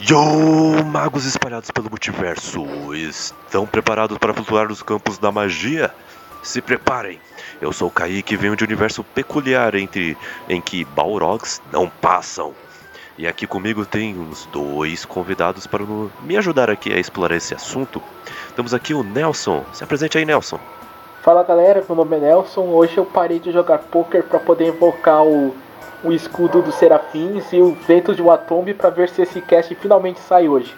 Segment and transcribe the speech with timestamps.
[0.00, 5.92] Yo, magos espalhados pelo multiverso, estão preparados para flutuar nos campos da magia?
[6.42, 7.20] Se preparem!
[7.60, 10.16] Eu sou o Kaique e venho de um universo peculiar entre
[10.48, 12.54] em que Balrogs não passam.
[13.18, 17.52] E aqui comigo tem uns dois convidados para no- me ajudar aqui a explorar esse
[17.52, 18.00] assunto.
[18.54, 19.64] Temos aqui o Nelson.
[19.72, 20.60] Se apresente aí, Nelson.
[21.24, 22.62] Fala galera, meu nome é Nelson.
[22.68, 25.52] Hoje eu parei de jogar poker para poder invocar o,
[26.04, 30.20] o escudo dos serafins e o vento de Watombe para ver se esse cast finalmente
[30.20, 30.74] sai hoje.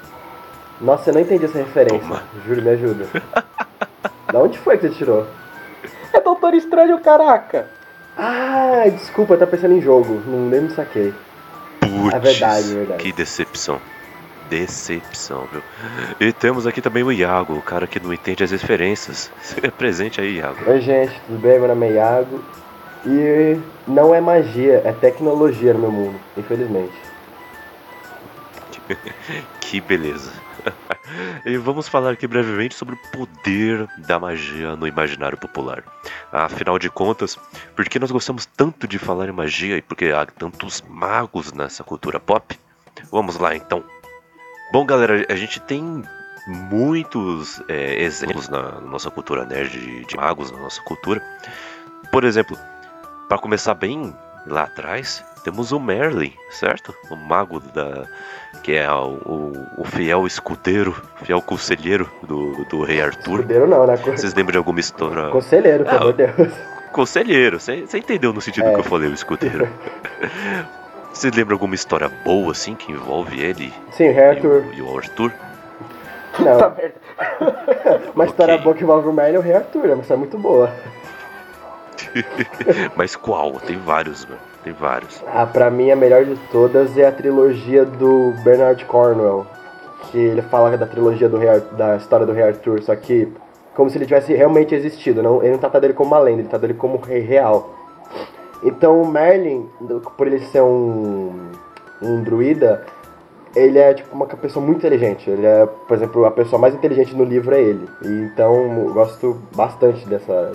[0.80, 1.98] Nossa, eu não entendi essa referência.
[2.00, 2.22] Toma.
[2.46, 3.06] Juro, me ajuda.
[4.32, 5.26] da onde foi que você tirou?
[6.12, 7.66] É Doutor Estranho, caraca!
[8.16, 10.22] Ah, desculpa, eu tava pensando em jogo.
[10.26, 11.12] Não nem me saquei.
[11.80, 13.02] Putz, É verdade, é verdade.
[13.02, 13.78] que decepção.
[14.48, 15.62] Decepção, viu?
[16.18, 19.30] E temos aqui também o Iago, o cara que não entende as referências.
[19.40, 20.56] Se presente aí, Iago.
[20.66, 21.58] Oi, gente, tudo bem?
[21.58, 22.42] Meu nome é Iago.
[23.06, 26.92] E não é magia, é tecnologia no meu mundo, infelizmente.
[29.60, 30.32] Que beleza.
[31.46, 35.84] e vamos falar aqui brevemente sobre o poder da magia no imaginário popular.
[36.32, 37.38] Afinal de contas,
[37.76, 41.52] por que nós gostamos tanto de falar em magia e por que há tantos magos
[41.52, 42.58] nessa cultura pop?
[43.12, 43.84] Vamos lá então.
[44.72, 46.02] Bom, galera, a gente tem
[46.46, 51.22] muitos é, exemplos na nossa cultura nerd de, de magos, na nossa cultura.
[52.10, 52.58] Por exemplo,
[53.30, 54.14] para começar bem
[54.46, 56.94] lá atrás, temos o Merlin, certo?
[57.10, 58.04] O mago da
[58.62, 60.92] que é o, o- o fiel escudeiro,
[61.22, 63.36] fiel conselheiro do, do rei Arthur.
[63.40, 63.96] Escudeiro não, né?
[63.96, 65.30] Vocês lembram de alguma história?
[65.30, 66.52] Conselheiro, pelo Ah, amor de Deus.
[66.92, 68.74] Conselheiro, você entendeu no sentido É.
[68.74, 69.68] que eu falei, o escudeiro.
[71.12, 74.62] Vocês lembram alguma história boa assim que envolve ele Sim, o Rei e Arthur.
[74.62, 75.32] o, e o Arthur?
[76.36, 76.94] Puta Não, merda.
[78.14, 78.64] uma história Ok.
[78.64, 80.70] boa que envolve o Merlin é o Rei Arthur, é uma história muito boa.
[82.96, 83.52] Mas qual?
[83.60, 84.40] Tem vários, mano.
[84.62, 85.22] Tem vários.
[85.26, 89.46] Ah, pra mim a melhor de todas é a trilogia do Bernard Cornwell.
[90.10, 93.32] Que ele fala da trilogia do Rei da história do Rei Arthur, só que
[93.74, 95.22] como se ele tivesse realmente existido.
[95.22, 97.74] Não, ele não trata dele como uma lenda, ele trata dele como rei real.
[98.62, 99.68] Então o Merlin,
[100.16, 101.32] por ele ser um,
[102.02, 102.84] um druida,
[103.54, 105.28] ele é tipo uma pessoa muito inteligente.
[105.28, 107.88] Ele é, por exemplo, a pessoa mais inteligente no livro é ele.
[108.02, 108.54] E, então
[108.86, 110.52] eu gosto bastante dessa,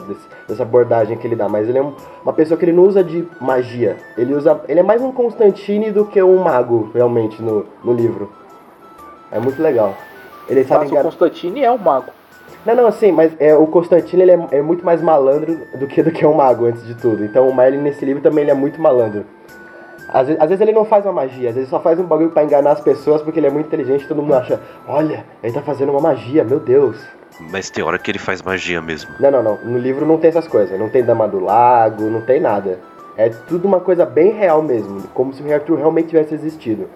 [0.48, 1.50] dessa abordagem que ele dá.
[1.50, 3.98] Mas ele é um- uma pessoa que ele não usa de magia.
[4.18, 4.62] Ele usa.
[4.68, 8.32] Ele é mais um Constantine do que um mago, realmente, no, no livro.
[9.32, 9.94] É muito legal.
[10.48, 11.10] Ele sabe Mas o enganar.
[11.10, 12.12] Constantine é o mago.
[12.66, 16.02] Não, não, assim, mas é, o Constantine ele é, é muito mais malandro do que,
[16.02, 17.24] do que um mago, antes de tudo.
[17.24, 19.24] Então o Merlin nesse livro também ele é muito malandro.
[20.16, 22.30] Às vezes, às vezes ele não faz uma magia, às vezes só faz um bagulho
[22.30, 25.52] pra enganar as pessoas porque ele é muito inteligente e todo mundo acha, olha, ele
[25.52, 26.98] tá fazendo uma magia, meu Deus.
[27.52, 29.12] Mas tem hora que ele faz magia mesmo.
[29.20, 29.58] Não, não, não.
[29.66, 30.80] No livro não tem essas coisas.
[30.80, 32.80] Não tem Dama do Lago, não tem nada.
[33.18, 35.02] É tudo uma coisa bem real mesmo.
[35.14, 36.90] Como se o Rei Arthur realmente tivesse existido.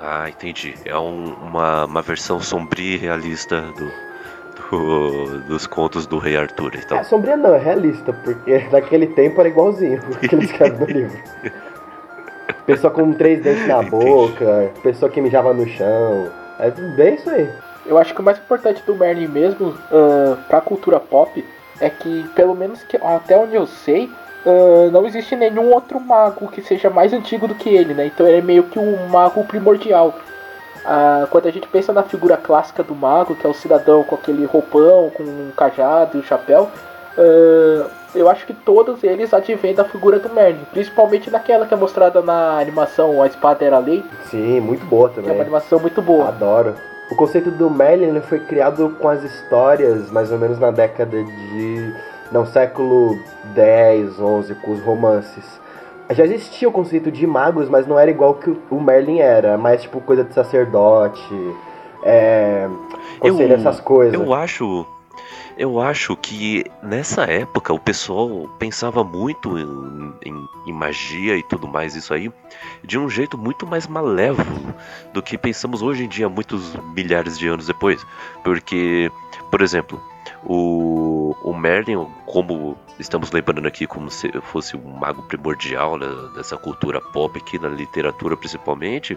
[0.00, 0.74] Ah, entendi.
[0.84, 3.90] É um- uma, uma versão sombria e realista do,
[4.76, 6.72] do- dos contos do rei Arthur.
[6.76, 10.78] Então, É sombria não, é realista, porque naquele tempo era igualzinho o que ele escreve
[10.80, 11.18] no livro.
[12.66, 13.90] Pessoa com três dentes na Entendi.
[13.90, 16.28] boca, pessoa que mijava no chão.
[16.58, 17.48] É tudo bem isso aí.
[17.84, 21.44] Eu acho que o mais importante do Merlin mesmo, ah, pra cultura pop,
[21.80, 24.08] é que, pelo menos que, até onde eu sei,
[24.46, 28.06] ah, não existe nenhum outro mago que seja mais antigo do que ele, né?
[28.06, 30.14] Então ele é meio que um mago primordial.
[30.84, 34.14] Ah, quando a gente pensa na figura clássica do mago, que é o cidadão com
[34.14, 36.68] aquele roupão, com um cajado e um chapéu,
[37.16, 41.76] ah, eu acho que todos eles advêm da figura do Merlin, principalmente naquela que é
[41.76, 45.42] mostrada na animação A Espada Era a Lei, Sim, muito boa que é uma também.
[45.42, 46.28] animação muito boa.
[46.28, 46.74] Adoro.
[47.10, 51.94] O conceito do Merlin foi criado com as histórias, mais ou menos na década de.
[52.30, 53.18] Não, século
[53.54, 55.60] 10, 11, com os romances.
[56.10, 59.56] Já existia o conceito de magos, mas não era igual que o Merlin era.
[59.56, 61.22] Mais tipo coisa de sacerdote,
[62.02, 62.68] é.
[63.18, 64.20] Conselho, Eu- essas coisas.
[64.20, 64.86] eu acho.
[65.56, 71.68] Eu acho que nessa época o pessoal pensava muito em, em- em magia e tudo
[71.68, 72.32] mais, isso aí,
[72.82, 74.74] de um jeito muito mais malévolo
[75.12, 78.04] do que pensamos hoje em dia, muitos milhares de anos depois.
[78.42, 79.12] Porque,
[79.50, 80.00] por exemplo,
[80.44, 86.56] o, o Merlin, como estamos lembrando aqui, como se fosse um mago primordial né, dessa
[86.56, 89.16] cultura pop aqui, na literatura principalmente,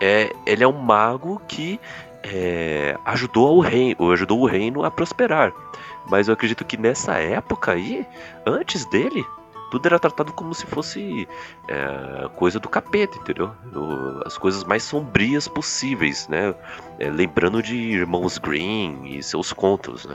[0.00, 1.78] é, ele é um mago que
[2.22, 5.52] é, ajudou o reino, ajudou o reino a prosperar.
[6.08, 8.06] Mas eu acredito que nessa época aí,
[8.46, 9.24] antes dele,
[9.70, 11.28] tudo era tratado como se fosse
[11.68, 13.50] é, coisa do capeta, entendeu?
[14.24, 16.54] As coisas mais sombrias possíveis, né?
[16.98, 20.14] É, lembrando de Irmãos Green e seus contos, né?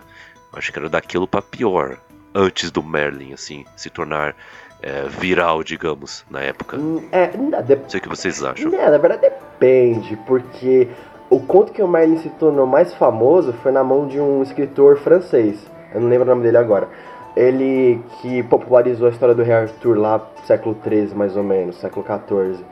[0.53, 1.97] Acho que era daquilo pra pior,
[2.33, 4.35] antes do Merlin, assim, se tornar
[4.81, 6.77] é, viral, digamos, na época.
[6.77, 8.73] Hum, É, não, de- Não sei o que vocês acham.
[8.73, 10.87] É, na verdade depende, porque
[11.29, 14.97] o conto que o Merlin se tornou mais famoso foi na mão de um escritor
[14.97, 15.59] francês.
[15.93, 16.87] Eu não lembro o nome dele agora.
[17.35, 22.05] Ele que popularizou a história do Rei Arthur lá século XIII, mais ou menos, século
[22.05, 22.63] XIV.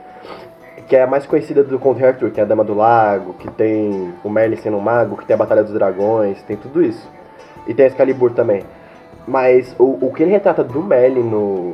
[0.88, 3.34] Que é a mais conhecida do conto Rei Arthur, que é a Dama do Lago,
[3.34, 6.82] que tem o Merlin sendo um mago, que tem a Batalha dos Dragões, tem tudo
[6.82, 7.08] isso.
[7.66, 8.62] E tem a Excalibur também.
[9.26, 11.72] Mas o, o que ele retrata do Merlin no,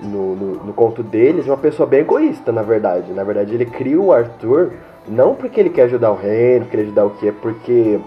[0.00, 3.12] no, no, no conto dele é uma pessoa bem egoísta, na verdade.
[3.12, 4.72] Na verdade, ele cria o Arthur
[5.08, 7.32] não porque ele quer ajudar o reino, quer ajudar o quê?
[7.32, 7.98] Porque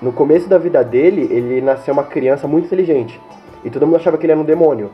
[0.00, 3.20] no começo da vida dele, ele nasceu uma criança muito inteligente.
[3.66, 4.92] E todo mundo achava que ele era um demônio.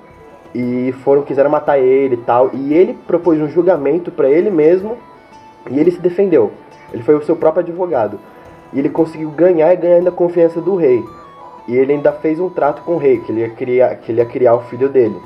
[0.54, 2.50] E foram, quiseram matar ele e tal.
[2.54, 4.96] E ele propôs um julgamento pra ele mesmo.
[5.70, 6.52] E ele se defendeu.
[6.90, 8.18] Ele foi o seu próprio advogado.
[8.72, 11.04] E ele conseguiu ganhar e ganhar ainda a confiança do rei.
[11.68, 14.22] E ele ainda fez um trato com o rei, que ele ia criar, que ele
[14.22, 15.20] ia criar o filho dele.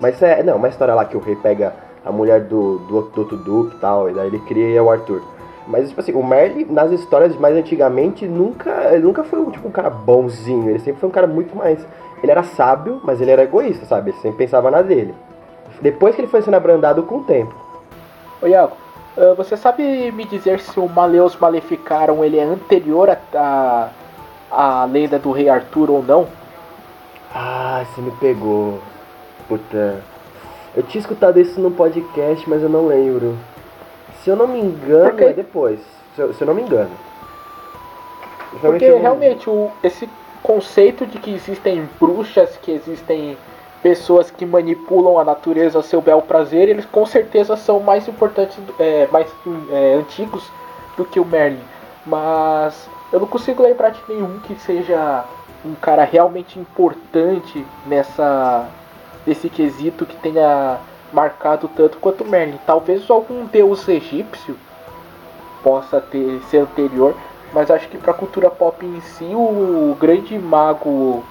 [0.00, 1.74] Mas é, não, uma história lá que o rei pega
[2.04, 5.20] a mulher do, do, do outro duque e tal, e daí ele cria o Arthur.
[5.66, 9.70] Mas, tipo assim, o Merlin, nas histórias mais antigamente, nunca, ele nunca foi tipo, um
[9.70, 10.70] cara bonzinho.
[10.70, 11.86] Ele sempre foi um cara muito mais.
[12.22, 14.10] Ele era sábio, mas ele era egoísta, sabe?
[14.10, 15.14] Ele sempre pensava na dele.
[15.80, 17.54] Depois que ele foi sendo abrandado com o tempo.
[18.40, 18.76] Ô Iago,
[19.16, 23.18] ah, você sabe me dizer se o Maleus Maleficaram ele é anterior à
[24.50, 26.26] a, a, lenda do rei Arthur ou não?
[27.34, 28.78] Ah, você me pegou.
[29.48, 30.02] Puta.
[30.74, 33.36] Eu tinha escutado isso no podcast, mas eu não lembro.
[34.22, 35.80] Se eu não me engano, Porque- é depois.
[36.14, 36.90] Se eu, se eu não me engano.
[38.60, 40.08] Porque eu não- realmente o, esse
[40.42, 43.36] conceito de que existem bruxas, que existem
[43.82, 48.56] pessoas que manipulam a natureza ao seu bel prazer, eles com certeza são mais importantes,
[48.78, 49.26] é, mais
[49.72, 50.48] é, antigos
[50.96, 51.58] do que o Merlin.
[52.06, 55.24] Mas eu não consigo lembrar de nenhum que seja
[55.64, 58.66] um cara realmente importante nessa
[59.24, 60.78] nesse quesito que tenha
[61.12, 62.58] marcado tanto quanto Merlin.
[62.66, 64.56] Talvez algum deus egípcio
[65.62, 67.14] possa ter ser anterior,
[67.52, 71.22] mas acho que pra cultura pop em si, o grande mago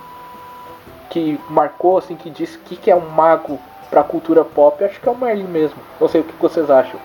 [1.10, 5.10] que marcou, assim, que disse que, que é um mago pra cultura pop, acho que
[5.10, 5.78] é o Merlin mesmo.
[6.00, 7.00] Não sei o que vocês acham.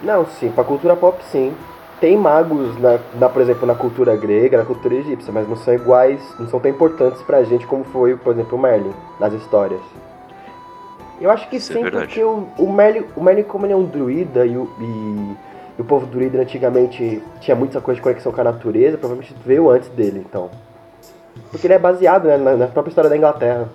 [0.00, 1.54] Não, sim, pra cultura pop sim.
[2.00, 5.74] Tem magos, na, na, por exemplo, na cultura grega, na cultura egípcia, mas não são
[5.74, 9.82] iguais, não são tão importantes pra gente como foi, por exemplo, o Merlin, nas histórias.
[11.20, 12.06] Eu acho que Isso é sim, verdade.
[12.06, 15.82] porque o, o, Merlin, o Merlin, como ele é um druida e o, e, e
[15.82, 19.88] o povo druida antigamente tinha muita coisa de conexão com a natureza, provavelmente veio antes
[19.90, 20.50] dele, então.
[21.50, 23.68] Porque ele é baseado né, na, na própria história da Inglaterra.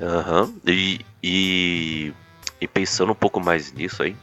[0.00, 0.50] Aham.
[0.66, 2.14] E, e,
[2.58, 4.16] e pensando um pouco mais nisso aí,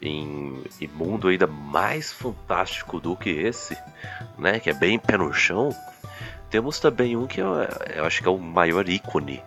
[0.00, 3.76] em, em mundo ainda mais fantástico do que esse,
[4.38, 4.58] né?
[4.58, 5.68] Que é bem pé no chão,
[6.48, 7.48] temos também um que eu,
[7.94, 9.42] eu acho que é o maior ícone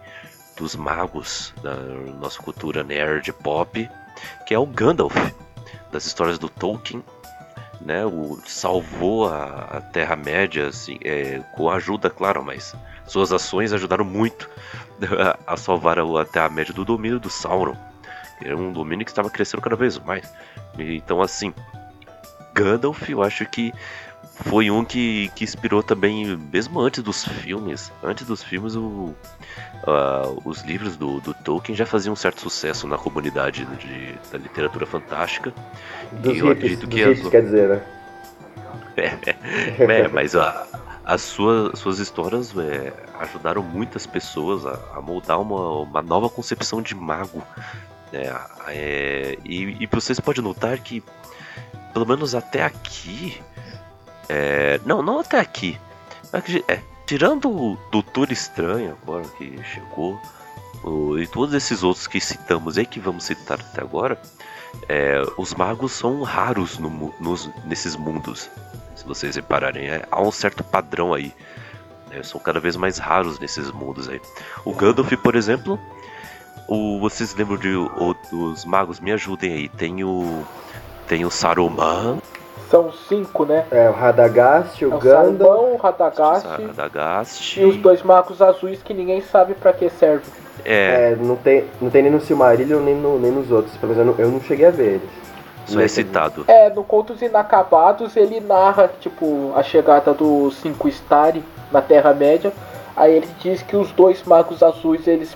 [0.61, 1.75] dos magos da
[2.19, 3.89] nossa cultura nerd pop,
[4.45, 5.15] que é o Gandalf,
[5.91, 7.03] das histórias do Tolkien.
[7.81, 12.75] Né, o salvou a, a Terra-média assim, é, com ajuda, claro, mas
[13.07, 14.47] suas ações ajudaram muito
[15.47, 17.75] a salvar a Terra-média do domínio do Sauron.
[18.39, 20.31] Era um domínio que estava crescendo cada vez mais.
[20.77, 21.51] Então, assim,
[22.53, 23.73] Gandalf, eu acho que
[24.45, 27.91] foi um que, que inspirou também, mesmo antes dos filmes.
[28.03, 29.13] Antes dos filmes, o,
[29.85, 34.37] ah, os livros do, do Tolkien já faziam um certo sucesso na comunidade de, da
[34.37, 35.53] literatura fantástica.
[36.11, 37.81] Dos E eu acredito que hippies, as- quer dizer, né?
[39.79, 40.67] É, mas a,
[41.05, 46.81] as suas, suas histórias é, ajudaram muitas pessoas a, a moldar uma, uma nova concepção
[46.81, 47.41] de mago.
[48.11, 48.33] né?
[48.67, 51.03] É, e, e vocês podem notar que,
[51.93, 53.41] pelo menos até aqui.
[54.33, 55.77] É, não, não até aqui.
[56.69, 60.17] é, tirando o Doutor Estranho agora que chegou.
[61.19, 64.17] e todos esses outros que citamos aí, que vamos citar até agora.
[64.87, 68.49] é, os magos são raros no nos, nesses mundos.
[68.95, 71.33] Se vocês repararem, é, há um certo padrão aí.
[72.09, 74.21] né, são cada vez mais raros nesses mundos aí.
[74.63, 75.77] O Gandalf, por exemplo,
[76.69, 79.01] o, vocês lembram de o, dos magos?
[79.01, 79.67] Me ajudem aí.
[79.67, 80.45] Tem o.
[81.05, 82.21] Tem o Saruman,
[82.71, 83.65] São cinco, né?
[83.69, 85.37] É, o Radagast, É o o Gandalf.
[85.37, 87.59] Saruman, o Radagast Radagast.
[87.59, 90.25] e os dois magos azuis que ninguém sabe pra que servem.
[90.63, 93.75] É, É, não tem, não tem nem no Silmarillion nem, no, nem nos outros.
[93.75, 95.09] Pelo menos eu não, eu não cheguei a ver eles.
[95.65, 96.45] só é citado.
[96.47, 102.53] É, no Contos Inacabados ele narra, tipo, a chegada dos cinco Stari na Terra-média.
[102.95, 105.35] Aí ele diz que os dois magos azuis, eles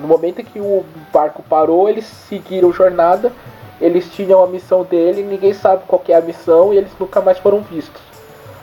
[0.00, 3.32] no momento em que o barco parou, eles seguiram jornada.
[3.80, 7.20] Eles tinham a missão dele, ninguém sabe qual que é a missão e eles nunca
[7.20, 8.02] mais foram vistos.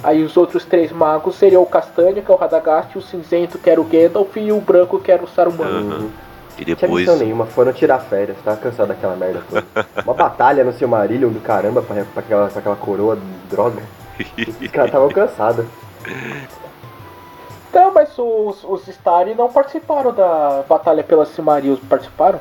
[0.03, 3.69] Aí os outros três magos seriam o castanho, que é o Radagast, o cinzento, que
[3.69, 5.65] era o Gandalf, e o branco, que era o Saruman.
[5.65, 6.09] Aham.
[6.59, 7.07] E Tinha depois.
[7.07, 9.65] missão nenhuma, foram tirar férias, tava cansado daquela merda toda.
[10.05, 13.81] Uma batalha no Silmarillion do caramba pra, pra, aquela, pra aquela coroa de droga.
[14.37, 15.65] Os caras estavam cansados.
[17.69, 22.39] Então, mas os, os Stari não participaram da batalha pelas Silmarils, participaram?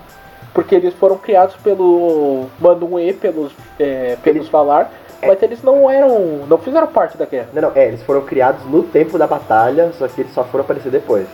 [0.57, 4.91] Porque eles foram criados pelo Manwë, pelos, é, pelos Valar,
[5.25, 6.47] mas eles não eram.
[6.49, 7.49] não fizeram parte da guerra.
[7.53, 10.65] Não, não, é, eles foram criados no tempo da batalha, só que eles só foram
[10.65, 11.27] aparecer depois.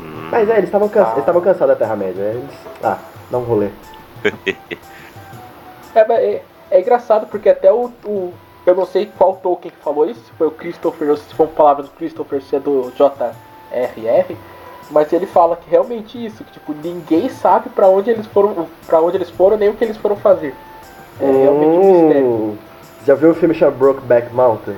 [0.00, 1.12] Hum, Mas é, eles estavam cansa Ah.
[1.12, 2.22] eles estavam cansados da Terra-média.
[2.22, 2.50] Eles.
[2.82, 2.98] Ah,
[3.30, 3.68] dá um rolê.
[5.94, 8.32] É, mas é, é engraçado porque até o, o-
[8.64, 11.46] Eu não sei qual Tolkien que falou isso, se foi o Christopher, ou se foi
[11.46, 14.36] uma palavra do Christopher, se é do J.R.R.
[14.90, 19.00] Mas ele fala que realmente isso, que tipo, ninguém sabe pra onde eles foram, para
[19.00, 20.54] onde eles foram, nem o que eles foram fazer.
[21.20, 22.26] É realmente um mistério.
[22.26, 22.56] Hum,
[23.06, 24.76] Já viu o filme chamado Brokeback Mountain?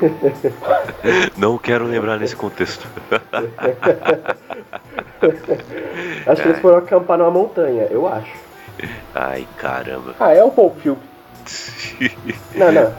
[1.36, 2.86] Não quero lembrar nesse contexto.
[6.26, 8.32] Acho que eles foram acampar numa montanha, eu acho.
[9.14, 10.14] Ai, caramba.
[10.18, 11.00] Ah, é um bom filme.
[12.56, 12.92] Não, não.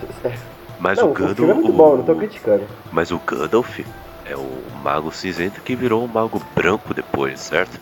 [0.79, 1.35] Mas não, o o Gandalf.
[1.35, 2.63] filme é muito bom, não tô criticando.
[2.91, 3.79] Mas o Gandalf
[4.29, 4.47] é o
[4.83, 7.79] mago cinzento que virou o mago branco depois, certo?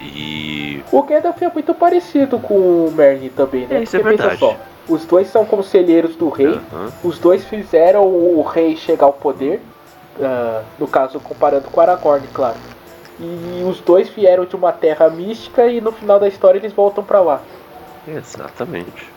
[0.00, 0.82] E.
[0.92, 3.78] O Gandalf é muito parecido com o Merlin também, né?
[3.78, 4.40] É, isso é Porque pensa verdade.
[4.40, 4.56] só,
[4.88, 6.60] os dois são conselheiros do rei,
[7.02, 9.62] os dois fizeram o rei chegar ao poder,
[10.20, 12.56] ah, no caso comparando com Aragorn, claro.
[13.18, 17.02] E os dois vieram de uma terra mística e no final da história eles voltam
[17.04, 17.40] pra lá.
[18.06, 19.13] Exatamente.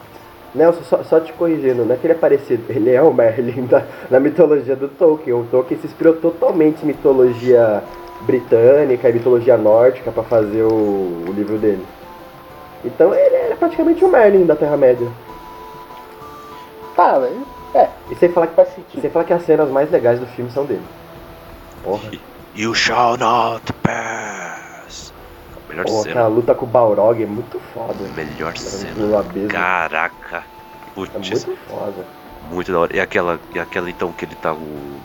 [0.58, 3.66] Nelson, só, só te corrigindo, não é que ele é parecido, ele é o Merlin
[3.66, 5.34] da, na mitologia do Tolkien.
[5.36, 7.84] O Tolkien se inspirou totalmente em mitologia
[8.22, 11.86] britânica e mitologia nórdica pra fazer o, o livro dele.
[12.84, 15.08] Então ele era praticamente o Merlin da Terra-média.
[16.96, 17.32] Tá, mas,
[17.76, 19.02] é, E sem falar, que, faz sentido.
[19.02, 20.82] sem falar que as cenas mais legais do filme são dele.
[21.84, 22.10] Porra,
[22.56, 24.67] You shall not pass.
[25.70, 26.12] Melhor porra cena.
[26.14, 27.96] aquela luta com o Balrog é muito foda.
[28.16, 28.94] Melhor cena.
[29.50, 30.38] Caraca.
[30.38, 30.44] É
[30.96, 32.06] Putz, muito foda.
[32.50, 32.96] muito da hora.
[32.96, 35.00] E aquela, e aquela então que ele tá o.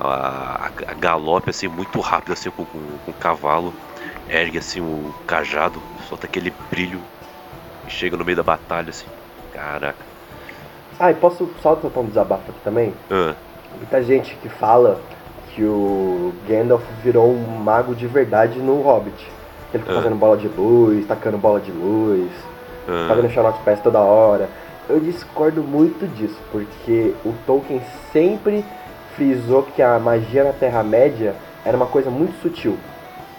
[0.00, 3.74] A, a- a galope assim, muito rápido, assim, com, com, com o cavalo.
[4.28, 7.00] Ergue assim o cajado, solta aquele brilho
[7.86, 9.06] e chega no meio da batalha, assim.
[9.52, 9.98] Caraca.
[11.00, 12.92] Ah, e posso só soltar um desabafo aqui também?
[13.10, 13.34] Ah,
[13.76, 15.00] Muita gente que fala
[15.54, 19.26] que o Gandalf virou um mago de verdade no Hobbit.
[19.72, 20.02] Ele fica Ah.
[20.02, 22.30] fazendo bola de luz, tacando bola de luz,
[22.88, 24.48] ah, fazendo Shout Pass toda hora.
[24.88, 27.82] Eu discordo muito disso, porque o Tolkien
[28.12, 28.64] sempre
[29.14, 31.34] frisou que a magia na Terra-média
[31.64, 32.76] era uma coisa muito sutil.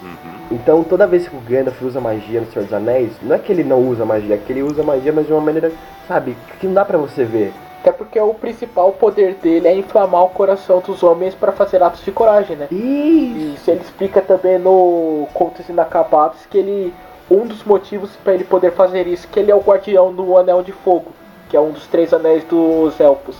[0.02, 0.16] uhum.
[0.52, 3.50] Então toda vez que o Gandalf usa magia no Senhor dos Anéis, não é que
[3.52, 5.72] ele não usa magia, é que ele usa magia, mas de uma maneira,
[6.06, 7.52] sabe, que não dá pra você ver.
[7.80, 12.04] Até porque o principal poder dele é inflamar o coração dos homens pra fazer atos
[12.04, 12.68] de coragem, né?
[12.70, 16.94] Ih, Isso ele explica também no Contos Inacabados que ele.
[17.30, 20.36] Um dos motivos pra ele poder fazer isso é que ele é o guardião do
[20.36, 21.12] Anel de Fogo,
[21.48, 23.36] que é um dos três anéis dos elfos.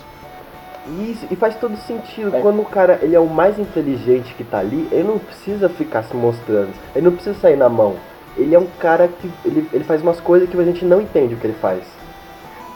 [1.01, 2.35] Isso, e faz todo sentido.
[2.35, 2.41] É.
[2.41, 6.05] Quando o cara ele é o mais inteligente que tá ali, ele não precisa ficar
[6.05, 6.71] se mostrando.
[6.95, 7.97] Ele não precisa sair na mão.
[8.39, 9.31] Ele é um cara que.
[9.45, 11.83] Ele, ele faz umas coisas que a gente não entende o que ele faz.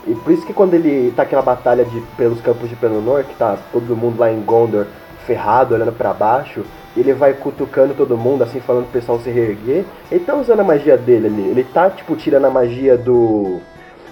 [0.06, 3.34] E por isso que quando ele tá aquela batalha de, pelos campos de Pelennor, que
[3.34, 4.87] tá todo mundo lá em Gondor
[5.26, 6.64] ferrado, olhando pra baixo,
[6.96, 9.84] ele vai cutucando todo mundo, assim, falando pro pessoal se reerguer.
[10.11, 11.42] Ele tá usando a magia dele ali.
[11.42, 13.61] Ele tá, tipo, tirando a magia do.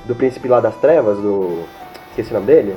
[0.04, 1.62] Do príncipe lá das trevas, do.
[2.10, 2.76] Esqueci o nome dele.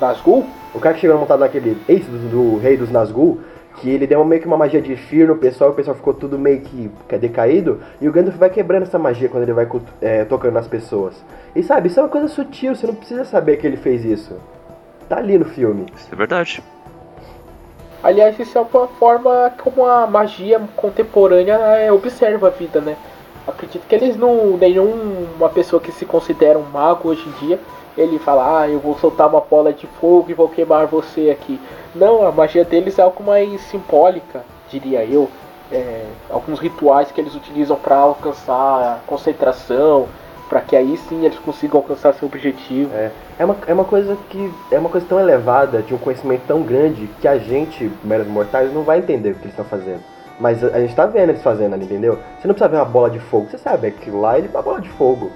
[0.00, 0.44] Nazgûl?
[0.74, 3.40] O cara que chegou montado naquele ex do, do rei dos Nazgûl,
[3.76, 6.14] que ele deu meio que uma magia de fear no pessoal, e o pessoal ficou
[6.14, 9.68] tudo meio que decaído, e o Gandalf vai quebrando essa magia quando ele vai
[10.00, 11.14] é, tocando nas pessoas.
[11.54, 14.36] E sabe, isso é uma coisa sutil, você não precisa saber que ele fez isso.
[15.08, 15.86] Tá ali no filme.
[15.94, 16.62] Isso é verdade.
[18.02, 22.96] Aliás, isso é uma forma como a magia contemporânea é, observa a vida, né?
[23.46, 24.56] Acredito que eles não.
[24.56, 27.60] Nenhuma pessoa que se considera um mago hoje em dia,
[27.96, 31.60] ele fala, ah, eu vou soltar uma bola de fogo e vou queimar você aqui.
[31.94, 35.28] Não, a magia deles é algo mais simbólica, diria eu.
[35.70, 40.06] É, alguns rituais que eles utilizam para alcançar concentração,
[40.48, 42.94] para que aí sim eles consigam alcançar seu objetivo.
[42.94, 44.52] É, é, uma, é uma coisa que.
[44.70, 48.72] É uma coisa tão elevada, de um conhecimento tão grande, que a gente, meros mortais,
[48.72, 50.00] não vai entender o que eles estão fazendo.
[50.38, 52.18] Mas a, a gente tá vendo eles fazendo ali, entendeu?
[52.38, 54.62] Você não precisa ver uma bola de fogo, você sabe, aquilo lá ele é uma
[54.62, 55.30] bola de fogo.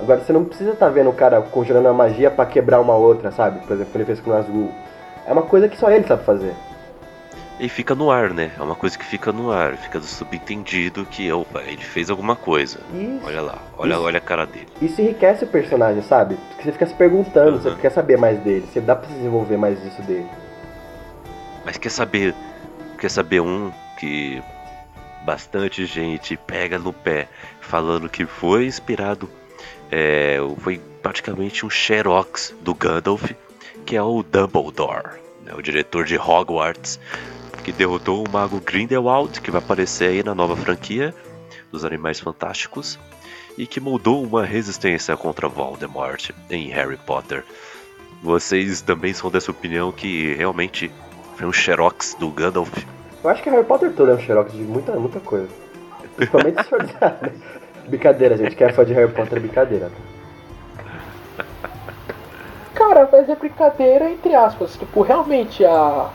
[0.00, 3.30] Agora você não precisa estar vendo o cara conjurando a magia pra quebrar uma outra,
[3.30, 3.60] sabe?
[3.66, 4.72] Por exemplo, quando ele fez com o Nazgûl.
[5.26, 6.54] É uma coisa que só ele sabe fazer.
[7.58, 8.50] E fica no ar, né?
[8.58, 12.80] É uma coisa que fica no ar, fica subentendido que opa, ele fez alguma coisa.
[12.94, 13.20] Isso.
[13.26, 14.02] Olha lá, olha, Isso.
[14.02, 14.66] olha a cara dele.
[14.80, 16.36] Isso enriquece o personagem, sabe?
[16.48, 17.60] Porque você fica se perguntando, Uhum.
[17.60, 20.26] você quer saber mais dele, você dá pra desenvolver mais isso dele.
[21.64, 22.34] Mas quer saber.
[22.98, 24.42] Quer saber um que.
[25.22, 27.28] bastante gente pega no pé
[27.60, 29.28] falando que foi inspirado,
[29.90, 33.32] é, foi praticamente um xerox do Gandalf,
[33.84, 37.00] que é o Dumbledore, né, o diretor de Hogwarts,
[37.64, 41.14] que derrotou o mago Grindelwald, que vai aparecer aí na nova franquia
[41.70, 42.98] dos Animais Fantásticos,
[43.58, 47.44] e que moldou uma resistência contra Voldemort em Harry Potter.
[48.22, 50.90] Vocês também são dessa opinião que realmente
[51.36, 52.72] foi um xerox do Gandalf?
[53.22, 55.48] Eu acho que Harry Potter todo é um xerox de muita, muita coisa.
[56.16, 57.59] Principalmente o Senhor dos Anéis.
[57.90, 58.54] Brincadeira, gente.
[58.54, 59.90] Quem é fã de Harry Potter é brincadeira.
[62.72, 64.76] Cara, mas é brincadeira entre aspas.
[64.76, 66.08] Tipo, realmente a,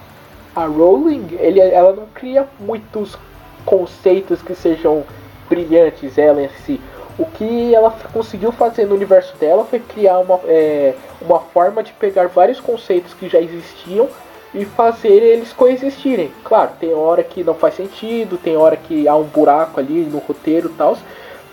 [0.55, 3.17] a Rowling, ele, ela não cria muitos
[3.65, 5.03] conceitos que sejam
[5.49, 6.79] brilhantes, ela em si.
[7.19, 11.91] O que ela conseguiu fazer no universo dela foi criar uma, é, uma forma de
[11.93, 14.07] pegar vários conceitos que já existiam
[14.53, 16.31] e fazer eles coexistirem.
[16.43, 20.19] Claro, tem hora que não faz sentido, tem hora que há um buraco ali no
[20.19, 20.97] roteiro e tal,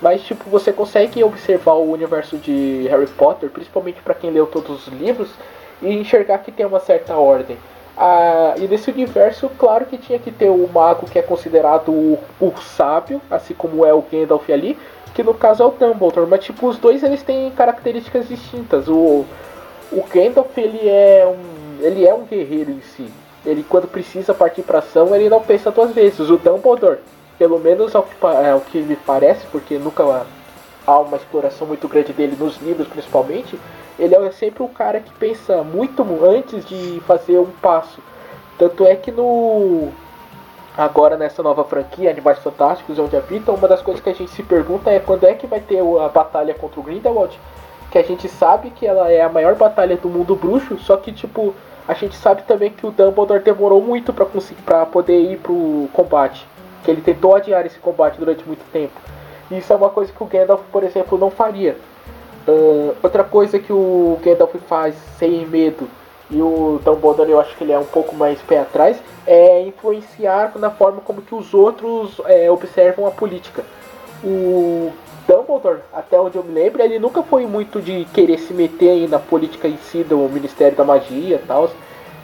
[0.03, 4.89] mas tipo, você consegue observar o universo de Harry Potter, principalmente para quem leu todos
[4.89, 5.31] os livros,
[5.81, 7.57] e enxergar que tem uma certa ordem.
[7.97, 12.19] Ah, e nesse universo, claro que tinha que ter o mago que é considerado o,
[12.41, 14.77] o sábio, assim como é o Gandalf ali,
[15.15, 18.89] que no caso é o Dumbledore, mas tipo, os dois eles têm características distintas.
[18.89, 19.25] O,
[19.93, 23.09] o Gandalf ele é um ele é um guerreiro em si.
[23.45, 26.31] Ele quando precisa partir para ação, ele não pensa duas vezes.
[26.31, 26.99] O Dumbledore,
[27.43, 30.25] pelo menos ao que, ao que me parece, porque nunca
[30.87, 33.59] há uma exploração muito grande dele nos livros principalmente,
[33.99, 38.01] ele é sempre um cara que pensa muito antes de fazer um passo.
[38.57, 39.89] Tanto é que no
[40.79, 44.45] agora nessa nova franquia, Animais Fantásticos, onde habitam, uma das coisas que a gente se
[44.45, 47.37] pergunta é quando é que vai ter a batalha contra o Grindelwald,
[47.91, 51.11] que a gente sabe que ela é a maior batalha do mundo bruxo, só que
[51.11, 51.53] tipo,
[51.89, 55.89] a gente sabe também que o Dumbledore demorou muito para conseguir para poder ir pro
[55.93, 56.47] combate,
[56.83, 58.99] que ele tentou adiar esse combate durante muito tempo.
[59.51, 61.77] E isso é uma coisa que o Gandalf, por exemplo, não faria.
[62.47, 65.88] Uh, outra coisa que o Gandalf faz sem medo
[66.33, 70.53] e o Dumbledore eu acho que ele é um pouco mais pé atrás, é influenciar
[70.57, 73.62] na forma como que os outros é, observam a política.
[74.25, 74.90] O
[75.29, 79.18] Dumbledore, até onde eu me lembro, ele nunca foi muito de querer se meter na
[79.18, 81.71] política em si do Ministério da Magia e tal.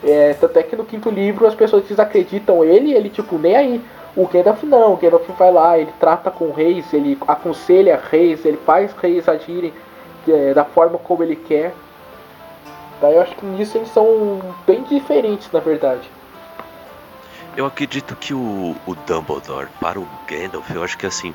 [0.03, 3.81] É, tanto é que no quinto livro as pessoas desacreditam ele ele tipo, nem aí.
[4.17, 8.57] O Gandalf não, o Gandalf vai lá, ele trata com reis, ele aconselha reis, ele
[8.59, 9.73] faz reis agirem
[10.27, 11.75] é, da forma como ele quer.
[13.01, 16.11] Daí eu acho que nisso eles são bem diferentes, na verdade.
[17.57, 21.35] Eu acredito que o, o Dumbledore, para o Gandalf, eu acho que assim,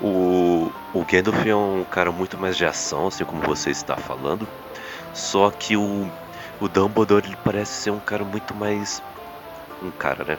[0.00, 4.46] o, o Gandalf é um cara muito mais de ação, assim como você está falando.
[5.12, 6.08] Só que o,
[6.60, 9.02] o Dumbledore ele parece ser um cara muito mais.
[9.82, 10.38] Um cara, né?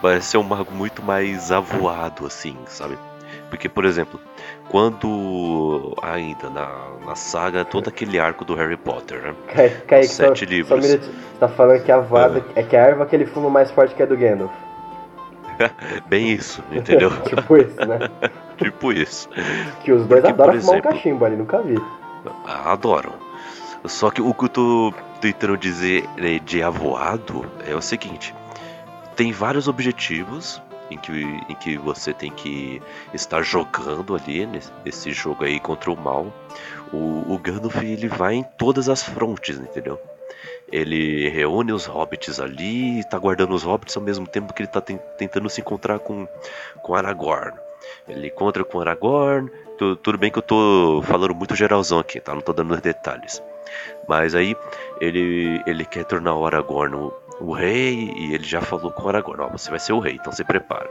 [0.00, 2.96] Parece ser um mago muito mais avoado, assim, sabe?
[3.50, 4.20] Porque, por exemplo,
[4.68, 6.68] quando ainda na,
[7.06, 9.34] na saga, todo aquele arco do Harry Potter, né?
[9.54, 10.68] Kaique, Kaique, Sete só, livros.
[10.68, 12.60] Só um você tá falando que a vada ah.
[12.60, 14.52] é que a erva que ele fuma mais forte que a do Gandalf.
[16.08, 17.10] Bem isso, entendeu?
[17.24, 17.98] tipo isso, né?
[18.58, 19.28] tipo isso.
[19.82, 21.80] Que os dois Porque, adoram fumar exemplo, um cachimbo ali, nunca vi.
[22.46, 23.12] Adoram.
[23.84, 28.34] Só que o que eu tô tentando dizer né, de avoado é o seguinte:
[29.18, 31.12] tem vários objetivos em que,
[31.48, 32.80] em que você tem que
[33.12, 36.32] estar jogando ali nesse, jogo aí contra o mal.
[36.92, 40.00] O, o Gandalf ele vai em todas as frontes, entendeu?
[40.70, 44.80] Ele reúne os hobbits ali, está guardando os hobbits ao mesmo tempo que ele está
[44.80, 46.28] tentando se encontrar com,
[46.80, 47.58] com Aragorn.
[48.06, 49.50] Ele encontra com Aragorn.
[49.78, 52.32] Tu, tudo bem que eu tô falando muito geralzão aqui, tá?
[52.34, 53.42] Não tô dando detalhes.
[54.06, 54.54] Mas aí
[55.00, 59.42] ele, ele quer tornar o Aragorn o, rei e ele já falou com o Aragorn,
[59.42, 60.90] ó, você vai ser o rei, então se prepara.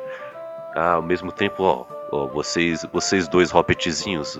[0.75, 4.39] Ah, ao mesmo tempo, ó, ó vocês, vocês dois hobbitzinhos,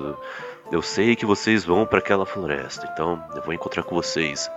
[0.72, 4.50] eu sei que vocês vão para aquela floresta, então eu vou encontrar com vocês.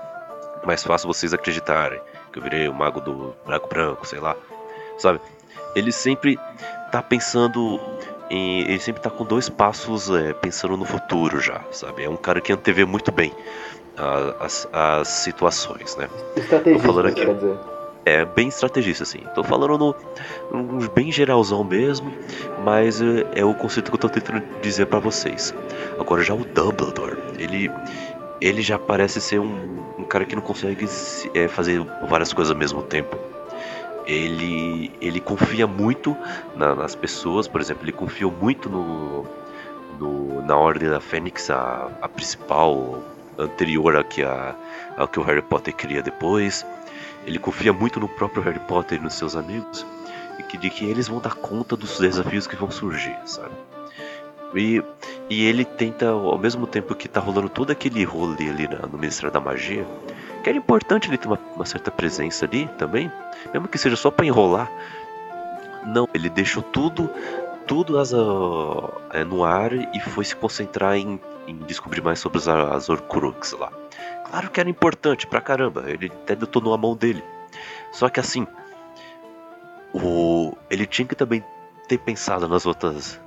[0.64, 2.00] Mais fácil vocês acreditarem
[2.32, 4.36] que eu virei o mago do Braco Branco, sei lá.
[4.98, 5.20] Sabe?
[5.74, 6.38] Ele sempre
[6.90, 7.80] tá pensando
[8.28, 12.04] em, ele sempre tá com dois passos é, pensando no futuro já, sabe?
[12.04, 13.32] É um cara que antevê muito bem
[14.40, 16.09] as, as situações, né?
[16.37, 17.57] Estrategista, falando aqui, quer dizer.
[18.05, 19.20] É, bem estrategista, assim.
[19.35, 22.12] Tô falando no, no, bem geralzão mesmo,
[22.64, 25.55] mas é, é o conceito que eu tô tentando dizer para vocês.
[25.98, 27.70] Agora já o Dumbledore, ele
[28.40, 30.88] ele já parece ser um, um cara que não consegue
[31.35, 33.16] é, fazer várias coisas ao mesmo tempo.
[34.07, 36.16] Ele, ele confia muito
[36.57, 39.26] na, nas pessoas, por exemplo, ele confiou muito no,
[39.98, 43.03] no, na Ordem da Fênix, a, a principal
[43.40, 44.55] anterior ao que, a,
[45.11, 46.66] que o Harry Potter cria depois.
[47.26, 49.87] Ele confia muito no próprio Harry Potter e nos seus amigos.
[50.48, 53.55] que, de que eles vão dar conta dos desafios que vão surgir, sabe?
[54.55, 54.83] E,
[55.29, 59.31] e ele tenta, ao mesmo tempo que tá rolando todo aquele rolê ali no Ministério
[59.31, 59.87] da Magia,
[60.42, 63.12] que era importante ele ter uma, uma certa presença ali também,
[63.53, 64.70] mesmo que seja só para enrolar.
[65.87, 67.09] Não, ele deixou tudo,
[67.66, 68.92] tudo as, uh,
[69.26, 73.70] no ar e foi se concentrar em, em descobrir mais sobre as, as Horcrux lá.
[74.29, 77.22] Claro que era importante pra caramba, ele até detonou a mão dele.
[77.92, 78.46] Só que assim,
[79.92, 81.44] o, ele tinha que também
[81.88, 83.20] ter pensado nas outras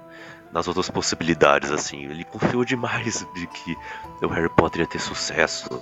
[0.51, 2.03] nas outras possibilidades assim.
[2.05, 3.75] Ele confiou demais de que
[4.21, 5.81] o Harry Potter ia ter sucesso,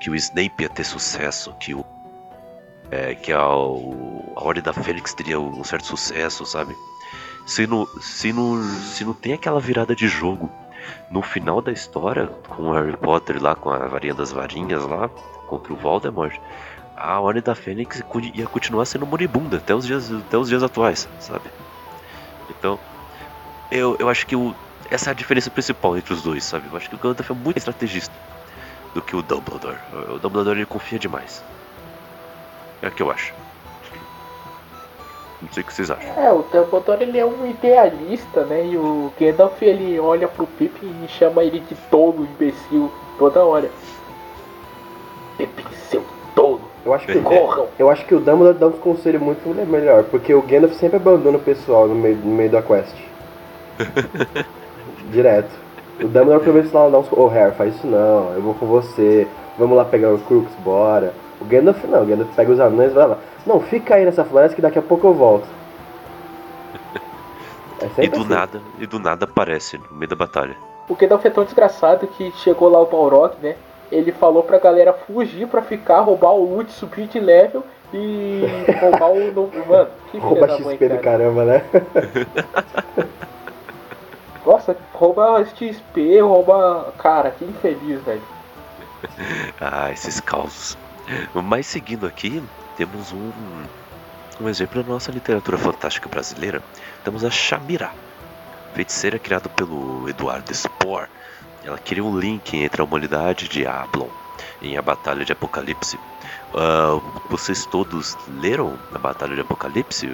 [0.00, 1.84] que o Snape ia ter sucesso, que o
[2.90, 6.74] é, que a, o, a Ordem da Fênix teria um certo sucesso, sabe?
[7.46, 10.50] Se não, se, não, se não tem aquela virada de jogo
[11.10, 15.08] no final da história, com o Harry Potter lá, com a varinha das varinhas lá,
[15.46, 16.36] contra o Voldemort,
[16.96, 18.02] a Ordem da Fênix
[18.34, 21.50] ia continuar sendo moribunda até os dias, até os dias atuais, sabe?
[22.50, 22.78] Então,
[23.70, 24.54] eu, eu acho que o,
[24.90, 26.66] essa é a diferença principal entre os dois, sabe?
[26.70, 28.14] Eu acho que o Gandalf é muito estrategista
[28.94, 29.78] do que o Dumbledore.
[30.14, 31.44] O Dumbledore ele confia demais.
[32.82, 33.32] É o que eu acho.
[35.40, 36.22] Não sei o que vocês acham.
[36.22, 38.66] É, o Dumbledore ele é um idealista, né?
[38.66, 43.70] E o Gandalf ele olha pro Pippin e chama ele de tolo, imbecil, toda hora.
[45.36, 46.60] Pippin, seu tolo.
[46.84, 47.22] Eu acho que,
[47.78, 51.36] eu acho que o Dumbledore dá uns conselhos muito melhor, porque o Gandalf sempre abandona
[51.36, 52.94] o pessoal no meio, no meio da quest.
[55.12, 55.50] Direto.
[56.00, 57.12] O Dumbledore pelo menos lá dá uns.
[57.12, 60.50] Ô oh, Harry, faz isso não, eu vou com você, vamos lá pegar o Crux,
[60.64, 61.12] bora.
[61.40, 63.18] O Gandalf não, o Gandalf pega os anões e vai lá.
[63.46, 65.46] Não, fica aí nessa floresta que daqui a pouco eu volto.
[67.96, 68.28] É e do assim.
[68.28, 70.56] nada, e do nada aparece no meio da batalha.
[70.88, 73.54] O Gandalf é tão desgraçado que chegou lá o Balrog, né?
[73.90, 78.42] ele falou pra galera fugir pra ficar, roubar o loot, subir de level e
[78.80, 79.66] roubar o novo.
[79.66, 80.96] Mano, que Rouba da XP cara.
[80.96, 81.64] do caramba, né?
[84.44, 86.92] Nossa, rouba XP, rouba.
[86.98, 88.22] Cara, que infeliz, velho.
[89.60, 90.76] ah, esses causos.
[91.34, 92.42] Mas seguindo aqui,
[92.76, 93.32] temos um,
[94.40, 96.62] um exemplo da nossa literatura fantástica brasileira.
[97.04, 97.90] Temos a Shamira,
[98.74, 101.08] feiticeira criada pelo Eduardo Spohr
[101.64, 104.08] ela cria um link entre a humanidade de Ablon
[104.62, 105.98] em A Batalha de Apocalipse.
[106.54, 110.08] Uh, vocês todos leram A Batalha de Apocalipse?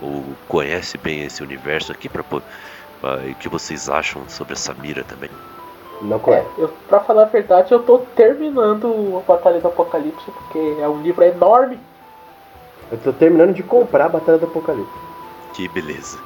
[0.00, 2.08] Ou, ou conhecem bem esse universo aqui?
[2.08, 5.30] Pra, uh, o que vocês acham sobre essa mira também?
[6.02, 6.46] Não conheço.
[6.58, 10.88] É, eu, pra falar a verdade, eu tô terminando A Batalha do Apocalipse, porque é
[10.88, 11.78] um livro enorme.
[12.90, 14.92] Eu tô terminando de comprar A Batalha do Apocalipse.
[15.54, 16.18] Que beleza.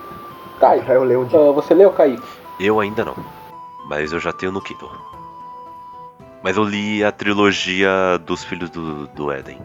[0.61, 1.39] Kai, eu leio um dia.
[1.39, 2.23] Uh, você leu, Kaique?
[2.61, 3.17] Eu ainda não
[3.93, 4.91] mas eu já tenho no Kindle.
[6.43, 9.61] Mas eu li a trilogia dos Filhos do, do Éden.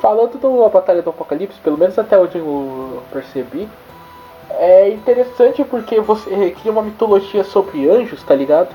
[0.00, 3.68] Falando da Batalha do Apocalipse, pelo menos até onde eu percebi,
[4.50, 8.74] é interessante porque você cria uma mitologia sobre anjos, tá ligado?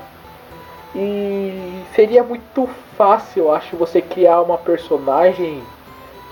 [0.94, 5.62] E seria muito fácil, eu acho, você criar uma personagem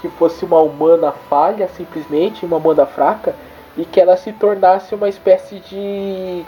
[0.00, 3.34] que fosse uma humana falha, simplesmente, uma humana fraca,
[3.76, 6.44] e que ela se tornasse uma espécie de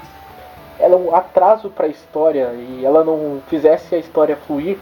[0.81, 4.79] ela é um atraso para a história e ela não fizesse a história fluir.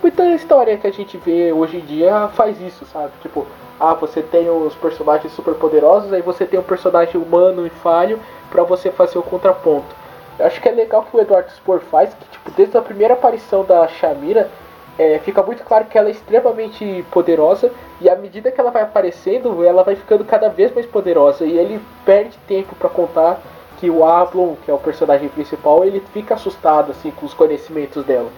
[0.00, 3.12] Muita história que a gente vê hoje em dia faz isso, sabe?
[3.20, 3.46] Tipo,
[3.78, 8.18] ah, você tem os personagens super poderosos, aí você tem um personagem humano e falho
[8.50, 9.94] para você fazer o contraponto.
[10.38, 13.14] Eu acho que é legal que o Eduardo Spor faz, que tipo, desde a primeira
[13.14, 14.50] aparição da Shamira,
[14.98, 18.82] é, fica muito claro que ela é extremamente poderosa e à medida que ela vai
[18.82, 23.40] aparecendo, ela vai ficando cada vez mais poderosa e ele perde tempo para contar
[23.78, 28.04] que o Ablon, que é o personagem principal, ele fica assustado assim com os conhecimentos
[28.04, 28.30] dela.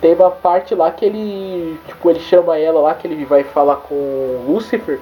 [0.00, 3.76] Tem uma parte lá que ele, tipo, ele chama ela lá que ele vai falar
[3.76, 5.00] com Lucifer.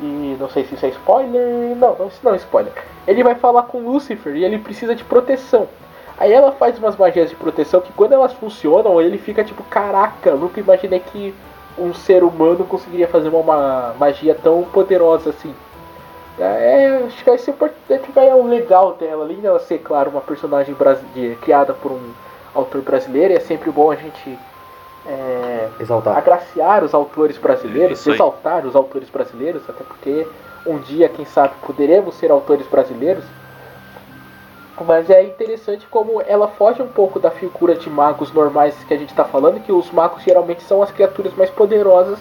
[0.00, 1.76] E não sei se isso é spoiler.
[1.76, 2.72] Não, não, não é spoiler.
[3.06, 5.68] Ele vai falar com Lucifer e ele precisa de proteção.
[6.16, 10.32] Aí ela faz umas magias de proteção que quando elas funcionam, ele fica tipo, caraca,
[10.32, 11.34] nunca imaginei que
[11.76, 15.52] um ser humano conseguiria fazer uma magia tão poderosa assim.
[16.38, 17.54] É, acho que vai ser
[18.14, 22.12] vai é o legal dela, além dela ser, claro, uma personagem brasileira, criada por um
[22.54, 24.38] autor brasileiro, é sempre bom a gente
[25.06, 26.16] é, exaltar.
[26.16, 30.26] agraciar os autores brasileiros, exaltar os autores brasileiros, até porque
[30.66, 33.24] um dia, quem sabe, poderemos ser autores brasileiros.
[34.80, 38.96] Mas é interessante como ela foge um pouco da figura de magos normais que a
[38.96, 42.18] gente está falando, que os magos geralmente são as criaturas mais poderosas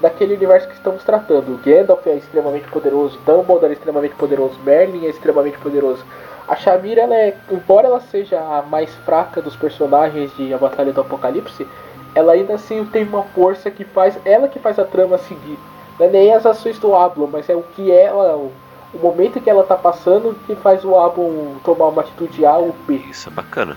[0.00, 1.54] daquele universo que estamos tratando.
[1.54, 6.04] O Gandalf é extremamente poderoso, Dumbledore é extremamente poderoso, Merlin é extremamente poderoso.
[6.48, 10.92] A Shamira, ela é, embora ela seja a mais fraca dos personagens de A Batalha
[10.92, 11.66] do Apocalipse,
[12.14, 15.58] ela ainda assim tem uma força que faz ela que faz a trama seguir.
[15.98, 18.36] Não é nem as ações do Ablon, mas é o que ela.
[18.36, 18.52] O,
[18.94, 22.74] o momento que ela tá passando que faz o Ablon tomar uma atitude A ou
[22.86, 22.94] B.
[23.10, 23.76] Isso é bacana.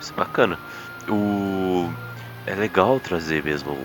[0.00, 0.58] Isso é bacana.
[1.08, 1.88] O...
[2.46, 3.76] É legal trazer mesmo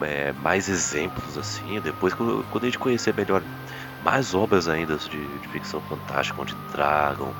[0.00, 3.42] é, mais exemplos assim, depois quando a gente conhecer melhor
[4.04, 7.32] mais obras ainda de, de ficção fantástica, onde tragam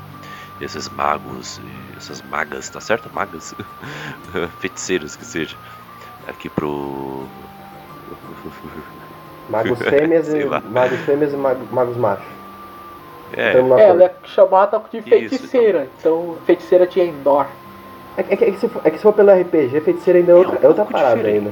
[0.61, 1.61] esses magos,
[1.96, 3.11] essas magas, tá certo?
[3.12, 3.55] Magas,
[4.61, 5.57] feiticeiros que seja,
[6.27, 7.25] aqui pro.
[9.49, 12.25] Magos fêmeas e magos fêmeas e magos machos.
[13.33, 13.51] É.
[13.51, 16.23] Então, é, ela é chamada de feiticeira, Isso, então.
[16.23, 17.46] então feiticeira de Endor.
[18.16, 20.35] É, é, é, que se for, é que se for pelo RPG, feiticeira ainda é
[20.35, 21.46] outra, é, um é outra parada diferente.
[21.46, 21.51] ainda.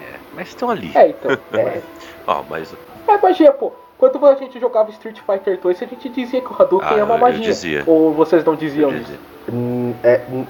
[0.00, 0.92] É, mas estão ali.
[0.94, 1.32] É, então.
[1.52, 1.82] é.
[2.26, 2.74] Ó, mas.
[3.06, 3.72] É magia, pô.
[3.98, 7.04] Quando a gente jogava Street Fighter 2, a gente dizia que o Hadouken ah, é
[7.04, 7.46] uma magia.
[7.46, 7.82] Dizia.
[7.86, 9.12] Ou vocês não diziam isso?
[9.50, 10.44] Hum, é, hum,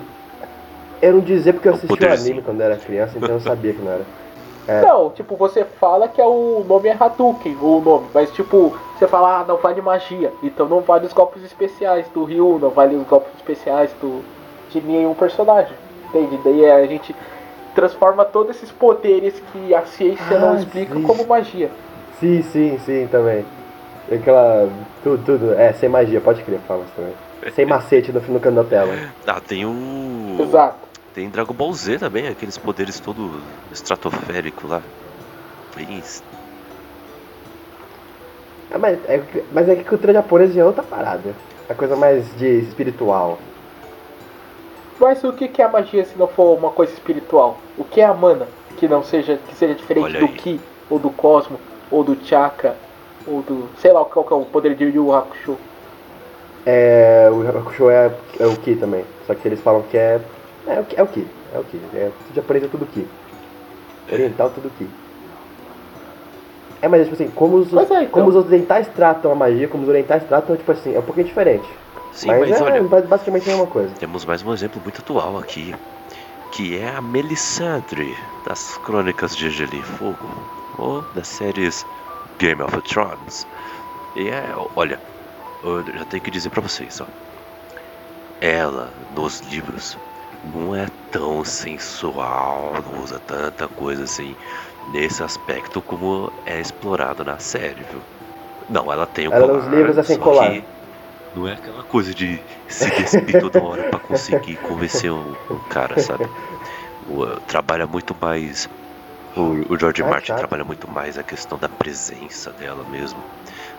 [1.00, 3.82] eu não dizia porque eu assisti o anime quando era criança, então eu sabia que
[3.82, 4.04] não era.
[4.68, 4.80] É.
[4.80, 9.06] Não, tipo, você fala que é o nome é Hadouken, o nome, mas tipo, você
[9.06, 12.96] fala, ah, não vale magia, então não vale os golpes especiais do Ryu, não vale
[12.96, 14.24] os golpes especiais do,
[14.70, 15.72] de nenhum personagem,
[16.08, 16.40] entende?
[16.42, 17.14] Daí a gente
[17.76, 21.02] transforma todos esses poderes que a ciência ah, não explica sim.
[21.02, 21.70] como magia.
[22.18, 23.44] Sim, sim, sim, também.
[24.10, 24.68] Aquela.
[25.04, 25.52] Tudo, tudo.
[25.54, 27.12] É, sem magia, pode crer, fala também.
[27.52, 28.92] Sem macete no, no canto da tela.
[29.26, 30.38] Ah, tem o.
[30.40, 30.86] Exato.
[31.14, 34.82] Tem Dragon Ball Z também, aqueles poderes todo estratosférico lá.
[35.76, 36.02] Bem.
[38.70, 41.34] É, mas, é, mas é que cultura japonesa é outra parada.
[41.68, 43.38] É coisa mais de espiritual.
[44.98, 47.58] Mas o que é a magia se não for uma coisa espiritual?
[47.76, 50.32] O que é a mana que não seja que seja diferente Olha do aí.
[50.32, 51.58] ki ou do cosmo
[51.90, 52.76] ou do chakra
[53.26, 55.56] ou do sei lá qual que é o poder de Yu Hakusho?
[56.64, 59.04] É, o Hakusho é, é o ki também.
[59.26, 60.20] Só que eles falam que é
[60.66, 61.80] é o que, é o que, é o que.
[61.94, 63.06] É, japonês é tudo que.
[64.10, 64.88] Oriental tudo que.
[66.82, 68.06] É, mas tipo assim, como os, é, então.
[68.08, 71.26] como os ocidentais tratam a magia, como os orientais tratam, tipo assim, é um pouquinho
[71.26, 71.66] diferente.
[72.16, 73.94] Sim, mas, mas é, olha, basicamente é a mesma coisa.
[73.94, 75.74] Temos mais um exemplo muito atual aqui,
[76.50, 80.28] que é a Melisandre, das Crônicas de Gelo e Fogo,
[80.78, 81.86] ou das séries
[82.38, 83.46] Game of Thrones.
[84.14, 84.98] E é, olha,
[85.62, 87.06] eu já tenho que dizer pra vocês, ó.
[88.40, 89.98] Ela, nos livros,
[90.42, 94.36] não é tão sensual, não usa tanta coisa assim
[94.92, 98.02] nesse aspecto como é explorado na série, viu?
[98.68, 100.75] Não, ela tem o ela colar, nos livros assim colar.
[101.36, 106.00] Não é aquela coisa de se despir toda hora para conseguir convencer um, um, cara,
[106.00, 106.26] sabe?
[107.08, 108.68] O, uh, trabalha muito mais
[109.36, 110.38] o, o George ah, Martin chato.
[110.38, 113.20] trabalha muito mais a questão da presença dela mesmo,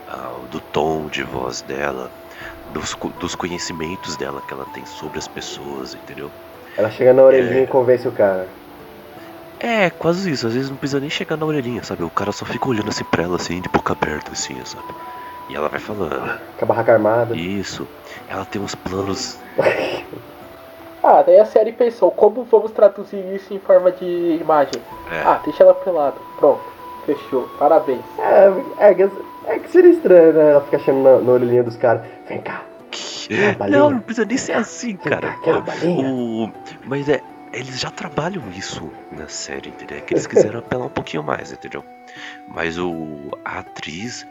[0.07, 2.11] uh, do tom de voz dela,
[2.73, 6.29] dos, dos conhecimentos dela que ela tem sobre as pessoas, entendeu?
[6.77, 7.63] Ela chega na orelhinha é...
[7.63, 8.47] e convence o cara.
[9.59, 10.45] É, quase isso.
[10.45, 12.03] Às vezes não precisa nem chegar na orelhinha, sabe?
[12.03, 14.85] O cara só fica olhando assim pra ela, assim, de boca aberta, assim, sabe?
[15.49, 16.39] E ela vai falando.
[16.57, 17.35] Com a barraca armada.
[17.35, 17.87] Isso.
[18.29, 19.39] Ela tem uns planos.
[21.03, 24.81] ah, daí a série pensou, como vamos traduzir isso em forma de imagem?
[25.11, 25.21] É.
[25.21, 26.17] Ah, deixa ela pelada.
[26.37, 26.61] Pronto.
[27.05, 27.47] Fechou.
[27.57, 28.01] Parabéns.
[28.19, 29.09] É, é,
[29.47, 30.51] é que seria estranho, né?
[30.51, 32.01] Ela fica achando na, na orelhinha dos caras.
[32.27, 32.61] Vem cá,
[33.69, 35.35] não, não precisa nem ser assim, cara.
[35.83, 36.49] O,
[36.85, 39.97] mas é, eles já trabalham isso na série, entendeu?
[39.97, 41.83] É que eles quiseram apelar um pouquinho mais, entendeu?
[42.47, 44.25] Mas o, a atriz,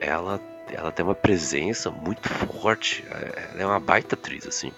[0.00, 0.40] ela,
[0.72, 3.04] ela tem uma presença muito forte.
[3.10, 4.72] Ela é uma baita atriz, assim.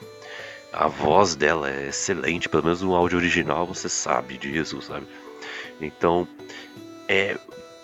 [0.72, 5.06] A voz dela é excelente, pelo menos no áudio original você sabe disso, sabe?
[5.80, 6.26] Então,
[7.06, 7.36] é,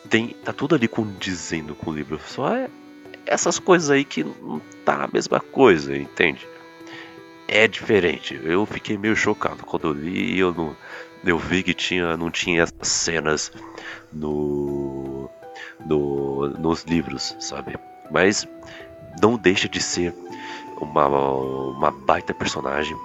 [0.08, 2.18] tem, tá tudo ali condizendo com o livro.
[2.26, 2.70] Só é
[3.26, 6.46] essas coisas aí que não tá a mesma coisa, entende?
[7.46, 8.40] É diferente.
[8.42, 10.76] Eu fiquei meio chocado quando eu li eu não.
[11.24, 13.52] Eu vi que tinha, não tinha cenas
[14.12, 15.07] no,
[15.84, 17.76] no, nos livros, sabe?
[18.10, 18.46] Mas
[19.20, 20.14] não deixa de ser
[20.80, 22.96] uma, uma baita personagem.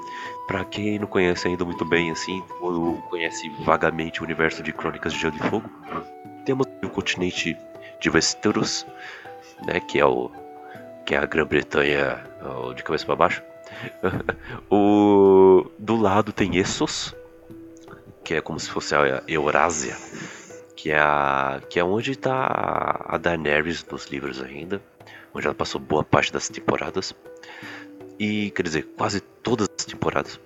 [0.48, 5.14] Para quem não conhece ainda muito bem, assim, ou conhece vagamente o universo de Crônicas
[5.14, 5.70] de Gelo e Fogo,
[6.46, 7.58] temos o continente
[8.00, 8.86] de Westeros,
[9.66, 10.30] né, que é o
[11.06, 12.24] que é a Grã-Bretanha
[12.76, 13.44] de cabeça para baixo.
[14.70, 17.16] o do lado tem Essos,
[18.24, 19.98] que é como se fosse a Eurásia,
[20.76, 24.82] que é a que é onde está a Daenerys nos livros ainda,
[25.34, 27.16] onde ela passou boa parte das temporadas.
[28.20, 30.40] E quer dizer, quase todas as temporadas.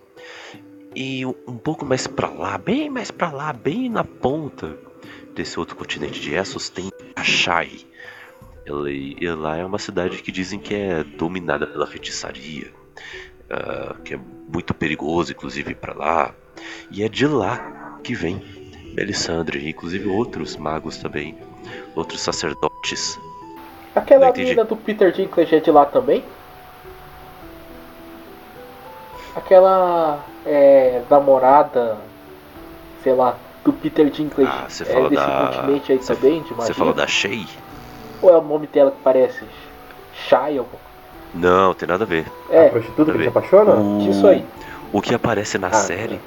[0.95, 4.77] E um pouco mais para lá, bem mais para lá, bem na ponta
[5.35, 7.85] desse outro continente de Essos tem Ashai,
[8.89, 12.69] e lá é uma cidade que dizem que é dominada pela feitiçaria,
[13.49, 16.35] uh, que é muito perigoso, inclusive, para lá.
[16.91, 18.43] E é de lá que vem
[18.97, 21.37] Melisandre, inclusive outros magos também,
[21.95, 23.19] outros sacerdotes.
[23.95, 26.23] Aquela mina do Peter Dinklage é de lá também?
[29.35, 31.99] Aquela é, namorada,
[33.03, 36.41] sei lá, do Peter Dinklage Ah, você é fala desse da- continente aí você- também,
[36.41, 36.73] de Você magia?
[36.73, 37.47] falou da Shay?
[38.19, 39.45] Ou é o nome dela que parece?
[40.27, 40.65] Shia?
[41.35, 42.25] Não, tem nada a ver.
[42.49, 43.27] A É, prostituta que Tá se bem.
[43.27, 43.75] apaixona?
[43.75, 44.43] O- isso aí.
[44.91, 46.19] O que aparece na Ah, série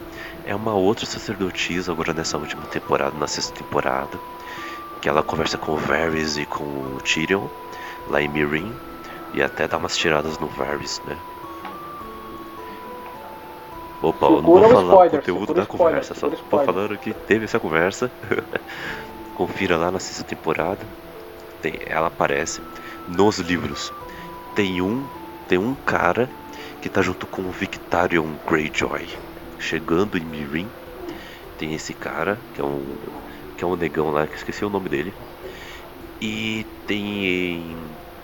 [0.44, 4.18] é uma outra sacerdotisa agora nessa última temporada, na sexta temporada,
[5.00, 7.46] que ela conversa com o Varys e com o Tyrion
[8.08, 8.72] lá em Meereen
[9.34, 11.16] e até dá umas tiradas no Varys, né?
[14.02, 17.12] Opa, eu não vou falar spoiler, o conteúdo da spoiler, conversa, só tô falando que
[17.12, 18.10] teve essa conversa.
[19.36, 20.80] Confira lá na sexta temporada.
[21.60, 22.62] Tem, ela aparece
[23.08, 23.92] nos livros.
[24.54, 25.04] Tem um,
[25.46, 26.28] tem um cara
[26.80, 29.29] que tá junto com o Victarion Greyjoy.
[29.60, 30.68] Chegando em Meereen,
[31.58, 32.96] tem esse cara, que é um
[33.56, 35.14] que é um negão lá, que esqueci o nome dele.
[36.20, 37.76] E tem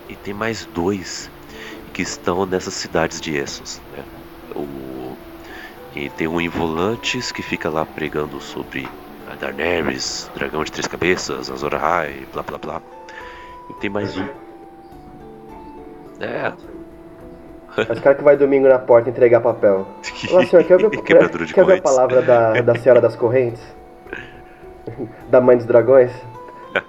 [0.09, 1.31] e tem mais dois
[1.93, 4.03] que estão nessas cidades de Essos, né?
[4.55, 5.15] O
[5.95, 8.87] e tem um em Volantes que fica lá pregando sobre
[9.27, 12.81] a Daenerys, dragão de três cabeças, Azor Ahai, blá blá blá.
[13.69, 14.27] E tem mais um.
[16.19, 16.53] É,
[17.89, 19.87] Os caras que vai domingo na porta entregar papel.
[20.31, 23.61] Olá, senhor, quer ver, Quebrador de quer ver a palavra da, da Senhora das Correntes?
[25.29, 26.11] Da Mãe dos Dragões?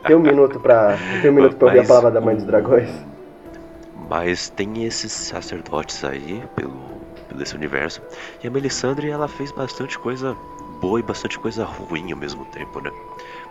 [0.06, 2.44] Tem um minuto pra, tem um minuto pra ouvir a Mas palavra da Mãe dos
[2.44, 2.88] o- Dragões.
[4.08, 6.72] Mas tem esses sacerdotes aí pelo,
[7.28, 8.00] pelo esse universo.
[8.42, 10.36] E a Melisandre ela fez bastante coisa
[10.80, 12.90] boa e bastante coisa ruim ao mesmo tempo, né?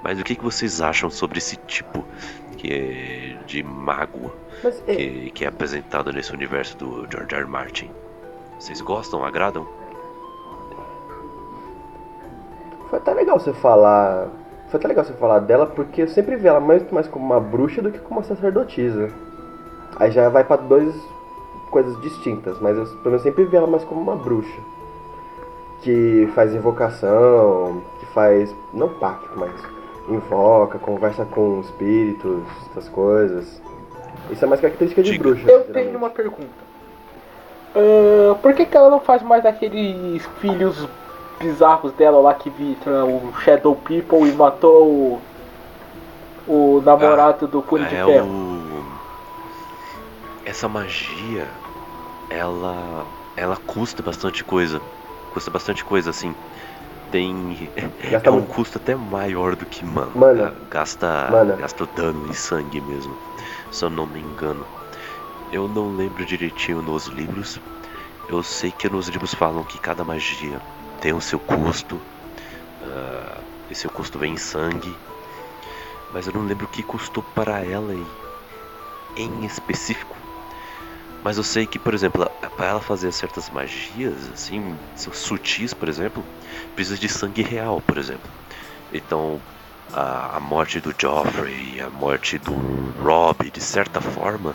[0.07, 2.01] Mas o que, que vocês acham sobre esse tipo
[2.55, 4.31] que é de mago
[4.63, 7.41] Mas é, que, que é apresentado nesse universo do George R.
[7.41, 7.45] R.
[7.45, 7.91] Martin?
[8.57, 9.25] Vocês gostam?
[9.25, 9.67] Agradam?
[12.89, 14.29] foi até legal você falar.
[14.69, 17.41] Foi até legal você falar dela, porque eu sempre vi ela muito mais como uma
[17.41, 19.11] bruxa do que como uma sacerdotisa.
[19.97, 20.95] Aí já vai pra duas
[21.69, 24.61] coisas distintas, mas eu pelo menos sempre vi ela mais como uma bruxa.
[25.81, 28.55] Que faz invocação, que faz.
[28.73, 29.76] não pacto, mas
[30.07, 33.61] invoca, conversa com espíritos, essas coisas.
[34.29, 35.41] Isso é mais característica de bruxa.
[35.41, 35.73] Eu geralmente.
[35.73, 36.67] tenho uma pergunta.
[37.75, 40.87] Ah, por que, que ela não faz mais aqueles filhos
[41.39, 45.21] bizarros dela lá que vira o Shadow People e matou o,
[46.47, 48.27] o namorado do Punho de É Ferro?
[48.27, 48.83] o...
[50.45, 51.45] Essa magia,
[52.29, 54.81] ela, ela custa bastante coisa.
[55.33, 56.33] Custa bastante coisa, assim.
[57.11, 57.71] Tem.
[58.11, 58.53] Gasta é um muito.
[58.53, 60.11] custo até maior do que mana.
[60.13, 60.53] Mana.
[60.69, 61.55] Gasta, Mana.
[61.55, 63.15] gasta dano em sangue mesmo.
[63.71, 64.65] Se eu não me engano.
[65.51, 67.59] Eu não lembro direitinho nos livros.
[68.27, 70.59] Eu sei que nos livros falam que cada magia
[70.99, 72.01] tem o seu custo.
[72.83, 73.39] ah,
[73.69, 74.93] e seu custo vem em sangue.
[76.13, 77.93] Mas eu não lembro o que custou para ela
[79.15, 80.16] em específico.
[81.23, 86.23] Mas eu sei que, por exemplo, para ela fazer certas magias, assim, sutis, por exemplo,
[86.75, 88.29] precisa de sangue real, por exemplo.
[88.93, 89.41] Então,
[89.93, 92.53] a, a morte do Joffrey, a morte do
[93.01, 94.53] Robb, de certa forma,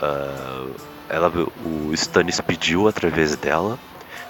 [0.00, 0.66] ah,
[1.08, 1.30] ela,
[1.64, 3.78] o Stannis pediu através dela,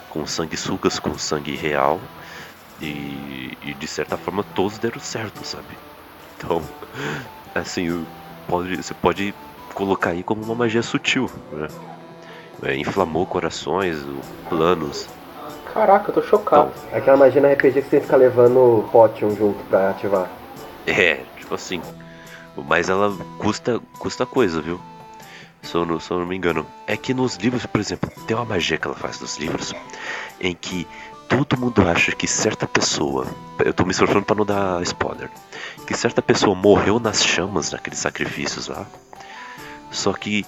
[0.09, 2.00] com sanguessugas, com sangue real,
[2.81, 5.78] e, e de certa forma todos deram certo, sabe?
[6.37, 6.62] Então,
[7.55, 8.07] assim,
[8.46, 9.35] pode, você pode
[9.72, 11.68] colocar aí como uma magia sutil, né?
[12.62, 13.98] É, inflamou corações,
[14.48, 15.08] planos.
[15.72, 16.70] Caraca, eu tô chocado.
[16.92, 20.30] É aquela magia no RPG que você ficar levando potion junto pra ativar.
[20.87, 21.80] É, tipo assim.
[22.56, 24.78] Mas ela custa, custa coisa, viu?
[25.62, 26.66] Se eu, não, se eu não me engano.
[26.87, 29.72] É que nos livros, por exemplo, tem uma magia que ela faz nos livros
[30.40, 30.87] em que
[31.28, 33.26] todo mundo acha que certa pessoa.
[33.64, 35.30] Eu tô me esforçando pra não dar spoiler.
[35.87, 38.87] Que certa pessoa morreu nas chamas naqueles sacrifícios lá.
[39.92, 40.44] Só que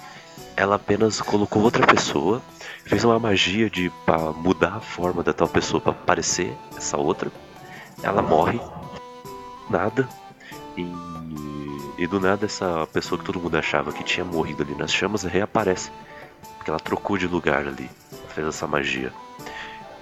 [0.57, 2.41] ela apenas colocou outra pessoa,
[2.85, 7.31] fez uma magia de para mudar a forma da tal pessoa para parecer essa outra.
[8.03, 8.59] Ela morre,
[9.69, 10.09] nada,
[10.75, 10.85] e,
[11.97, 15.23] e do nada essa pessoa que todo mundo achava que tinha morrido ali nas chamas
[15.23, 15.91] reaparece.
[16.57, 17.89] Porque ela trocou de lugar ali,
[18.29, 19.13] fez essa magia,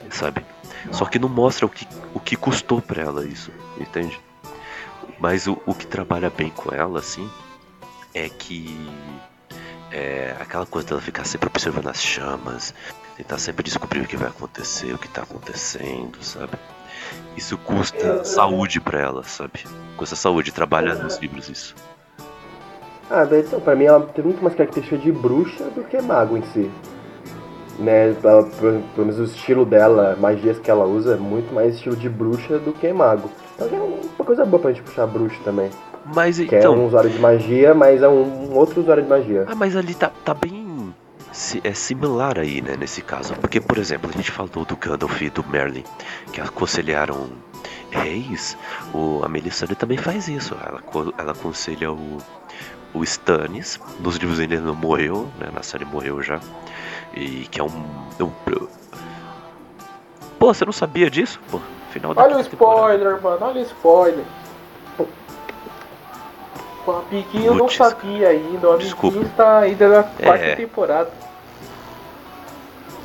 [0.10, 0.46] sabe?
[0.92, 4.20] Só que não mostra o que, o que custou pra ela isso, entende?
[5.20, 7.30] Mas o, o que trabalha bem com ela, assim,
[8.14, 8.78] é que
[9.94, 12.74] é aquela coisa dela ficar sempre observando as chamas,
[13.16, 16.54] tentar sempre descobrir o que vai acontecer, o que tá acontecendo, sabe?
[17.38, 19.66] Isso custa saúde pra ela, sabe?
[19.96, 21.76] Custa saúde, trabalha nos livros isso.
[23.10, 26.44] Ah, então, pra mim ela tem muito mais característica de bruxa do que mago em
[26.54, 26.72] si.
[27.78, 31.96] Né, ela, pelo menos o estilo dela, magias que ela usa, é muito mais estilo
[31.96, 33.30] de bruxa do que mago.
[33.56, 35.70] Então já é uma coisa boa pra gente puxar bruxo também.
[36.06, 36.76] Mas Que é então.
[36.76, 39.46] um usuário de magia, mas é um, outro usuário de magia.
[39.48, 40.94] Ah, mas ali tá, tá bem.
[41.64, 43.34] É similar aí, né, nesse caso.
[43.36, 45.84] Porque, por exemplo, a gente falou do Gandalf e do Merlin,
[46.32, 47.28] que aconselharam
[47.90, 48.56] reis.
[48.94, 50.56] O, a Melisandre também faz isso.
[50.64, 50.82] Ela,
[51.18, 52.18] ela aconselha o,
[52.94, 53.80] o Stannis.
[54.00, 55.50] Nos livros ele não morreu, né?
[55.52, 56.40] Na série morreu já.
[57.16, 57.84] E que é um.
[58.22, 58.32] um
[60.38, 61.40] Pô, você não sabia disso?
[61.50, 61.60] Pô,
[61.92, 62.94] final da Olha o quinta temporada.
[62.96, 64.26] spoiler, mano, olha o spoiler.
[66.86, 69.18] O amiguinho não Putz, sabia ainda, o amiguinho desculpa.
[69.20, 70.56] está ainda na quarta É.
[70.56, 71.10] temporada.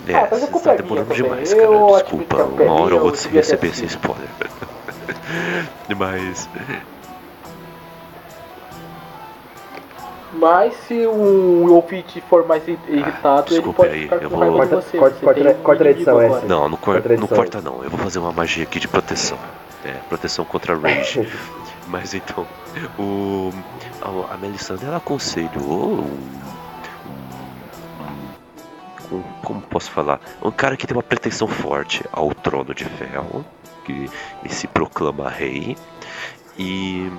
[0.08, 1.22] É, Ah, mas culpa tá é demorando também.
[1.22, 1.74] demais, Eu cara.
[1.74, 1.94] admito
[2.26, 4.28] Desculpa, que é uma hora ou eu outra você receber esse spoiler.
[5.96, 6.48] Mas.
[10.32, 14.36] Mas se o ouvinte for mais i- irritado, ele desculpe pode aí, ficar eu com
[14.36, 14.98] vou- Corta- você.
[14.98, 16.46] corta- você corta- corta a edição essa.
[16.46, 17.82] Não, não, cor não corta não.
[17.82, 19.38] Eu vou fazer uma magia aqui de proteção.
[19.84, 21.26] É, proteção contra rage.
[21.88, 22.46] Mas então,
[22.98, 23.52] o.
[24.02, 26.04] A, a Melisandre ela aconselhou
[29.10, 30.20] um, um, Como posso falar?
[30.42, 33.44] Um cara que tem uma pretensão forte ao trono de ferro,
[33.84, 34.10] que
[34.48, 35.76] se proclama rei.
[36.58, 37.10] E.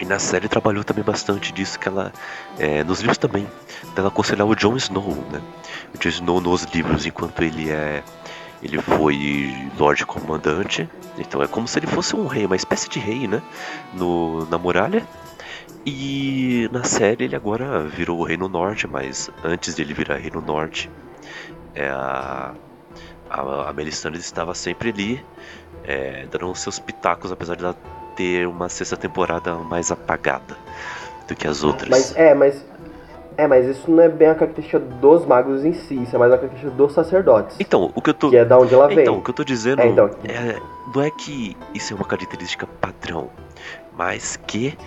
[0.00, 2.12] E na série trabalhou também bastante disso que ela.
[2.58, 3.46] é, nos livros também.
[3.94, 5.40] Dela aconselhar o Jon Snow, né?
[5.94, 8.02] O Jon Snow nos livros, enquanto ele é.
[8.64, 10.88] Ele foi Lorde Comandante.
[11.18, 13.42] Então é como se ele fosse um rei, uma espécie de rei, né?
[13.92, 15.06] No, na muralha.
[15.86, 20.30] E na série ele agora virou o Rei no Norte, mas antes dele virar Rei
[20.30, 20.90] no Norte,
[21.74, 22.54] é a,
[23.28, 25.24] a, Melisandre estava sempre ali,
[25.84, 27.76] é, dando seus pitacos, apesar de ela
[28.16, 30.56] ter uma sexta temporada mais apagada
[31.28, 31.90] do que as outras.
[31.90, 32.64] Mas é, mas.
[33.36, 36.32] É, mas isso não é bem a característica dos magos em si, isso é mais
[36.32, 37.56] a característica dos sacerdotes.
[37.58, 38.30] Então, o que eu tô.
[38.30, 39.00] Que é da onde ela vem.
[39.00, 40.08] Então, o que eu tô dizendo É, então.
[40.24, 40.60] é,
[40.94, 43.30] não é que isso é uma característica padrão,
[43.96, 44.78] mas que,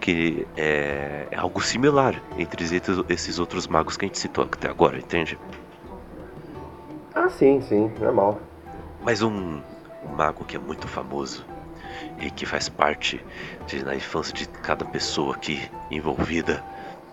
[0.00, 2.64] que é, é algo similar entre
[3.08, 5.38] esses, outros magos que a gente citou até agora, entende?
[7.14, 8.38] Ah, sim, sim, normal.
[9.02, 9.60] Mas um,
[10.04, 11.44] um mago que é muito famoso
[12.20, 13.24] e que faz parte
[13.66, 16.62] de, na infância de cada pessoa aqui envolvida,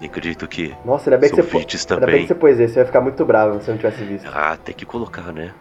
[0.01, 2.21] e acredito que Nossa, ainda bem que os você ouvintes Ainda bem também.
[2.23, 4.29] que você pôs esse, eu ia ficar muito bravo se eu não tivesse visto.
[4.33, 5.51] Ah, tem que colocar, né?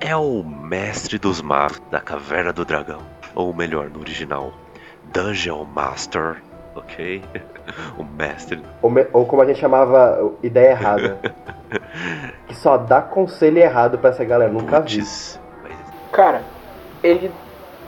[0.00, 3.00] É o mestre dos magos da Caverna do Dragão.
[3.34, 4.52] Ou melhor, no original,
[5.12, 6.36] Dungeon Master,
[6.74, 7.22] ok?
[7.98, 8.62] o mestre.
[8.80, 11.18] Ou, me- ou como a gente chamava, ideia errada.
[12.46, 14.98] que só dá conselho errado pra essa galera, nunca vi.
[14.98, 15.38] Mas
[16.12, 16.42] Cara,
[17.02, 17.30] ele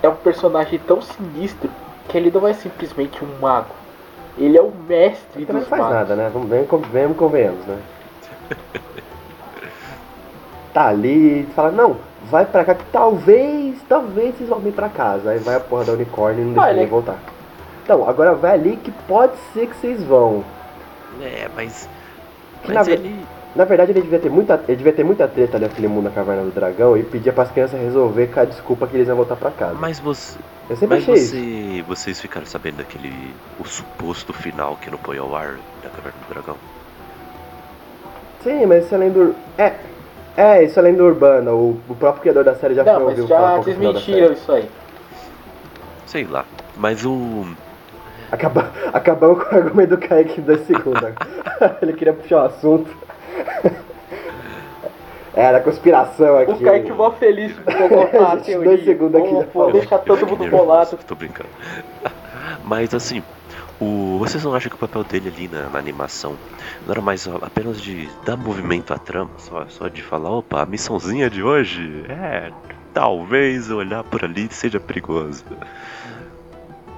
[0.02, 1.70] é um personagem tão sinistro
[2.08, 3.74] que ele não é simplesmente um mago.
[4.36, 5.96] Ele é o mestre Ele também dos não faz magos.
[5.96, 6.30] nada, né?
[6.32, 7.78] Vamos, vem, vem, convenhamos, né?
[10.72, 11.96] tá ali, fala, não,
[12.30, 15.30] vai pra cá que talvez, talvez vocês vão vir pra casa.
[15.30, 17.16] Aí vai a porra da unicórnio e não deixa ele ninguém voltar.
[17.84, 20.42] Então, agora vai ali que pode ser que vocês vão.
[21.20, 21.88] É, mas.
[22.62, 23.24] Que Mas na ele.
[23.54, 26.10] Na verdade, ele devia ter muita, ele devia ter muita treta ali naquele mundo na
[26.10, 29.36] Caverna do Dragão e pedia pras crianças resolver com a desculpa que eles iam voltar
[29.36, 29.76] pra casa.
[29.78, 30.36] Mas você.
[30.68, 31.34] Eu sempre Mas achei isso.
[31.36, 33.12] você, vocês ficaram sabendo daquele.
[33.60, 36.56] o suposto final que não foi ao ar da Caverna do Dragão?
[38.42, 39.74] Sim, mas isso é lenda ur- É,
[40.36, 41.50] é, isso é lenda urbana.
[41.52, 44.32] O, o próprio criador da série já Não, foi mas ouviu falar já um desmentiram
[44.32, 44.70] isso aí.
[46.06, 46.44] Sei lá.
[46.76, 47.46] Mas o.
[48.32, 51.12] Acaba, acabamos com o argumento do Kaique em dois segundos.
[51.82, 52.90] Ele queria puxar o assunto.
[55.36, 56.52] Era conspiração aqui.
[56.52, 58.70] O Kaique mó feliz de colocar a Gente, teoria.
[58.70, 60.98] dois segundos aqui Vou- deixar todo mundo nervoso, bolado.
[61.06, 61.48] Tô brincando.
[62.64, 63.22] Mas assim,
[63.80, 66.36] o, vocês não acham que o papel dele ali na, na animação
[66.86, 70.66] não era mais apenas de dar movimento à trama, só, só de falar, opa, a
[70.66, 72.50] missãozinha de hoje é
[72.92, 75.44] talvez olhar por ali seja perigoso.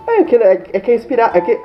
[0.07, 1.37] É que é, é que é inspirado.
[1.37, 1.59] É, que,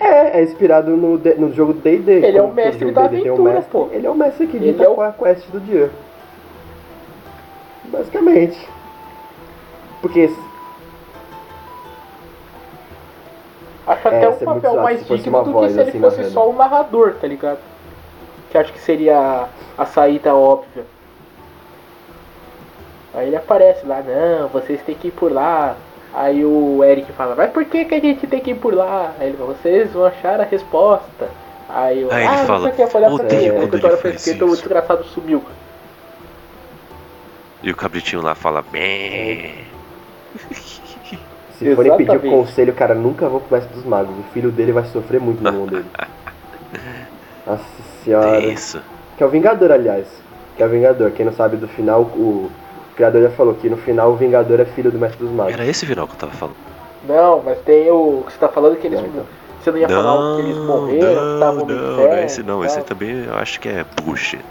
[0.00, 2.12] é, é inspirado no, no jogo D&D.
[2.12, 3.88] Ele é o mestre da tem um aventura, mestre, pô.
[3.92, 5.90] Ele é o mestre que dita é o- qual é a quest do dia.
[7.84, 8.68] Basicamente.
[10.00, 10.28] Porque
[13.86, 16.48] Acho É, até um muito papel mais digno do que se ele assim fosse só
[16.48, 17.58] um narrador, tá ligado?
[18.50, 20.84] Que acho que seria a saída óbvia.
[23.12, 25.76] Aí ele aparece lá, não, vocês têm que ir por lá.
[26.14, 29.12] Aí o Eric fala, mas por que, que a gente tem que ir por lá?
[29.18, 31.28] Aí ele fala, vocês vão achar a resposta.
[31.68, 33.50] Aí, eu, Aí ele ah, não fala, sei o que, eu falei, odeio pra quê?
[33.50, 34.56] quando A ele faz escrita, o isso.
[34.58, 35.42] desgraçado sumiu.
[37.64, 39.54] E o cabritinho lá fala, bem.
[41.58, 44.14] se forem pedir conselho, cara, nunca vou pro mestre dos magos.
[44.16, 45.86] O filho dele vai sofrer muito no mundo dele.
[47.44, 47.64] Nossa
[48.04, 48.38] senhora.
[48.38, 48.80] Isso.
[49.16, 50.06] Que é o Vingador, aliás.
[50.56, 51.10] Que é o Vingador.
[51.10, 52.50] Quem não sabe do final, o,
[52.94, 55.52] O criador já falou que no final o Vingador é filho do Mestre dos Magos.
[55.52, 56.56] Era esse final que eu tava falando.
[57.08, 59.00] Não, mas tem o que você tá falando que eles.
[59.00, 59.26] Não, então.
[59.60, 62.78] Você não ia falar que eles morreram, que estavam não, não é esse não, esse
[62.78, 64.44] aí também eu acho que é bullshit.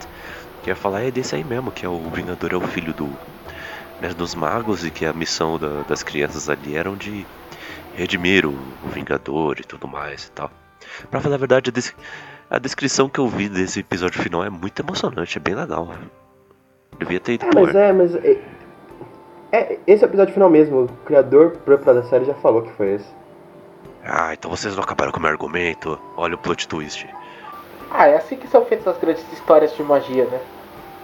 [0.60, 2.94] O que ia falar é desse aí mesmo, que é o Vingador é o filho
[2.94, 3.10] do
[4.02, 7.26] Mestre dos Magos e que a missão da- das crianças ali eram de
[7.94, 8.52] redimir o,
[8.84, 10.52] o Vingador e tudo mais e tal.
[11.10, 11.96] Pra falar a verdade, a, des-
[12.50, 15.88] a descrição que eu vi desse episódio final é muito emocionante, é bem legal.
[17.00, 18.16] Devia ter ido É, mas é, mas.
[18.16, 18.40] É,
[19.52, 20.84] é, esse é o episódio final mesmo.
[20.84, 23.08] O criador próprio da série já falou que foi esse.
[24.04, 25.98] Ah, então vocês não acabaram com o meu argumento.
[26.18, 27.08] Olha o plot twist.
[27.90, 30.40] Ah, é assim que são feitas as grandes histórias de magia, né?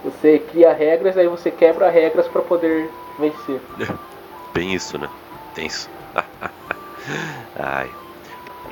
[0.04, 3.60] Você cria regras, aí você quebra regras pra poder vencer.
[4.52, 5.08] Bem isso, né?
[5.54, 5.88] Tenso.
[7.56, 7.88] Ai.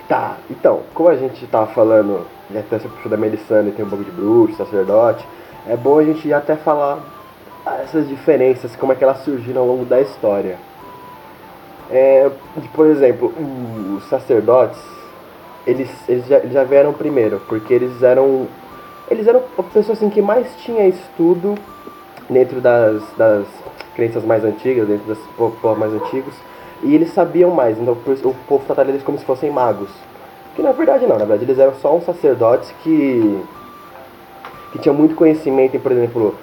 [0.09, 3.89] Tá, então, como a gente tava falando, já até você puxou da Melisandre, tem um
[3.89, 5.25] pouco de bruxo, sacerdote,
[5.69, 6.99] é bom a gente até falar
[7.83, 10.57] essas diferenças, como é que elas surgiram ao longo da história.
[11.91, 12.31] É,
[12.75, 13.33] por exemplo,
[13.97, 14.81] os sacerdotes,
[15.67, 18.47] eles, eles, já, eles já vieram primeiro, porque eles eram
[19.11, 21.55] eles eram a pessoa assim, que mais tinha estudo
[22.29, 23.47] dentro das, das
[23.95, 26.35] crenças mais antigas, dentro po- povos mais antigos,
[26.83, 29.89] e eles sabiam mais, então o povo tratava eles como se fossem magos.
[30.55, 33.43] Que na verdade não, na verdade eles eram só uns sacerdotes que,
[34.73, 36.35] que tinham muito conhecimento em, por exemplo,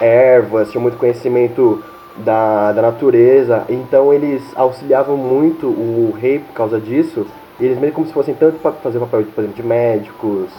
[0.00, 1.82] ervas, tinham muito conhecimento
[2.16, 7.26] da, da natureza, então eles auxiliavam muito o rei por causa disso,
[7.60, 10.50] e eles meio como se fossem tanto para fazer papel, por exemplo, de médicos,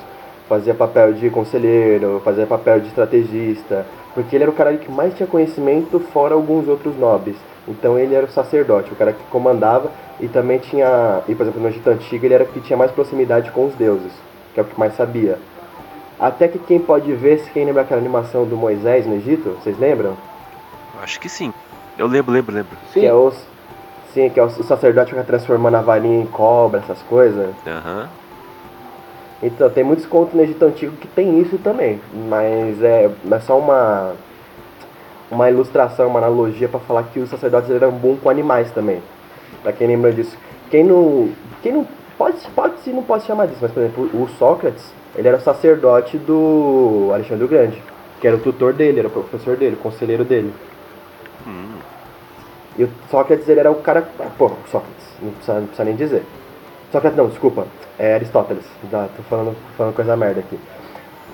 [0.47, 5.13] fazia papel de conselheiro, fazia papel de estrategista, porque ele era o cara que mais
[5.13, 7.36] tinha conhecimento fora alguns outros nobres.
[7.67, 11.61] Então ele era o sacerdote, o cara que comandava e também tinha, e por exemplo
[11.61, 14.11] no Egito Antigo ele era o que tinha mais proximidade com os deuses,
[14.53, 15.38] que é o que mais sabia.
[16.20, 19.78] Até que quem pode ver, se quem lembra aquela animação do Moisés no Egito, vocês
[19.78, 20.16] lembram?
[21.01, 21.53] Acho que sim.
[21.97, 22.78] Eu lembro, lembro, lembro.
[22.93, 23.36] Sim, Que é os,
[24.13, 27.53] sim, que é o sacerdote que vai transformando a varinha em cobra, essas coisas.
[27.68, 28.09] Aham.
[29.43, 31.99] Então, tem muitos contos no Egito Antigo que tem isso também,
[32.30, 34.13] mas é, é só uma
[35.30, 39.01] uma ilustração, uma analogia para falar que os sacerdotes eram bons com animais também.
[39.63, 40.38] Pra quem lembra disso.
[40.70, 41.30] Quem não,
[41.61, 41.88] quem não
[42.18, 45.41] pode, pode se não pode chamar disso, mas por exemplo, o Sócrates, ele era o
[45.41, 47.82] sacerdote do Alexandre o Grande,
[48.20, 50.53] que era o tutor dele, era o professor dele, o conselheiro dele.
[51.47, 51.76] Hum.
[52.78, 54.01] E o Sócrates, ele era o cara.
[54.38, 56.24] Pô, Sócrates, não precisa, não precisa nem dizer.
[56.91, 57.66] Sócrates, não, desculpa.
[57.97, 58.63] É Aristóteles.
[58.91, 60.59] Já tô falando, falando coisa merda aqui.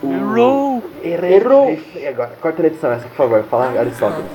[0.03, 0.83] O- Errou!
[1.03, 1.69] Errou.
[1.69, 2.31] errei agora.
[2.39, 3.43] Corta na edição essa, por favor.
[3.43, 4.27] Fala Aristóteles.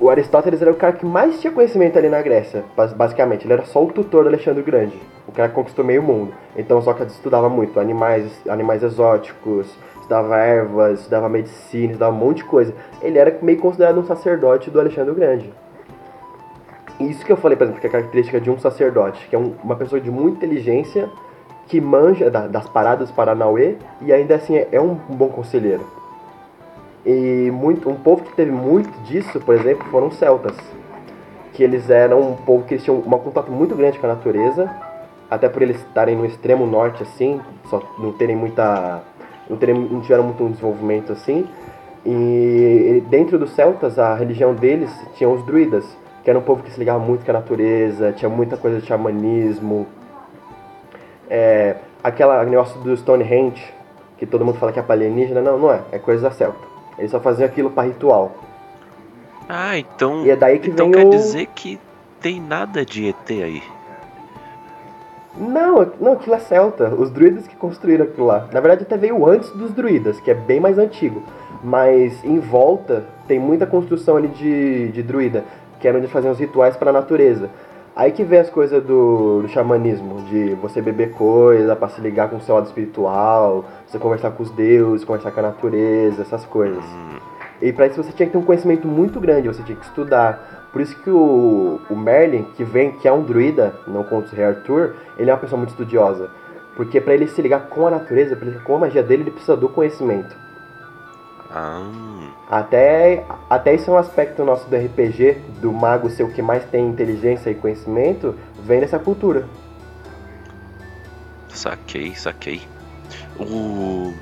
[0.00, 3.44] O Aristóteles era o cara que mais tinha conhecimento ali na Grécia, bas- basicamente.
[3.46, 4.98] Ele era só o tutor do Alexandre o Grande.
[5.28, 6.32] O cara que conquistou meio mundo.
[6.56, 9.66] Então Sócrates estudava muito animais, animais exóticos,
[10.00, 12.74] estudava ervas, estudava medicina, estudava um monte de coisa.
[13.02, 15.52] Ele era meio considerado um sacerdote do Alexandre o Grande.
[16.98, 19.38] Isso que eu falei, por exemplo, que é a característica de um sacerdote, que é
[19.38, 21.10] um- uma pessoa de muita inteligência,
[21.66, 25.99] que manja da- das paradas dos Paranauê e ainda assim é, é um bom conselheiro.
[27.04, 30.56] E muito, um povo que teve muito disso, por exemplo, foram os celtas.
[31.52, 34.70] Que eles eram um povo que eles tinham um contato muito grande com a natureza,
[35.30, 39.02] até por eles estarem no extremo norte assim, só não terem muita.
[39.48, 41.46] não, terem, não tiveram muito um desenvolvimento assim.
[42.04, 45.84] E dentro dos celtas, a religião deles tinha os druidas,
[46.24, 48.86] que era um povo que se ligava muito com a natureza, tinha muita coisa de
[48.86, 49.86] xamanismo.
[51.28, 53.62] É, aquela negócio do Stonehenge,
[54.18, 56.69] que todo mundo fala que é alienígena, não, não é, é coisa da celta.
[56.98, 58.32] Eles só faziam aquilo para ritual.
[59.48, 60.24] Ah, então.
[60.24, 61.78] E é daí que então vem quer o- dizer que
[62.20, 63.62] tem nada de ET aí.
[65.36, 66.88] Não, não, aquilo é celta.
[66.88, 68.48] Os druidas que construíram aquilo lá.
[68.52, 71.22] Na verdade, até veio antes dos druidas, que é bem mais antigo.
[71.62, 75.44] Mas em volta tem muita construção ali de, de druida,
[75.78, 77.48] que era onde faziam os rituais para a natureza.
[77.94, 82.30] Aí que vem as coisas do, do xamanismo, de você beber coisa para se ligar
[82.30, 86.44] com o seu lado espiritual, você conversar com os deuses, conversar com a natureza, essas
[86.46, 86.82] coisas.
[86.84, 87.18] Hum,
[87.60, 90.68] E para isso você tinha que ter um conhecimento muito grande, você tinha que estudar.
[90.72, 94.36] Por isso que o, o Merlin, que vem, que é um druida, não contra o
[94.36, 96.30] Rei Arthur, ele é uma pessoa muito estudiosa.
[96.76, 99.30] Porque para ele se ligar com a natureza, pra ele- com a magia dele, ele
[99.32, 100.34] precisa do conhecimento.
[101.52, 106.42] Ah, Até, até isso é um aspecto nosso do RPG, do mago ser o que
[106.42, 109.46] mais tem inteligência e conhecimento, vem dessa cultura.
[111.48, 112.62] saquei, saquei.
[113.38, 114.12] O.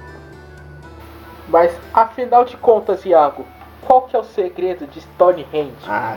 [1.49, 3.45] Mas afinal de contas, Iago,
[3.83, 5.73] qual que é o segredo de Stonehenge?
[5.87, 6.17] Ah,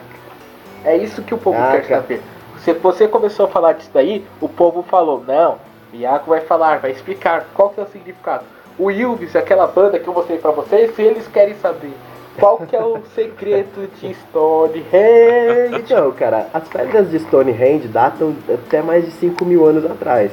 [0.84, 2.02] É isso que o povo Ah, quer cara.
[2.02, 2.22] saber.
[2.60, 5.58] Se você começou a falar disso daí, o povo falou, não,
[5.94, 8.44] Iago vai falar, vai explicar qual que é o significado.
[8.78, 11.92] O Ilves, aquela banda que eu mostrei pra vocês, se eles querem saber
[12.40, 15.76] Qual que é o segredo de Stonehenge?
[15.76, 20.32] Então, cara, as pedras de Stonehenge datam até mais de 5 mil anos atrás.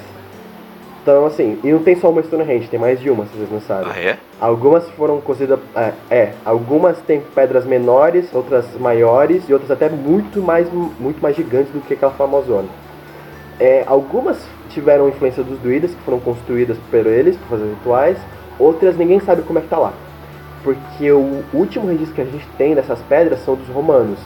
[1.02, 3.60] Então, assim, e não tem só uma Stonehenge, tem mais de uma, se vocês não
[3.62, 3.90] sabem.
[3.90, 4.18] Ah, é?
[4.40, 5.64] Algumas foram consideradas.
[5.74, 11.34] É, é, algumas têm pedras menores, outras maiores e outras até muito mais, muito mais
[11.34, 12.68] gigantes do que aquela famosona.
[13.60, 14.38] É, algumas
[14.70, 18.18] tiveram influência dos druidas, que foram construídas por eles para fazer rituais,
[18.58, 19.92] outras ninguém sabe como é que tá lá.
[20.62, 24.18] Porque o último registro que a gente tem dessas pedras são dos romanos,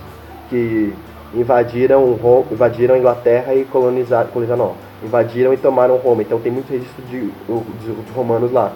[0.50, 0.92] que
[1.34, 6.22] invadiram, Ro- invadiram a Inglaterra e colonizaram, colonizaram não, invadiram e tomaram Roma.
[6.22, 8.72] Então tem muito registro de, de, de romanos lá.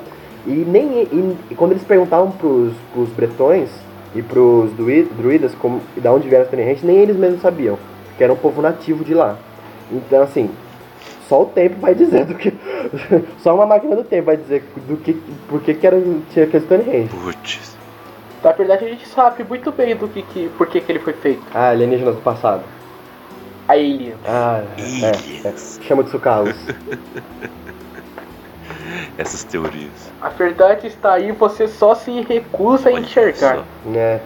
[0.46, 3.68] E nem e, e quando eles perguntavam pros, pros bretões
[4.14, 7.76] e pros drui- druidas como, da onde vieram as Stonehenge, nem eles mesmos sabiam,
[8.16, 9.36] que era um povo nativo de lá.
[9.90, 10.50] Então assim,
[11.28, 12.52] só o tempo vai dizer do que.
[13.42, 15.14] só uma máquina do tempo vai dizer do que.
[15.48, 16.00] Por que, que era,
[16.32, 17.08] tinha aquele Stonehenge.
[17.08, 17.76] Putz.
[18.42, 21.14] Na verdade a gente sabe muito bem do que, que por que, que ele foi
[21.14, 21.42] feito.
[21.52, 22.62] Ah, alienígenas do passado.
[23.66, 24.14] A Alien.
[24.24, 25.80] Ah, é, é, Aliens.
[25.82, 26.56] Chama de Carlos.
[29.18, 30.12] Essas teorias.
[30.20, 33.56] A verdade está aí, você só se recusa a Olha enxergar.
[33.56, 34.20] só, né?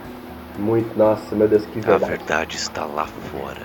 [0.59, 0.99] Muito.
[0.99, 2.11] Nossa, meu Deus, que A verdade.
[2.11, 3.63] verdade está lá fora.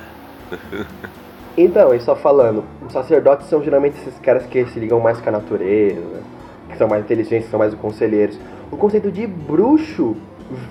[1.58, 5.30] Então, e só falando, os sacerdotes são geralmente esses caras que se ligam mais com
[5.30, 6.22] a natureza,
[6.70, 8.38] que são mais inteligentes, são mais conselheiros.
[8.70, 10.18] O conceito de bruxo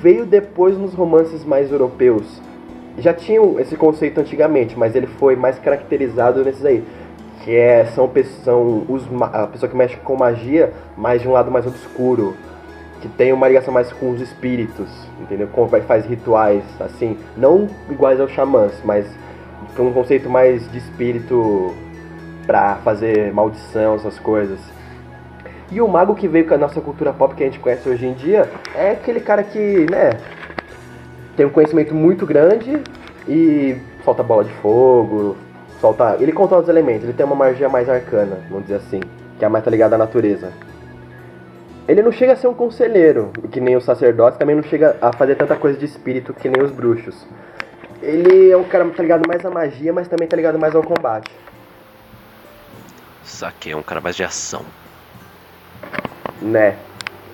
[0.03, 2.41] veio depois nos romances mais europeus.
[2.99, 6.85] Já tinham esse conceito antigamente, mas ele foi mais caracterizado nesses aí.
[7.43, 8.11] Que é, são,
[8.45, 12.35] são os, a pessoa que mexe com magia, mas de um lado mais obscuro.
[13.01, 14.89] Que tem uma ligação mais com os espíritos,
[15.21, 15.49] entendeu?
[15.53, 19.07] Como faz rituais, assim, não iguais aos xamãs, mas
[19.83, 21.75] um conceito mais de espírito
[22.47, 24.59] pra fazer maldição, essas coisas.
[25.73, 28.07] E o mago que veio com a nossa cultura pop que a gente conhece hoje
[28.07, 30.11] em dia é aquele cara que, né,
[31.37, 32.81] tem um conhecimento muito grande
[33.27, 35.37] e solta bola de fogo,
[35.81, 36.17] solta.
[36.21, 39.01] Ele controla os elementos, ele tem uma magia mais arcana, vamos dizer assim,
[39.39, 40.53] que é mais ligada à natureza.
[41.87, 45.13] Ele não chega a ser um conselheiro, que nem os sacerdotes, também não chega a
[45.13, 47.27] fazer tanta coisa de espírito que nem os bruxos.
[48.05, 50.75] Ele é um cara que tá ligado mais à magia, mas também tá ligado mais
[50.75, 51.31] ao combate.
[53.25, 54.63] Saque é um cara mais de ação.
[56.43, 56.77] Né?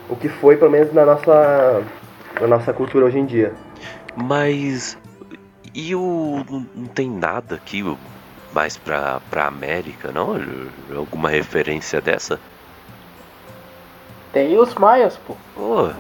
[0.08, 1.82] O que foi, pelo menos, na nossa,
[2.40, 3.52] na nossa cultura hoje em dia.
[4.14, 4.96] Mas.
[5.74, 6.44] E o.
[6.74, 7.84] Não tem nada aqui
[8.52, 10.36] mais pra, pra América, não?
[10.96, 12.38] Alguma referência dessa?
[14.32, 15.36] Tem os maias, pô.
[15.56, 15.90] Pô,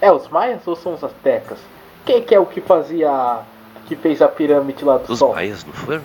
[0.00, 1.58] É, os maias ou são os astecas?
[2.06, 3.42] Quem que é o que fazia.
[3.86, 5.34] Que fez a pirâmide lá do os sol?
[5.34, 6.02] maias não foram?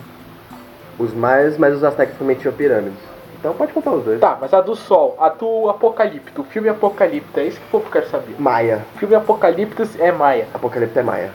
[0.97, 2.99] Os maias, mas os astecas também tinham pirâmides.
[3.39, 4.19] Então pode contar os dois.
[4.19, 7.69] Tá, mas a do sol, a do Apocalipto, o filme Apocalipto, é isso que o
[7.69, 8.35] povo quer saber.
[8.37, 8.85] Maia.
[8.95, 10.47] O filme Apocalipto é maia.
[10.53, 11.31] Apocalipse é Maia.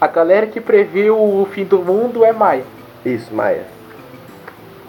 [0.00, 2.62] A galera que previu o fim do mundo é maia.
[3.04, 3.64] Isso, Maia.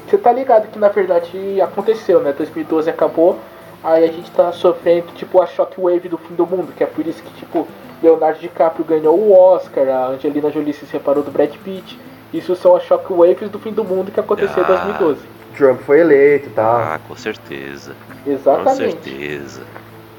[0.08, 2.32] Você tá ligado que na verdade aconteceu, né?
[2.32, 3.40] 2012 acabou,
[3.84, 7.06] aí a gente tá sofrendo tipo a shockwave do fim do mundo, que é por
[7.06, 7.68] isso que tipo
[8.02, 12.00] Leonardo DiCaprio ganhou o Oscar, a Angelina Jolie se separou do Brad Pitt.
[12.34, 14.68] Isso são as shockwaves do fim do mundo que aconteceu em Ah.
[14.68, 15.20] 2012.
[15.58, 16.76] Trump foi eleito e tal.
[16.78, 17.94] Ah, com certeza.
[18.24, 18.76] Com Exatamente.
[19.10, 19.62] certeza.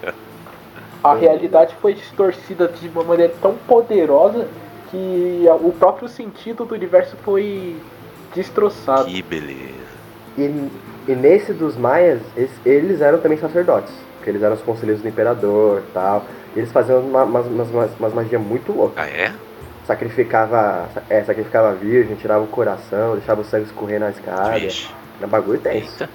[1.02, 4.46] A realidade foi distorcida de uma maneira tão poderosa
[4.90, 7.76] que o próprio sentido do universo foi
[8.34, 9.04] destroçado.
[9.06, 9.70] Que beleza.
[10.36, 10.68] E,
[11.08, 13.92] e nesse dos maias, es- eles eram também sacerdotes.
[14.16, 16.24] Porque eles eram os conselheiros do imperador e tal.
[16.54, 19.04] E eles faziam uma, umas, umas, umas, umas magias muito loucas.
[19.04, 19.32] Ah, é?
[19.86, 24.58] Sacrificava, é, sacrificava a virgem, tirava o coração, deixava o sangue escorrer na escada.
[24.58, 24.88] Vixe.
[25.18, 26.02] Era um bagulho tenso.
[26.02, 26.10] Eita.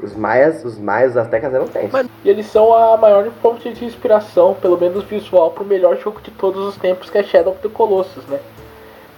[0.00, 1.90] Os maias, os maias, os astecas eram tensos.
[1.92, 6.20] Mas- E eles são a maior fonte de inspiração, pelo menos visual, pro melhor jogo
[6.20, 8.38] de todos os tempos, que é Shadow of the Colossus, né?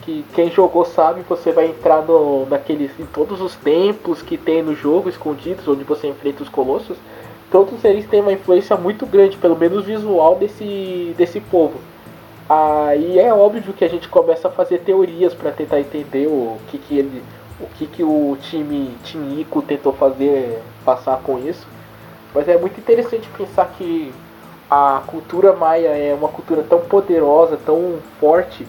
[0.01, 4.63] Que quem jogou sabe, você vai entrar no, naqueles, em todos os templos que tem
[4.63, 6.97] no jogo, escondidos, onde você enfrenta os colossos.
[7.51, 11.81] Todos eles têm uma influência muito grande, pelo menos visual, desse, desse povo.
[12.49, 16.79] Aí é óbvio que a gente começa a fazer teorias para tentar entender o que,
[16.79, 17.23] que ele.
[17.61, 21.67] O que, que o time Tinico tentou fazer passar com isso.
[22.35, 24.13] Mas é muito interessante pensar que
[24.71, 28.67] a cultura maia é uma cultura tão poderosa, tão forte,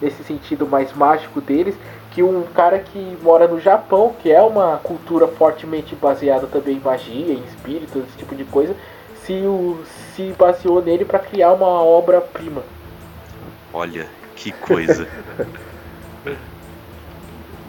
[0.00, 1.74] nesse sentido mais mágico deles,
[2.18, 6.80] que um cara que mora no Japão, que é uma cultura fortemente baseada também em
[6.80, 8.74] magia, em espíritos, esse tipo de coisa,
[9.22, 9.78] se, o,
[10.16, 12.64] se baseou nele para criar uma obra-prima.
[13.72, 15.06] Olha, que coisa.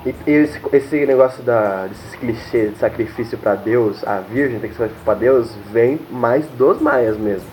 [0.06, 4.70] E, e esse, esse negócio da, desses clichês de sacrifício pra Deus, a virgem tem
[4.70, 7.46] que sacrificar pra Deus, vem mais dos maias mesmo.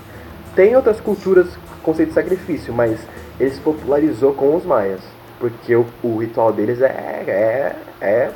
[0.55, 1.49] Tem outras culturas
[1.82, 3.01] conceito de sacrifício, mas
[3.40, 5.01] ele se popularizou com os maias.
[5.39, 6.87] Porque o, o ritual deles é.
[7.26, 7.76] é.
[8.01, 8.30] é.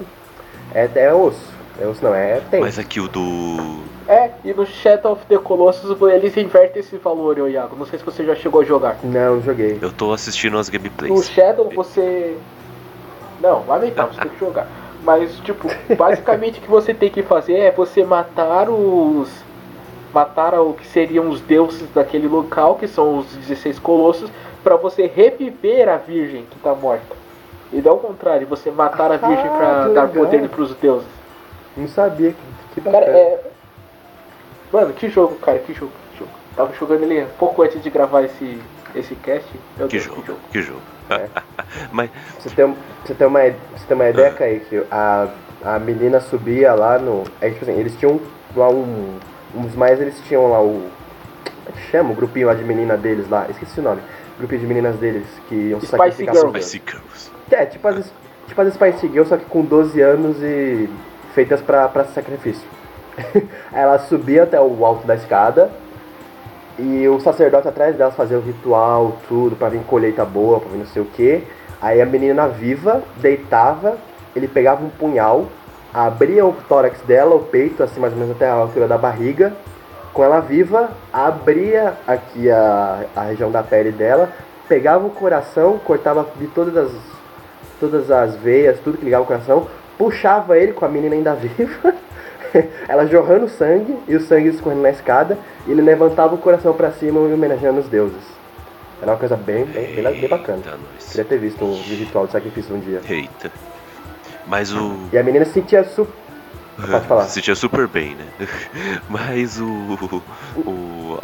[0.74, 1.60] é até osso.
[1.80, 2.64] É osso não, é tempo.
[2.64, 3.80] Mas aqui o do.
[4.06, 7.76] É, e no Shadow of the Colossus eles invertem esse valor, ô Iago.
[7.76, 8.98] Não sei se você já chegou a jogar.
[9.04, 9.78] Não, joguei.
[9.80, 11.30] Eu tô assistindo as No gameplays.
[11.30, 12.36] Shadow você.
[13.40, 14.66] Não, lamentável, você tem que jogar.
[15.02, 19.30] Mas, tipo, basicamente o que você tem que fazer é você matar os.
[20.12, 24.28] Matar o que seriam os deuses daquele local, que são os 16 colossos,
[24.62, 27.16] pra você reviver a virgem que tá morta.
[27.72, 30.08] E não ao contrário, você matar a virgem Ah, pra que dar legal.
[30.08, 31.06] poder pros deuses.
[31.76, 32.32] Não sabia
[32.74, 33.40] que, que Cara, é.
[34.72, 36.30] Mano, que jogo, cara, que jogo, que jogo.
[36.56, 38.60] Tava jogando ele pouco antes de gravar esse,
[38.94, 39.48] esse cast.
[39.76, 40.80] Meu Que Deus, jogo, que jogo.
[41.92, 45.28] Mas Pra você ter, pra você ter uma, você ter uma ideia, Kaique, a,
[45.64, 47.24] a menina subia lá no.
[47.40, 48.20] É tipo assim, eles tinham
[48.56, 49.18] lá um.
[49.54, 50.88] Uns mais eles tinham lá o.
[51.44, 52.10] Como é que chama?
[52.12, 53.46] O grupinho lá de menina deles lá.
[53.48, 54.00] Esqueci o nome.
[54.40, 56.52] Grupinho de meninas deles que iam se Spice sacrificar Girls.
[56.52, 57.30] por Spicy Girls.
[57.50, 58.12] É, tipo as,
[58.48, 60.88] tipo as Spice Girls, só que com 12 anos e
[61.34, 62.66] feitas pra, pra sacrifício.
[63.16, 63.42] Aí
[63.82, 65.70] ela subia até o alto da escada
[66.78, 70.78] e o sacerdote atrás delas fazia o ritual, tudo, pra vir colheita boa, pra vir
[70.78, 71.44] não sei o que.
[71.80, 73.98] Aí a menina viva deitava,
[74.34, 75.46] ele pegava um punhal,
[75.92, 79.52] abria o tórax dela, o peito, assim mais ou menos até a altura da barriga.
[80.12, 84.28] Com ela viva, abria aqui a, a região da pele dela,
[84.68, 86.92] pegava o coração, cortava de todas as,
[87.78, 91.94] todas as veias, tudo que ligava o coração, puxava ele com a menina ainda viva,
[92.88, 96.90] ela jorrando sangue e o sangue escorrendo na escada, e ele levantava o coração pra
[96.90, 98.40] cima e homenageando os deuses.
[99.00, 100.62] Era uma coisa bem, bem, bem, bem bacana.
[100.66, 101.08] Nós.
[101.08, 103.00] Queria ter visto um ritual de sacrifício um dia.
[103.08, 103.50] Eita.
[104.46, 104.94] Mas o.
[105.12, 106.12] E a menina se sentia super.
[106.88, 107.24] Pode falar.
[107.24, 108.26] Se sentia super bem, né?
[109.08, 109.66] Mas o.
[110.56, 111.18] O.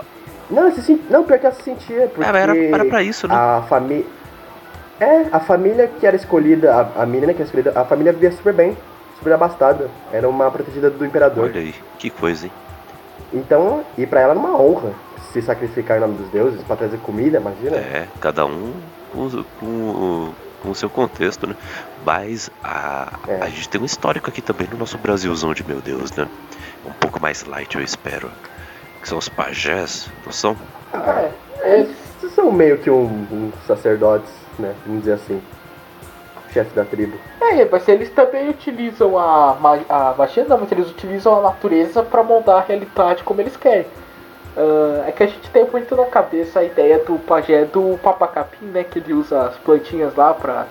[0.50, 1.00] Não, se sent...
[1.11, 3.34] não, pior que ela se sentia, porque Ah, era, era pra isso, né?
[3.34, 4.07] a família.
[4.98, 8.32] É, a família que era escolhida, a, a menina que era escolhida, a família vivia
[8.32, 8.76] super bem,
[9.18, 9.90] super abastada.
[10.12, 11.44] Era uma protegida do imperador.
[11.44, 12.52] Olha aí, que coisa, hein?
[13.32, 14.92] Então, e pra ela era uma honra
[15.32, 17.76] se sacrificar em nome dos deuses pra trazer comida, imagina.
[17.76, 18.72] É, cada um
[19.12, 19.28] com,
[19.61, 20.32] com,
[20.62, 21.54] com o seu contexto, né?
[22.07, 23.42] Mas a, É.
[23.42, 26.28] a gente tem um histórico aqui também no nosso Brasilzão de meu Deus, né?
[26.86, 28.30] Um pouco mais light, eu espero.
[29.02, 30.57] Que são os pajés, não são?
[30.94, 31.30] É,
[31.62, 31.96] é, Eles
[32.32, 34.72] são meio que um, um sacerdotes, né?
[34.86, 35.42] Vamos dizer assim.
[36.52, 37.18] Chefe da tribo.
[37.40, 39.50] é, mas eles também utilizam a,
[39.90, 43.84] a magia, não, mas eles utilizam a natureza pra moldar a realidade como eles querem.
[44.57, 48.64] Ah, é que a gente tem muito na cabeça a ideia do pajé do papacapim,
[48.66, 48.84] né?
[48.84, 50.66] Que ele usa as plantinhas lá pra,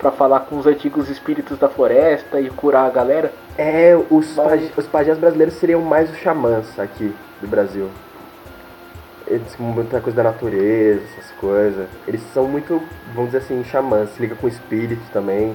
[0.00, 3.30] pra falar com os antigos espíritos da floresta e curar a galera.
[3.56, 7.88] É, os, Mas- paj- os pajés brasileiros seriam mais os xamãs aqui do Brasil.
[9.26, 11.86] Eles muita coisa da natureza, essas coisas.
[12.08, 12.82] Eles são muito,
[13.14, 15.54] vamos dizer assim, xamãs, se liga com espírito também.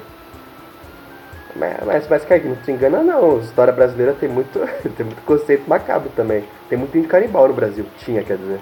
[1.56, 4.60] Mas, mas, mas Kaique, não se engana não, a história brasileira tem muito,
[4.96, 6.44] tem muito conceito macabro também.
[6.70, 8.60] Tem muito canibal no Brasil, tinha, quer dizer.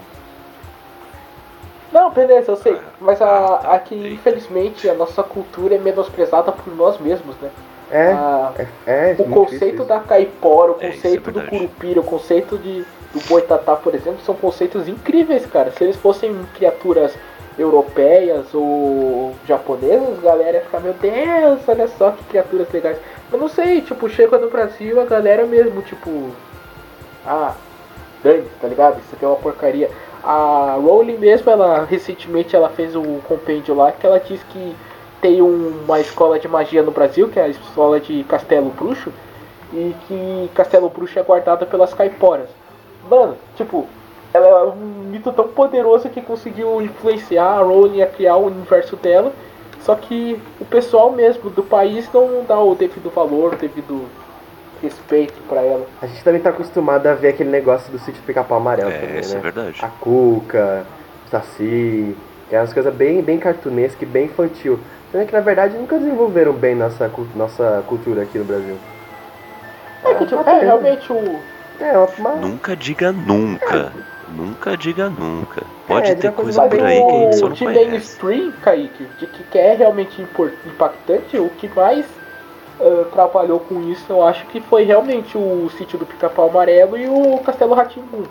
[1.93, 2.75] Não, beleza, eu sei.
[2.99, 4.15] Mas a, tá, aqui, entendi.
[4.15, 7.49] infelizmente, a nossa cultura é menosprezada por nós mesmos, né?
[7.91, 11.99] É, Ah, é, é o muito conceito da caipora, o É, é conceito do curupira,
[11.99, 12.81] o conceito de,
[13.13, 15.71] do boitatá, por exemplo, são conceitos incríveis, cara.
[15.71, 17.13] Se eles fossem criaturas
[17.59, 22.97] europeias ou japonesas, a galera ia ficar, meu Deus, olha só que criaturas legais.
[23.31, 26.31] Eu não sei, tipo, chega no Brasil, a galera mesmo, tipo,
[27.25, 27.53] ah,
[28.23, 28.99] dane, tá ligado?
[28.99, 29.91] Isso aqui é uma porcaria.
[30.23, 34.75] A Rowling mesmo, ela recentemente ela fez um compêndio lá que ela diz que
[35.21, 39.11] tem um- uma escola de magia no Brasil, que é a escola de Castelo Bruxo,
[39.73, 42.47] e que Castelo Bruxo é guardada pelas caiporas.
[43.09, 43.85] Mano, tipo,
[44.33, 48.95] ela é um mito tão poderoso que conseguiu influenciar a Rowling a criar o universo
[48.95, 49.31] dela,
[49.81, 54.05] só que o pessoal mesmo do país não dá o devido valor, o devido
[54.83, 55.87] respeito pra ela.
[56.01, 59.19] A gente também tá acostumado a ver aquele negócio do sítio pica-pau amarelo É, também,
[59.21, 59.39] isso né?
[59.39, 59.79] é verdade.
[59.81, 60.85] A Cuca,
[61.25, 62.15] o Saci,
[62.49, 64.79] que é umas coisas bem, bem cartunescas e bem infantil.
[65.11, 68.77] Sendo que na verdade nunca desenvolveram bem nossa, nossa cultura aqui no Brasil.
[70.03, 71.39] É que, tipo, uma é, realmente o.
[71.79, 73.91] É, uma, Nunca diga nunca.
[74.35, 75.63] Nunca diga nunca.
[75.87, 77.63] Pode É, ter de coisa por bem- aí que a gente só o não de
[77.65, 77.89] conhece.
[77.89, 80.21] mainstream, Kaique, de que, que é realmente
[80.65, 82.05] impactante, o que mais
[82.79, 87.07] ah, trabalhou com isso, eu acho que foi realmente o sítio do Pica-Pau Amarelo e
[87.07, 88.23] o Castelo Ratimbu.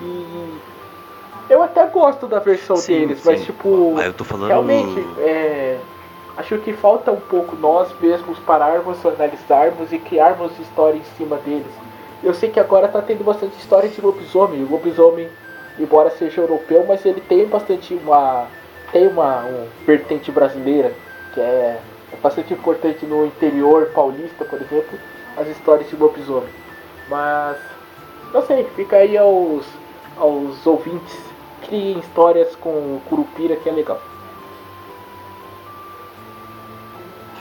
[0.00, 0.58] E
[1.50, 3.46] eu até gosto da versão Sim, deles, mas sim.
[3.46, 4.48] tipo, Mas eu tô falando.
[4.48, 5.78] realmente, é,
[6.36, 11.72] acho que falta um pouco nós mesmos pararmos, analisarmos e criarmos história em cima deles.
[12.22, 14.62] Eu sei que agora tá tendo bastante história de lobisomem.
[14.62, 15.28] O lobisomem
[15.78, 18.46] embora seja europeu, mas ele tem bastante uma
[18.92, 20.92] tem uma um vertente brasileira
[21.32, 21.78] que é
[22.22, 24.98] bastante importante no interior paulista, por exemplo,
[25.36, 26.48] as histórias de lobisomem.
[27.08, 27.56] Mas
[28.32, 29.64] não sei, fica aí aos
[30.16, 31.16] aos ouvintes
[31.66, 34.00] criem histórias com Curupira que é legal.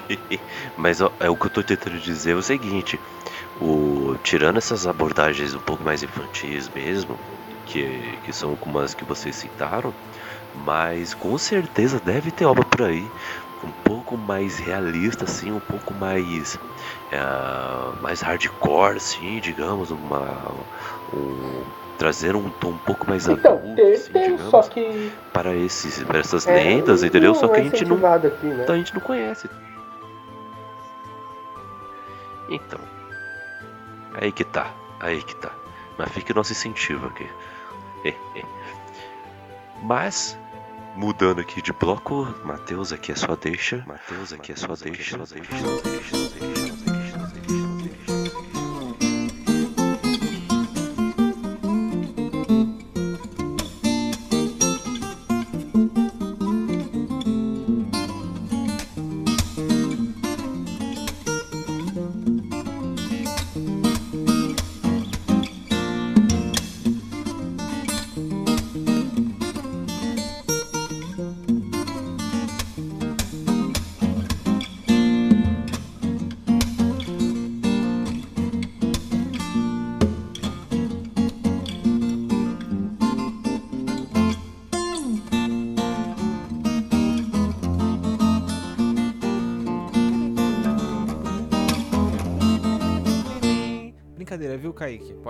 [0.78, 3.00] Mas ó, é o que eu tô tentando dizer é o seguinte,
[3.60, 7.18] o, tirando essas abordagens um pouco mais infantis mesmo,
[7.66, 9.94] que, que são como as que vocês citaram,
[10.66, 13.06] mas com certeza deve ter obra por aí
[13.64, 16.60] um pouco mais realista, assim, um pouco mais
[17.12, 17.20] é,
[18.02, 20.52] mais hardcore, assim, digamos, uma
[21.14, 21.64] um,
[21.98, 25.56] trazer um tom um pouco mais então, adulto, tem, assim, tem, digamos, só que para
[25.56, 27.34] esses para essas É, lendas, entendeu?
[27.34, 28.64] Só que a é gente não aqui, né?
[28.64, 29.50] então a gente não conhece.
[32.50, 32.80] Então.
[34.14, 34.74] Aí que tá.
[35.00, 35.52] Aí que tá.
[35.98, 37.28] Mas fica o nosso incentivo aqui.
[39.84, 40.38] Mas,
[40.98, 43.84] mudando aqui de bloco, Matheus aqui é só deixa.
[43.86, 45.18] Matheus aqui é só deixa.
[45.18, 46.27] deixa, deixa, deixa, deixa.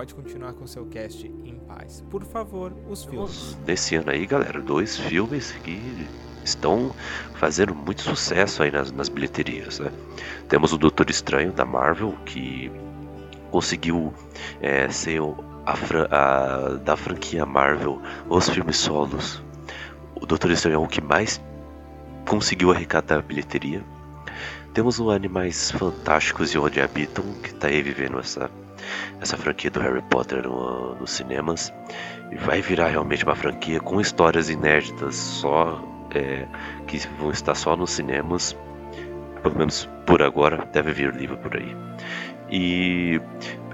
[0.08, 2.01] Pode continuar com seu cast em paz.
[2.10, 3.58] Por favor, os filmes.
[3.68, 6.08] Nesse ano aí, galera, dois filmes que
[6.45, 6.91] estão
[7.34, 9.91] fazendo muito sucesso aí nas, nas bilheterias, né?
[10.47, 12.72] Temos o Doutor Estranho da Marvel, que
[13.51, 14.14] conseguiu
[14.62, 15.20] é, ser
[15.66, 15.74] a,
[16.10, 19.43] a- da franquia Marvel os filmes solos.
[20.16, 21.41] O Doutor Estranho é o que mais
[22.30, 23.84] conseguiu arrecadar a bilheteria.
[24.74, 28.49] Temos o Animais Fantásticos e Onde Habitam, que está aí vivendo essa,
[29.22, 31.74] essa franquia do Harry Potter no- nos cinemas.
[32.32, 35.82] E vai virar realmente uma franquia com histórias inéditas, só
[36.14, 36.46] é,
[36.88, 38.56] que vão estar só nos cinemas.
[39.42, 41.76] Pelo menos por agora, deve vir livro por aí.
[42.50, 43.22] E,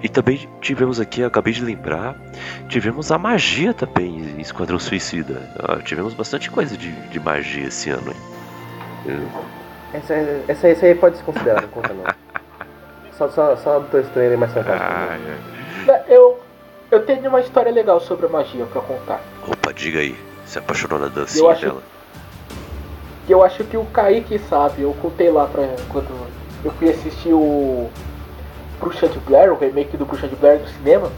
[0.01, 2.15] e também tivemos aqui, acabei de lembrar,
[2.67, 5.47] tivemos a magia também em Esquadrão Suicida.
[5.59, 8.11] Ah, tivemos bastante coisa de, de magia esse ano.
[8.11, 9.19] hein?
[9.93, 10.13] Essa,
[10.47, 12.03] essa, essa aí pode se considerar, não conta não.
[13.17, 14.85] Só, só, só Estranho é mais fantástico.
[14.91, 15.17] Ah,
[15.87, 16.03] é.
[16.07, 16.39] eu
[16.91, 19.19] eu tenho uma história legal sobre a magia pra contar.
[19.47, 20.15] Opa, diga aí.
[20.45, 21.81] Se apaixonou na dancinha Eu acho- dela?
[23.27, 26.07] eu acho que o Kaique sabe, eu contei lá pra quando
[26.63, 27.89] eu fui assistir o
[28.79, 31.11] Bruxa de Blair, o remake do Bruxa de Blair no cinema.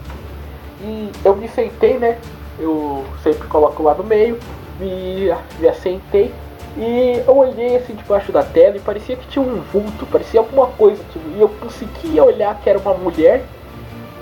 [0.81, 2.17] E eu me sentei, né?
[2.59, 4.39] Eu sempre coloco lá no meio,
[4.79, 5.29] me,
[5.59, 6.33] me assentei
[6.77, 10.67] e eu olhei assim debaixo da tela e parecia que tinha um vulto, parecia alguma
[10.67, 13.43] coisa, tipo, e eu conseguia olhar que era uma mulher,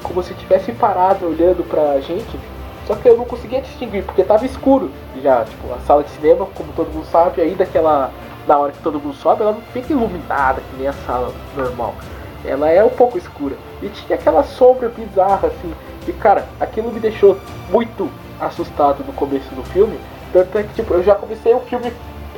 [0.03, 2.39] como se tivesse parado olhando pra gente,
[2.85, 4.91] só que eu não conseguia distinguir, porque tava escuro
[5.21, 8.11] já, tipo, a sala de cinema, como todo mundo sabe, aí daquela.
[8.45, 11.95] Na hora que todo mundo sobe, ela não fica iluminada que nem a sala normal.
[12.43, 13.55] Ela é um pouco escura.
[13.81, 15.73] E tinha aquela sombra bizarra, assim.
[16.05, 17.39] E cara, aquilo me deixou
[17.69, 18.09] muito
[18.41, 19.97] assustado no começo do filme.
[20.33, 21.93] Tanto é que, tipo, eu já comecei o filme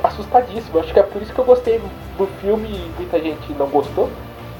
[0.06, 0.78] assustadíssimo.
[0.80, 1.80] Acho que é por isso que eu gostei
[2.18, 4.08] do filme e muita gente não gostou.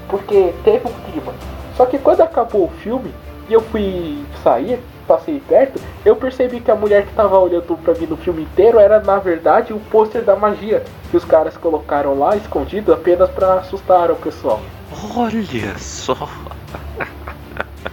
[0.08, 1.32] Porque teve um clima.
[1.76, 3.12] Só que quando acabou o filme
[3.48, 7.94] e eu fui sair, passei perto, eu percebi que a mulher que tava olhando pra
[7.94, 12.18] mim no filme inteiro era na verdade o pôster da magia que os caras colocaram
[12.18, 14.60] lá escondido apenas pra assustar o pessoal.
[15.16, 16.28] Olha só.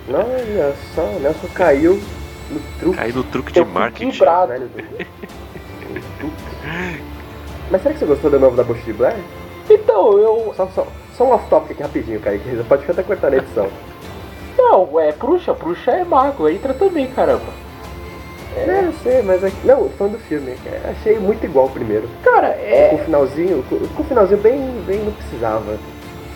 [0.10, 2.02] Olha só, o Nelson caiu
[2.50, 2.98] no truque.
[2.98, 4.12] Cai no truque de Eu fui marketing.
[4.12, 4.54] quebrado.
[7.74, 9.18] Mas será que você gostou do novo da Bush de Blair?
[9.68, 10.54] Então, eu.
[10.56, 10.86] Só, só,
[11.18, 12.48] só um off-topic aqui rapidinho, Kaique.
[12.48, 13.68] Você pode até cortar na edição.
[14.56, 17.52] Não, é bruxa, bruxa é mago, entra também, caramba.
[18.56, 19.44] É, eu sei, mas...
[19.44, 20.52] é Não, fã do filme.
[20.68, 22.08] é, Achei muito igual o primeiro.
[22.24, 25.80] Cara, Com é, o finalzinho, com, com o finalzinho bem, bem não precisava.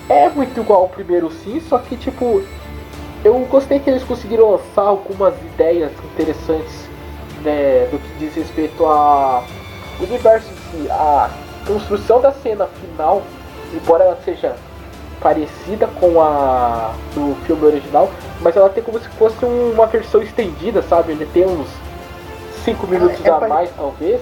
[0.10, 2.42] é muito igual ao primeiro sim, só que tipo.
[3.24, 6.88] Eu gostei que eles conseguiram lançar algumas ideias interessantes
[7.44, 9.44] né, do que diz respeito a
[10.00, 10.50] o universo
[10.90, 11.30] a
[11.66, 13.22] construção da cena final,
[13.74, 14.56] embora ela seja
[15.22, 18.10] parecida com a do filme original,
[18.40, 21.12] mas ela tem como se fosse uma versão estendida, sabe?
[21.14, 21.68] Ele tem uns
[22.64, 24.22] 5 minutos é a pa- mais, talvez.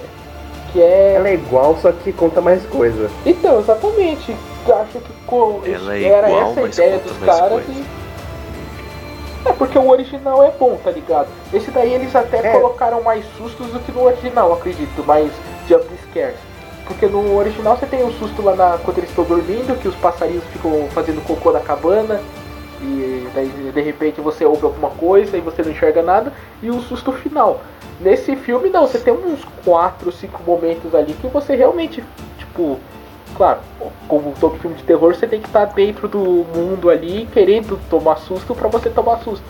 [0.72, 1.14] Que é.
[1.16, 3.10] Ela é igual, só que conta mais coisa.
[3.24, 4.34] Então, exatamente.
[4.66, 7.84] Eu acho que co- Ela é era igual, essa a mas ideia dos caras e.
[9.44, 11.28] É porque o original é bom, tá ligado?
[11.52, 12.52] Esse daí eles até É.
[12.52, 15.30] colocaram mais sustos do que no original, acredito, mais
[15.68, 15.84] jump
[16.86, 19.94] Porque no original você tem um susto lá na, quando eles estão dormindo, que os
[19.96, 22.20] passarinhos ficam fazendo cocô na cabana,
[22.80, 26.80] e daí de repente você ouve alguma coisa e você não enxerga nada, e o
[26.80, 27.60] susto final.
[28.00, 32.04] Nesse filme não, você tem uns 4, 5 momentos ali que você realmente,
[32.38, 32.78] tipo,
[33.36, 33.60] claro,
[34.06, 36.18] como todo filme de terror, você tem que estar dentro do
[36.54, 39.44] mundo ali, querendo tomar susto pra você tomar susto.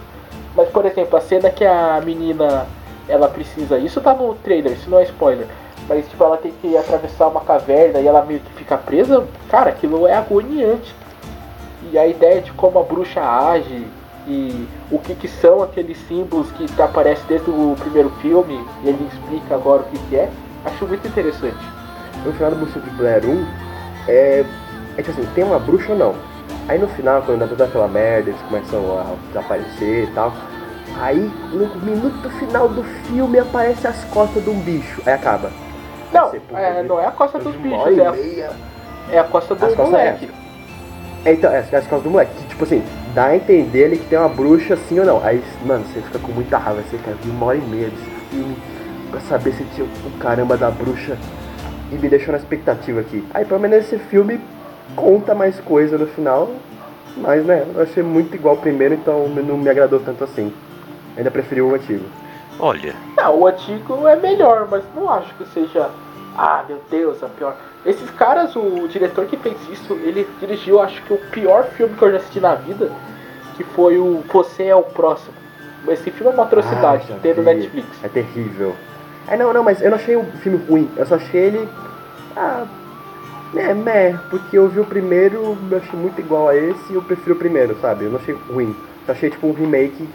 [0.54, 2.66] Mas, por exemplo, a cena que a menina
[3.08, 5.46] ela precisa, isso tá no trailer, isso não é spoiler.
[5.88, 9.70] Mas tipo, ela tem que atravessar uma caverna e ela meio que fica presa, cara,
[9.70, 10.94] aquilo é agoniante.
[11.92, 13.86] E a ideia de como a bruxa age
[14.26, 19.08] e o que, que são aqueles símbolos que aparecem desde o primeiro filme, e ele
[19.12, 20.28] explica agora o que, que é,
[20.64, 21.56] acho muito interessante.
[22.24, 23.46] No final do Bruxa Blair 1,
[24.08, 24.44] é,
[24.96, 26.14] é tipo assim, tem uma bruxa ou não?
[26.68, 30.32] Aí no final, quando dá toda aquela merda, eles começam a desaparecer e tal.
[31.00, 35.00] Aí, no minuto final do filme, aparece as costas de um bicho.
[35.06, 35.50] Aí acaba.
[36.12, 38.52] Não, é, não é a costa dos bichos, é a,
[39.12, 40.30] é a costa do As moleque.
[41.24, 42.32] É, então, é, as costas do moleque.
[42.36, 42.82] Que, tipo assim,
[43.12, 45.24] dá a entender ali que tem uma bruxa assim ou não.
[45.24, 46.82] Aí, mano, você fica com muita raiva.
[46.82, 48.56] Você quer vir uma hora e meia desse filme
[49.10, 51.18] pra saber se tinha o caramba da bruxa.
[51.90, 53.24] E me deixou na expectativa aqui.
[53.34, 54.40] Aí, pelo menos esse filme
[54.94, 56.48] conta mais coisa no final.
[57.16, 60.52] Mas, né, eu achei muito igual o primeiro, então não me agradou tanto assim.
[61.16, 62.04] Ainda preferi o antigo.
[62.58, 65.90] Olha, Não, o antigo é melhor, mas não acho que seja.
[66.36, 67.54] Ah, meu Deus, a pior.
[67.84, 72.02] Esses caras, o diretor que fez isso, ele dirigiu, acho que o pior filme que
[72.02, 72.90] eu já assisti na vida,
[73.56, 75.34] que foi o Você é o Próximo.
[75.88, 77.42] Esse filme é uma atrocidade, Ah, tem no.
[77.42, 77.86] Netflix.
[78.02, 78.74] É terrível.
[79.28, 80.90] É, não, não, mas eu não achei o filme ruim.
[80.96, 81.68] Eu só achei ele.
[82.36, 82.64] Ah.
[83.54, 87.02] É, meh, porque eu vi o primeiro, eu achei muito igual a esse e eu
[87.02, 88.04] prefiro o primeiro, sabe?
[88.04, 88.74] Eu não achei ruim.
[89.06, 90.06] Eu achei tipo um remake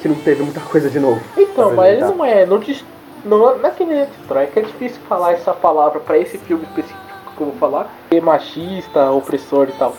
[0.00, 1.20] que não teve muita coisa de novo.
[1.36, 2.46] Então, mas ele não é.
[2.46, 2.84] Não, dis-
[3.24, 6.38] não, não é que nem destrói, é que é difícil falar essa palavra pra esse
[6.38, 7.00] filme específico
[7.36, 7.90] que eu vou falar.
[8.10, 9.94] É machista, opressor e tal.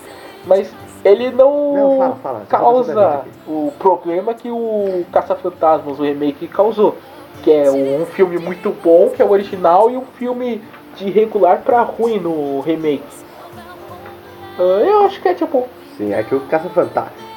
[0.45, 0.72] Mas
[1.04, 2.41] ele não, Não, fala, fala.
[2.50, 6.95] Causa o problema que o Caça-Fantasmas, o remake, causou.
[7.43, 10.62] Que é um filme muito bom, que é o original, e um filme
[10.95, 13.04] de regular pra ruim no remake.
[14.58, 15.66] Ah, Eu acho que é tipo.
[15.97, 17.29] Sim, é que o Caça-Fantasma.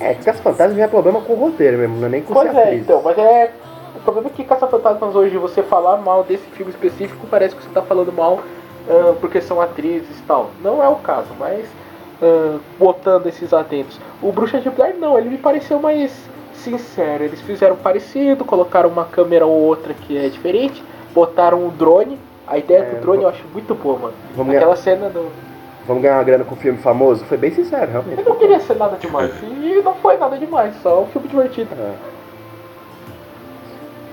[0.00, 2.32] É, que o Caça-Fantasma já é problema com o roteiro mesmo, não é nem com
[2.32, 2.80] Pois ser é, atriz.
[2.82, 3.50] então, mas é.
[3.96, 7.70] O problema é que Caça-Fantasmas hoje, você falar mal desse filme específico, parece que você
[7.70, 8.40] tá falando mal
[8.88, 10.50] ah, porque são atrizes e tal.
[10.62, 11.66] Não é o caso, mas
[12.22, 13.98] ah, botando esses atentos.
[14.22, 16.12] O Bruxa de Blair não, ele me pareceu mais
[16.54, 17.24] sincero.
[17.24, 20.82] Eles fizeram parecido, colocaram uma câmera ou outra que é diferente,
[21.14, 22.18] botaram um drone.
[22.46, 24.14] A ideia É, do drone eu acho muito boa, mano.
[24.36, 25.28] Vamos Aquela ganhar, cena do.
[25.88, 27.24] Vamos ganhar uma grana com um filme famoso?
[27.24, 28.20] Foi bem sincero, realmente.
[28.20, 29.32] Eu não queria ser nada demais.
[29.42, 31.70] E não foi nada demais, só um filme divertido.
[31.74, 31.94] É.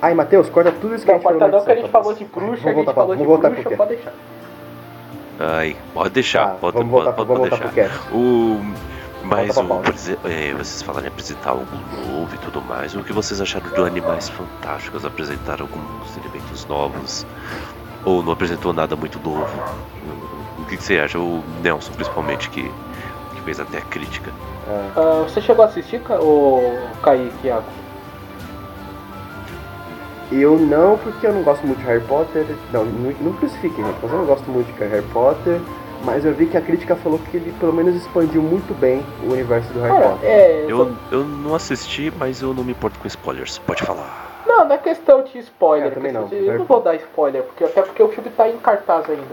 [0.01, 1.89] Ai, Matheus, corta tudo isso que a Não, gente falou na não que a gente
[1.89, 4.13] falou de bruxa, Vamos a gente voltar pra- falou de bruxa, pode deixar.
[5.39, 8.13] ai, pode deixar, Tá, pode, vamos pode, voltar, pode, vamos pode deixar.
[8.13, 8.61] O,
[9.23, 9.63] mas o,
[10.27, 11.65] é, vocês falaram em apresentar algo
[12.07, 12.95] novo e tudo mais.
[12.95, 15.03] O que vocês acharam do Animais Fantásticos?
[15.05, 17.25] Apresentaram alguns elementos novos?
[18.03, 19.47] Ou não apresentou nada muito novo?
[20.65, 21.19] O que, que você acha?
[21.19, 24.31] O Nelson, principalmente, que, que fez até a crítica.
[24.67, 24.89] É.
[24.95, 27.63] Ah, você chegou a assistir, Ca- o Kaique, Thiago?
[30.31, 32.45] Eu não, porque eu não gosto muito de Harry Potter.
[32.73, 35.59] Não, não, não crucifiquem, gente, mas eu não gosto muito de Harry Potter.
[36.03, 39.31] Mas eu vi que a crítica falou que ele pelo menos expandiu muito bem o
[39.33, 40.29] universo do Harry Cara, Potter.
[40.29, 40.65] é.
[40.67, 43.59] Eu, eu não assisti, mas eu não me importo com spoilers.
[43.59, 44.43] Pode falar.
[44.47, 45.87] Não, não é questão de spoiler.
[45.87, 46.29] É, também questão não.
[46.29, 49.23] de- eu não vou dar spoiler, porque, até porque o filme tá em cartaz ainda.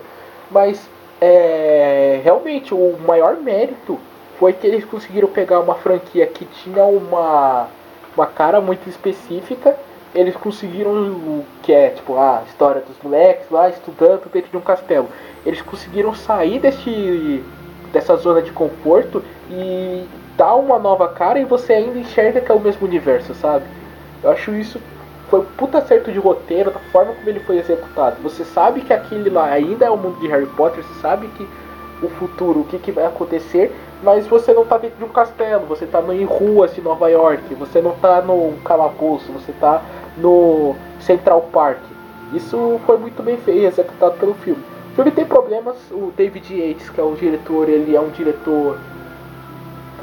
[0.50, 0.86] Mas,
[1.24, 3.96] é, realmente, o maior mérito
[4.40, 7.68] foi que eles conseguiram pegar uma franquia que tinha uma,
[8.16, 9.76] uma cara muito específica.
[10.12, 14.60] Eles conseguiram o que é, tipo, a história dos moleques lá estudando dentro de um
[14.60, 15.08] castelo.
[15.46, 17.44] Eles conseguiram sair desse,
[17.92, 20.04] dessa zona de conforto e
[20.36, 23.64] dar uma nova cara e você ainda enxerga que é o mesmo universo, sabe?
[24.24, 24.80] Eu acho isso
[25.32, 28.16] foi um puta acerto de roteiro, da forma como ele foi executado.
[28.22, 31.48] Você sabe que aquele lá ainda é o mundo de Harry Potter, você sabe que
[32.02, 35.64] o futuro, o que, que vai acontecer, mas você não tá dentro de um castelo,
[35.64, 39.80] você tá em ruas de Nova York, você não tá no calabouço, você tá
[40.18, 41.80] no Central Park.
[42.34, 44.62] Isso foi muito bem feito, executado pelo filme.
[44.90, 48.78] O filme tem problemas, o David Yates, que é o diretor, ele é um diretor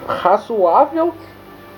[0.07, 1.13] razoável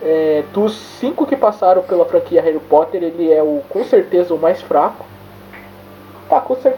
[0.04, 4.38] É, dos cinco que passaram pela franquia Harry Potter, ele é o com certeza o
[4.40, 5.06] mais fraco.
[6.28, 6.76] Tá, com, cer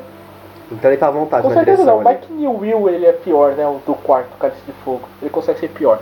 [0.72, 2.00] Então ele tá à vontade com certeza não.
[2.02, 2.10] ali.
[2.10, 3.66] Mike New Will ele é pior, né?
[3.68, 5.08] O do quarto Cálice de Fogo.
[5.22, 6.00] Ele consegue ser pior.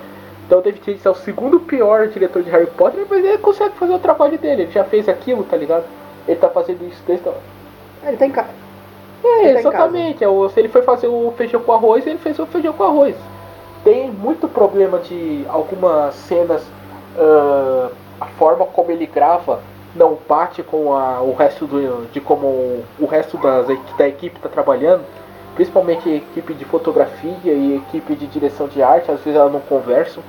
[0.48, 3.76] Então o David Yates é o segundo pior diretor de Harry Potter, mas ele consegue
[3.76, 4.64] fazer o trabalho dele.
[4.64, 5.84] Ele já fez aquilo, tá ligado?
[6.28, 7.32] Ele tá fazendo isso desde a...
[8.04, 8.50] Ah, Ele tá em casa.
[9.24, 10.24] É, Ele tá exatamente.
[10.24, 12.84] É o- se ele foi fazer o feijão com arroz, ele fez o feijão com
[12.84, 13.16] arroz.
[13.84, 16.64] Tem muito problema de algumas cenas,
[17.18, 17.90] ah,
[18.20, 19.60] a forma como ele grava
[19.96, 22.46] não bate com a- o resto do, de como
[23.00, 25.04] o resto das, da equipe está trabalhando,
[25.56, 30.24] principalmente equipe de fotografia e equipe de direção de arte, às vezes elas não conversam.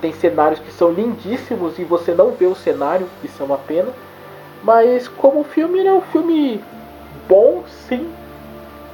[0.00, 3.88] Tem cenários que são lindíssimos e você não vê o cenário, isso é uma pena.
[4.62, 6.62] Mas como filme, ele é um filme
[7.28, 8.08] bom, sim.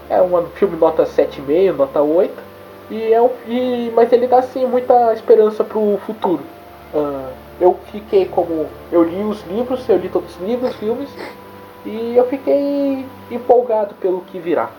[0.08, 2.32] É um filme nota 7,5, nota 8.
[2.90, 6.42] E é um, e, mas ele dá sim muita esperança pro futuro.
[6.94, 7.30] Ah,
[7.60, 8.66] eu fiquei como.
[8.92, 11.08] Eu li os livros, eu li todos os livros, filmes.
[11.84, 14.70] E eu fiquei empolgado pelo que virá.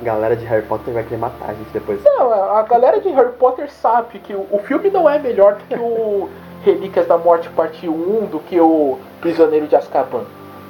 [0.00, 2.02] Galera de Harry Potter vai querer matar a gente depois.
[2.04, 5.56] Não, a a galera de Harry Potter sabe que o, o filme não é melhor
[5.56, 6.28] do que o
[6.64, 10.24] Relíquias da Morte Parte 1, do que o Prisioneiro de Azkaban.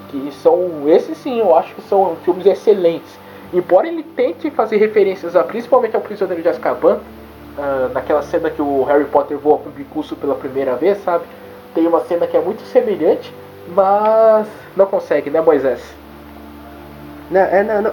[0.09, 3.19] Que são, esses sim, eu acho que são filmes excelentes.
[3.53, 7.01] Embora ele tente fazer referências a, principalmente ao Prisioneiro de Azkaban,
[7.59, 11.25] ah, naquela cena que o Harry Potter voa com o bicurso pela primeira vez, sabe?
[11.75, 13.35] Tem uma cena que é muito semelhante,
[13.69, 14.47] mas
[14.77, 15.83] não consegue, né, Moisés?
[17.31, 17.93] Não, é, não, não.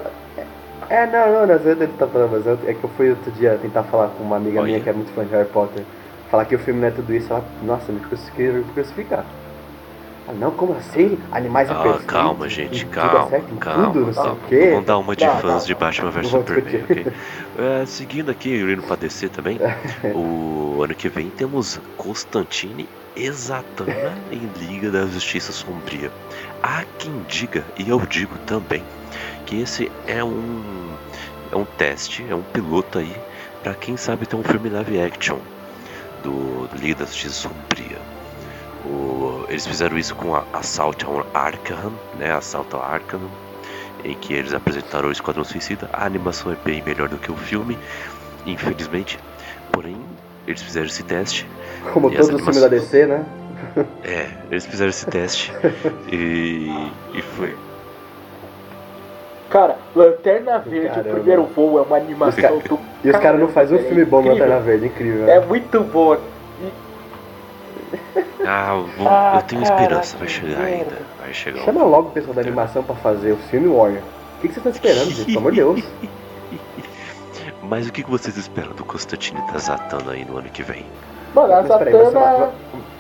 [0.90, 3.58] É, não, não, não, eu tá falando, mas eu- é que eu fui outro dia
[3.62, 4.68] tentar falar com uma amiga Olha.
[4.68, 5.84] minha que é muito fã de Harry Potter.
[6.30, 9.26] Falar que o filme não é tudo isso, ela, nossa, me crucificar.
[10.28, 11.20] Ah, não, como assim?
[11.32, 14.40] Animais Ah, calma, gente, tudo calma, calma, tudo, calma.
[14.50, 15.68] Vamos dar uma de Tá, fãs tá.
[15.68, 17.06] de Batman vs Superman, ok?
[17.58, 19.60] É, seguindo aqui, indo pra DC também,
[20.16, 26.12] o ano que vem temos Constantine e Zatanna em Liga da Justiça Sombria.
[26.64, 28.84] Há quem diga, e eu digo também,
[29.46, 30.98] que esse é um,
[31.52, 33.16] é um teste, é um piloto aí,
[33.62, 35.38] pra quem sabe ter um filme live action
[36.24, 38.15] do, do Liga da Justiça Sombria.
[38.86, 42.32] O- eles fizeram isso com a Assault on Arkham, né?
[42.34, 43.22] Assalto a Arkham,
[44.04, 45.90] em que eles apresentaram o Esquadrão Suicida.
[45.92, 47.78] A animação é bem melhor do que o filme,
[48.46, 49.18] infelizmente.
[49.72, 49.98] Porém,
[50.48, 51.48] eles fizeram esse teste.
[51.94, 53.26] Como E todos os filmes da animações- DC, né?
[54.04, 55.52] É, eles fizeram esse teste
[56.12, 56.70] e,
[57.14, 57.56] e foi.
[59.50, 61.10] Cara, Lanterna Verde, Caramba.
[61.10, 64.06] o primeiro voo é uma animação do E os caras não fazem um velho, filme
[64.06, 64.40] bom incrível.
[64.44, 65.24] Lanterna Verde, incrível.
[65.30, 65.46] É né?
[65.46, 66.18] muito bom.
[68.48, 70.66] Ah, vou- Ah, eu tenho cara, esperança, vai chegar merda.
[70.68, 70.98] ainda.
[71.22, 71.62] Vai chegar.
[71.62, 74.02] um- Chama logo o pessoal da animação pra fazer o filme Warrior.
[74.38, 75.26] O que, que vocês estão esperando, gente?
[75.28, 75.84] Pelo amor de Deus.
[77.64, 80.86] Mas o que que vocês esperam do Constantine da Zatanna aí no ano que vem?
[81.34, 82.36] Mano, a Mas peraí, vai ser Satana.
[82.36, 82.52] uma,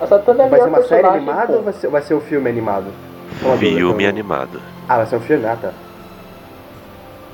[0.01, 1.53] A Satana é vai ser uma série animada pô.
[1.53, 2.87] ou vai ser, vai ser um filme animado?
[3.59, 4.61] Filme animado.
[4.89, 5.71] Ah, vai ser um filme, ah, tá.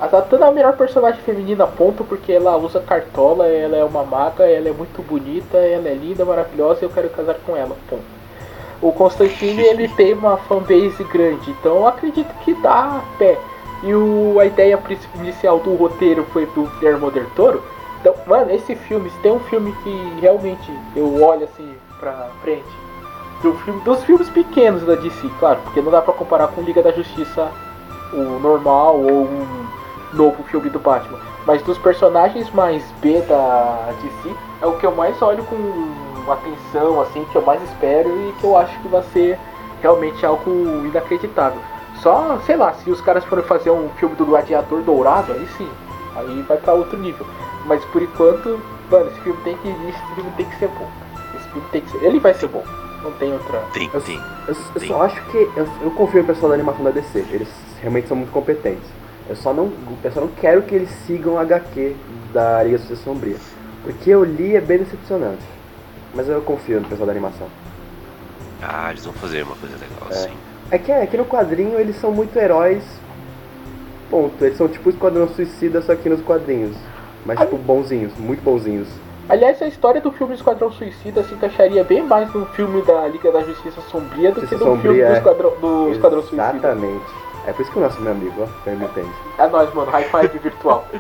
[0.02, 4.04] A Satana é a melhor personagem feminina, ponto, porque ela usa cartola, ela é uma
[4.04, 7.78] maga, ela é muito bonita, ela é linda, maravilhosa e eu quero casar com ela,
[7.88, 8.02] ponto.
[8.82, 13.38] O Constantine, ele tem uma fanbase grande, então eu acredito que dá pé.
[13.84, 17.64] E o, a ideia principal- inicial do roteiro foi do Guillermo del Toro.
[18.00, 22.66] Então, mano, esse filme, se tem um filme que realmente eu olho assim pra frente,
[23.44, 26.82] do filme, dos filmes pequenos da DC, claro, porque não dá pra comparar com Liga
[26.82, 27.52] da Justiça,
[28.14, 29.81] o normal ou um
[30.14, 31.20] novo filme do Batman.
[31.46, 37.02] Mas dos personagens mais B da DC, é o que eu mais olho com atenção,
[37.02, 39.38] assim, que eu mais espero e que eu acho que vai ser
[39.82, 40.50] realmente algo
[40.86, 41.60] inacreditável.
[42.02, 45.70] Só, sei lá, se os caras forem fazer um filme do Gladiador Dourado, aí sim,
[46.16, 47.26] aí vai pra outro nível.
[47.66, 48.60] Mas por enquanto,
[48.90, 50.88] mano, esse filme tem que esse filme tem que ser bom.
[51.36, 52.64] Esse filme tem que ser, ele vai ser bom.
[53.04, 53.60] Não tem outra.
[53.74, 54.22] Tem, Eu- tem.
[54.48, 55.38] Eu, eu só acho que.
[55.56, 57.20] Eu, eu confio no pessoal da animação da DC.
[57.32, 57.48] Eles
[57.82, 58.88] realmente são muito competentes.
[59.30, 59.72] Eu só não,
[60.04, 61.96] eu só não quero que eles sigam a HQ
[62.34, 63.38] da Liga da Justiça Sombria.
[63.84, 65.44] Porque eu li é bem decepcionante.
[66.14, 67.48] Mas eu confio no pessoal da animação.
[68.62, 70.14] Ah, eles vão fazer uma coisa legal É.
[70.14, 70.32] assim.
[70.70, 72.84] É que, é que no quadrinho eles são muito heróis.
[74.10, 74.44] Ponto.
[74.44, 76.76] Eles são tipo o Esquadrão Suicida, só que nos quadrinhos.
[77.26, 78.88] Mas tipo bonzinhos, muito bonzinhos.
[79.30, 83.32] Aliás, a história do filme Esquadrão Suicida se encaixaria bem mais no filme da Liga
[83.32, 85.18] da Justiça Sombria do que Justiça no Sombria, filme do é.
[85.18, 86.50] Esquadrão, do Esquadrão Suicida.
[86.50, 87.06] Exatamente.
[87.48, 89.12] É por isso que o nosso meu amigo, ó, ele me entende.
[89.38, 89.90] É nóis, mano.
[89.92, 90.88] High five virtual.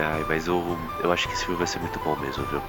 [0.00, 0.62] Ai, mas eu,
[1.02, 2.60] eu acho que esse filme vai ser muito bom mesmo, viu?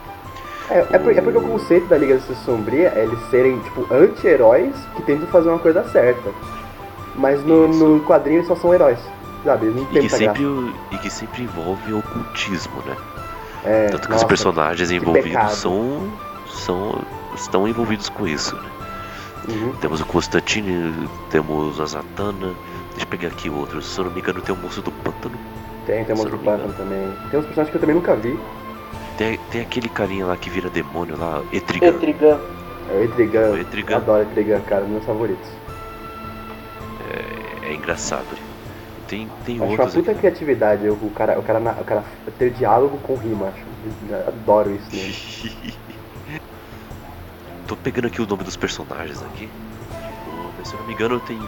[0.69, 3.59] É, é, por- é porque o conceito da Liga da Justiça Sombria é eles serem,
[3.59, 6.31] tipo, anti-heróis que tentam fazer uma coisa certa.
[7.15, 7.85] Mas no, Isso.
[7.87, 8.99] no quadrinho eles só são heróis.
[9.43, 9.67] Sabe?
[9.67, 10.43] Eles não E tem que, muita sempre,
[10.91, 12.95] e que sempre envolve ocultismo, né?
[13.63, 16.07] É, Tanto que nossa, os personagens envolvidos são,
[16.47, 17.01] são.
[17.35, 18.55] estão envolvidos com isso.
[18.55, 18.69] Né?
[19.49, 19.73] Uhum.
[19.81, 22.53] Temos o Constantine, temos a Zatanna.
[22.91, 23.85] Deixa eu pegar aqui outros.
[23.87, 25.37] Se eu não me engano, tem o moço do pântano.
[25.85, 27.11] Tem, tem de não me Phantom também.
[27.31, 28.39] Tem uns personagens que eu também nunca vi.
[29.17, 31.87] Tem, tem aquele carinha lá que vira demônio lá, Etrigan.
[31.87, 32.39] Etrigan.
[32.89, 33.39] É o Etrigan.
[33.51, 35.49] O Eu Etrigan adoro Etrigan, cara, um dos meus favoritos.
[37.69, 38.25] é engraçado.
[39.07, 40.19] Tem, tem Acho uma outros puta aqui.
[40.19, 42.03] criatividade o cara, o cara, na- o cara
[42.37, 43.63] ter diálogo com rima, acho.
[44.27, 45.15] Adoro isso nele.
[47.69, 49.47] Tô pegando aqui o nome dos personagens aqui.
[49.47, 51.39] Tipo, se eu não me engano, tem,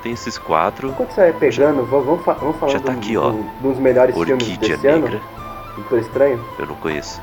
[0.00, 0.90] tem esses quatro.
[0.90, 3.30] Enquanto você vai pegando, vamos, vamos, vamos falando Já tá do- aqui, ó.
[3.30, 5.02] do- dos melhores filmes Orquídea desse ano.
[5.06, 5.20] Negra.
[5.74, 6.44] Doutor Estranho.
[6.56, 7.20] Eu não conheço.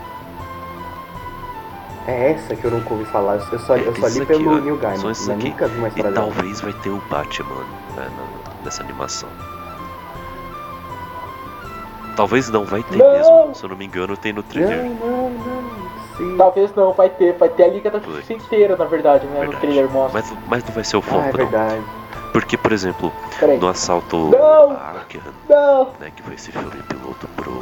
[2.05, 3.35] É essa que eu nunca ouvi falar.
[3.49, 4.59] Eu só, eu só É li aqui, pelo ó.
[4.59, 4.97] Neil Gaiman.
[4.99, 5.49] Só isso mas aqui.
[5.49, 6.25] nunca vi uma E história dela.
[6.33, 7.63] talvez vai ter o Batman
[7.95, 8.09] né,
[8.65, 9.29] nessa animação.
[12.17, 13.09] Talvez não, vai ter Não!
[13.13, 13.55] mesmo.
[13.55, 14.83] Se eu não me engano, tem no trailer.
[14.83, 15.82] Não, não, não.
[16.23, 16.37] Sim.
[16.37, 17.33] Talvez não, vai ter.
[17.37, 19.33] Vai ter a Liga da Justiça inteira, na verdade, né?
[19.33, 19.61] No Verdade.
[19.61, 20.21] trailer mostra.
[20.21, 21.37] Mas, mas não vai ser o Ah, foco, é não.
[21.37, 21.83] verdade.
[22.31, 23.13] Porque, por exemplo,
[23.59, 24.71] no assalto Não!
[24.71, 25.91] a Arkham, Não!
[25.99, 27.61] né, que foi esse filme piloto pro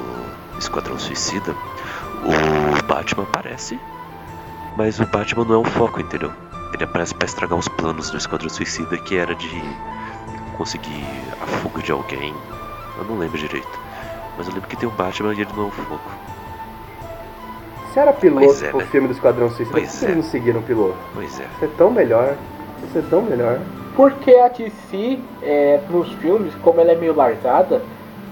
[0.57, 1.53] Esquadrão Suicida,
[2.23, 3.77] o Batman aparece,
[4.77, 6.31] mas o Batman não é o foco, entendeu?
[6.73, 9.61] Ele aparece pra estragar os planos do Esquadrão Suicida, que era de
[10.57, 11.05] conseguir
[11.41, 12.33] a fuga de alguém.
[12.97, 13.79] Eu não lembro direito.
[14.37, 15.99] Mas eu lembro que tem o Batman e ele não é o foco.
[17.93, 18.85] Se era piloto é, pro né?
[18.85, 20.07] filme do Esquadrão Suicida, por Pois que é.
[20.07, 20.95] eles não seguiram o piloto?
[21.13, 21.43] Pois é.
[21.43, 22.35] Isso é tão melhor.
[22.87, 23.59] Isso é tão melhor.
[23.95, 27.81] Porque a DC, é, nos filmes, como ela é meio largada,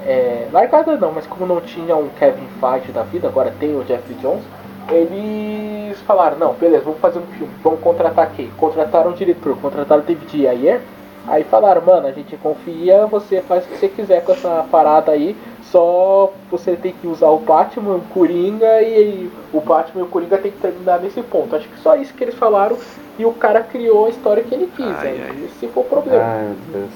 [0.05, 3.83] é, largada não, mas como não tinha um Kevin Feige da vida, agora tem o
[3.83, 4.43] Jeff Jones,
[4.89, 8.49] eles falaram, não, beleza, vamos fazer um filme, vamos contratar quem?
[8.57, 10.81] Contrataram o diretor, contrataram o David Ayer,
[11.29, 15.11] aí falaram, mano, a gente confia, você faz o que você quiser com essa parada
[15.11, 20.07] aí, só você tem que usar o Batman, o Coringa e o Batman e o
[20.07, 21.55] Coringa tem que terminar nesse ponto.
[21.55, 22.75] Acho que só isso que eles falaram
[23.17, 24.85] e o cara criou a história que ele quis.
[24.85, 25.45] Ai, aí ai.
[25.45, 26.23] Esse foi o problema.
[26.23, 26.91] Ai, meu Deus.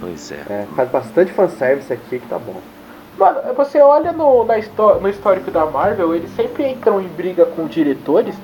[0.00, 0.36] Pois é.
[0.48, 2.56] É, faz bastante fanservice aqui que tá bom.
[3.18, 4.54] Mano, você olha no, na
[5.00, 8.36] no histórico da Marvel, eles sempre entram em briga com diretores,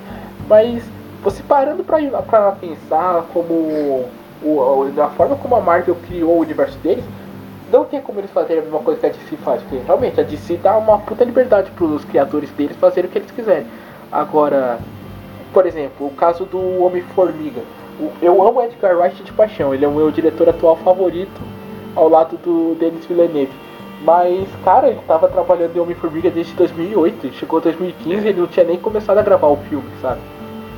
[0.48, 0.82] mas
[1.22, 4.04] você parando pra, pra pensar como
[4.44, 7.04] o, da forma como a Marvel criou o universo deles,
[7.72, 10.22] não tem como eles fazerem a mesma coisa que a DC faz, porque realmente a
[10.22, 13.66] DC dá uma puta liberdade pros criadores deles fazerem o que eles quiserem.
[14.12, 14.78] Agora,
[15.52, 17.62] por exemplo, o caso do Homem-Formiga.
[18.20, 21.40] Eu amo Edgar Wright de paixão, ele é o meu diretor atual favorito
[21.94, 23.52] ao lado do Denis Villeneuve.
[24.04, 27.32] Mas, cara, ele tava trabalhando em Homem-Formiga desde 2008.
[27.34, 30.20] Chegou 2015 e ele não tinha nem começado a gravar o filme, sabe?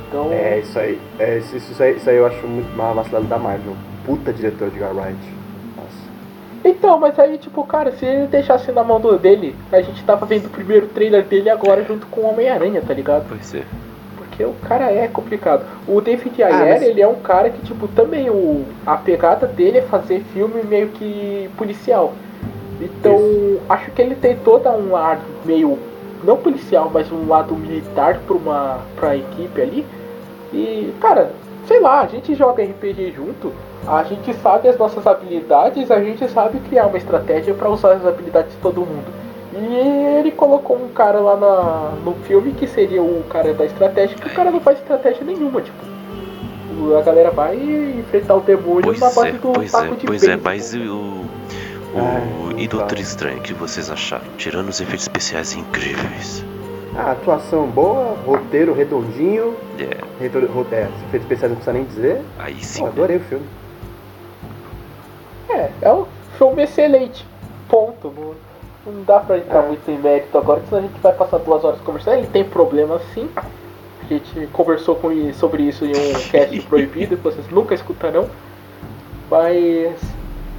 [0.07, 0.99] Então, É, isso aí.
[1.19, 3.73] É, isso, isso aí, isso aí eu acho muito uma vacilada da Marvel.
[4.05, 5.17] Puta diretor de Wright.
[5.75, 6.07] Nossa.
[6.63, 10.45] então, mas aí, tipo, cara, se ele deixasse na mão dele, a gente tava vendo
[10.45, 13.25] o primeiro trailer dele agora junto com o Homem-Aranha, tá ligado?
[13.27, 13.63] Pois é.
[14.17, 15.65] Porque o cara é complicado.
[15.87, 19.45] O David Ah, Ayer, mas- ele é um cara que, tipo, também o, a pegada
[19.47, 22.13] dele é fazer filme meio que policial.
[22.79, 23.19] Então,
[23.67, 25.79] acho que ele tem toda um lado meio,
[26.27, 29.85] não policial, mas um lado militar pra, uma, pra equipe ali.
[30.53, 31.31] E, cara,
[31.65, 33.53] sei lá, a gente joga RPG junto,
[33.87, 38.05] a gente sabe as nossas habilidades, a gente sabe criar uma estratégia pra usar as
[38.05, 39.05] habilidades de todo mundo.
[39.53, 44.15] E ele colocou um cara lá na, no filme que seria o cara da estratégia,
[44.15, 45.97] que o cara não faz estratégia nenhuma, tipo.
[46.95, 50.05] A galera vai enfrentar o demônio Pois na base é, do pois taco é, de
[50.05, 50.43] pois é, beisebol.
[50.43, 51.25] mas o.
[51.93, 52.99] o Ai, e Doutor.
[52.99, 54.25] Estranho, o que vocês acharam?
[54.37, 56.43] Tirando os efeitos especiais incríveis.
[56.95, 59.55] Ah, atuação boa, roteiro redondinho.
[59.79, 62.21] É, Retor, ro- é, efeitos especiais não precisa nem dizer.
[62.39, 62.79] aí sim.
[62.79, 62.91] Pô, né?
[62.91, 63.45] adorei o filme.
[65.49, 66.05] É, é um
[66.37, 67.25] filme excelente.
[67.69, 68.35] Ponto.
[68.85, 69.67] Não, dá pra entrar É.
[69.67, 72.17] muito em mérito agora, senão a gente vai passar duas horas conversando.
[72.19, 73.29] Ele tem problema sim.
[73.35, 78.27] A gente conversou com ele sobre isso em um cast proibido, que vocês nunca escutarão.
[79.29, 79.99] Mas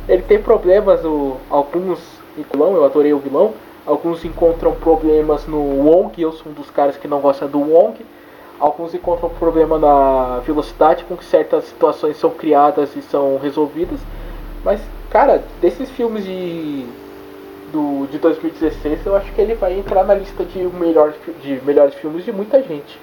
[0.08, 2.00] ele tem problemas, o, alguns
[2.36, 3.52] em vilão, eu adorei o vilão.
[3.84, 8.04] Alguns encontram problemas no Wong, eu sou um dos caras que não gosta do Wong.
[8.58, 14.00] Alguns encontram problema na velocidade com que certas situações são criadas e são resolvidas.
[14.64, 14.80] Mas,
[15.10, 16.84] cara, desses filmes de,
[17.72, 21.94] do, de 2016, eu acho que ele vai entrar na lista de, melhor, de melhores
[21.94, 23.00] filmes de muita gente.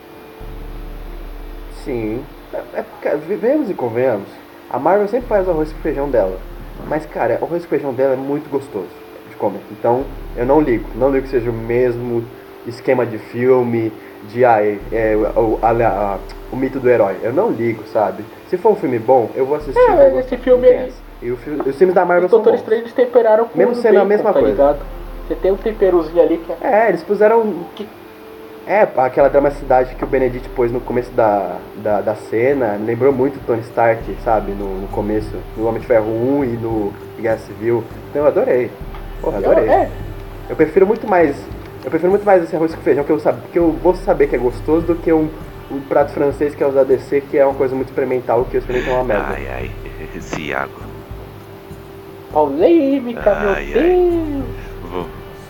[1.83, 2.23] Sim.
[2.53, 4.27] É, é, vivemos e convenhamos.
[4.69, 6.37] A Marvel sempre faz arroz com feijão dela.
[6.87, 8.87] Mas, cara, o arroz com feijão dela é muito gostoso
[9.29, 9.59] de comer.
[9.71, 10.03] Então,
[10.35, 10.85] eu não ligo.
[10.95, 12.23] Não ligo que seja o mesmo
[12.67, 13.91] esquema de filme,
[14.29, 16.17] de ah, é, é, o, a- a-
[16.51, 17.15] o mito do herói.
[17.23, 18.23] Eu não ligo, sabe?
[18.49, 19.79] Se for um filme bom, eu vou assistir.
[19.79, 21.05] É, vou mas esse filme essa.
[21.21, 22.67] E o os filmes da Marvel Os são Doutores bons.
[22.73, 24.47] Estranhos temperaram com Mesmo sendo a bacon, mesma tá coisa.
[24.49, 24.79] ligado?
[25.27, 26.57] Você tem um temperozinho ali que é.
[26.85, 27.65] É, eles puseram.
[28.67, 33.39] É, aquela dramaticidade que o Benedict pôs no começo da, da, da cena, lembrou muito
[33.45, 34.53] Tony Stark, sabe?
[34.53, 37.83] No, no começo, no Homem de Ferro 1 e no Guerra Civil.
[38.09, 38.71] Então eu adorei.
[39.21, 39.69] Porra, adorei.
[39.69, 39.89] É,
[40.49, 41.35] Eu prefiro muito mais.
[41.83, 44.25] Eu prefiro muito mais esse arroz com feijão, que eu, sab, que eu vou saber
[44.27, 45.29] que é gostoso, do que um,
[45.69, 48.55] um prato francês que é o da DC, que é uma coisa muito experimental, que
[48.57, 49.27] eu experimentei uma merda.
[49.29, 49.71] Ai, ai,
[50.15, 50.73] esse Iago.
[52.33, 53.83] polêmica, Ai, ai.
[53.83, 54.64] meu Deus.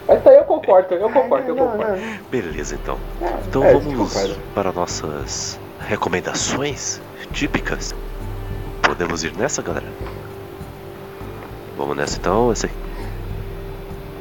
[0.07, 2.01] Mas daí eu concordo, eu concordo, eu concordo.
[2.29, 2.97] Beleza, então.
[3.19, 3.39] não.
[3.47, 4.35] Então É, vamos concorda.
[4.53, 7.01] para nossas recomendações
[7.31, 7.93] típicas.
[8.83, 9.87] Podemos ir nessa, galera?
[11.77, 12.51] Vamos nessa então.
[12.51, 12.69] Essa...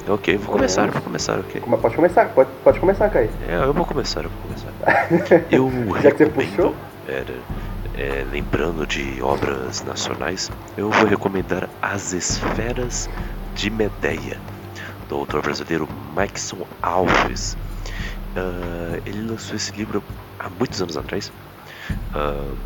[0.09, 1.61] Ok, vou começar, vou começar, ok.
[1.63, 3.31] Como- Pode começar, pode, pode começar, Kai.
[3.49, 5.45] É, eu vou começar, eu vou começar.
[5.51, 5.71] Eu
[6.03, 6.75] Já que você puxou?
[7.09, 7.35] era,
[7.97, 13.09] é, lembrando de obras nacionais, eu vou recomendar As Esferas
[13.55, 14.39] de Medeia,
[15.15, 17.57] do autor brasileiro Maxon Alves.
[18.35, 20.03] Ah, ele lançou esse livro
[20.41, 21.33] há muitos anos atrás,
[22.13, 22.57] ah,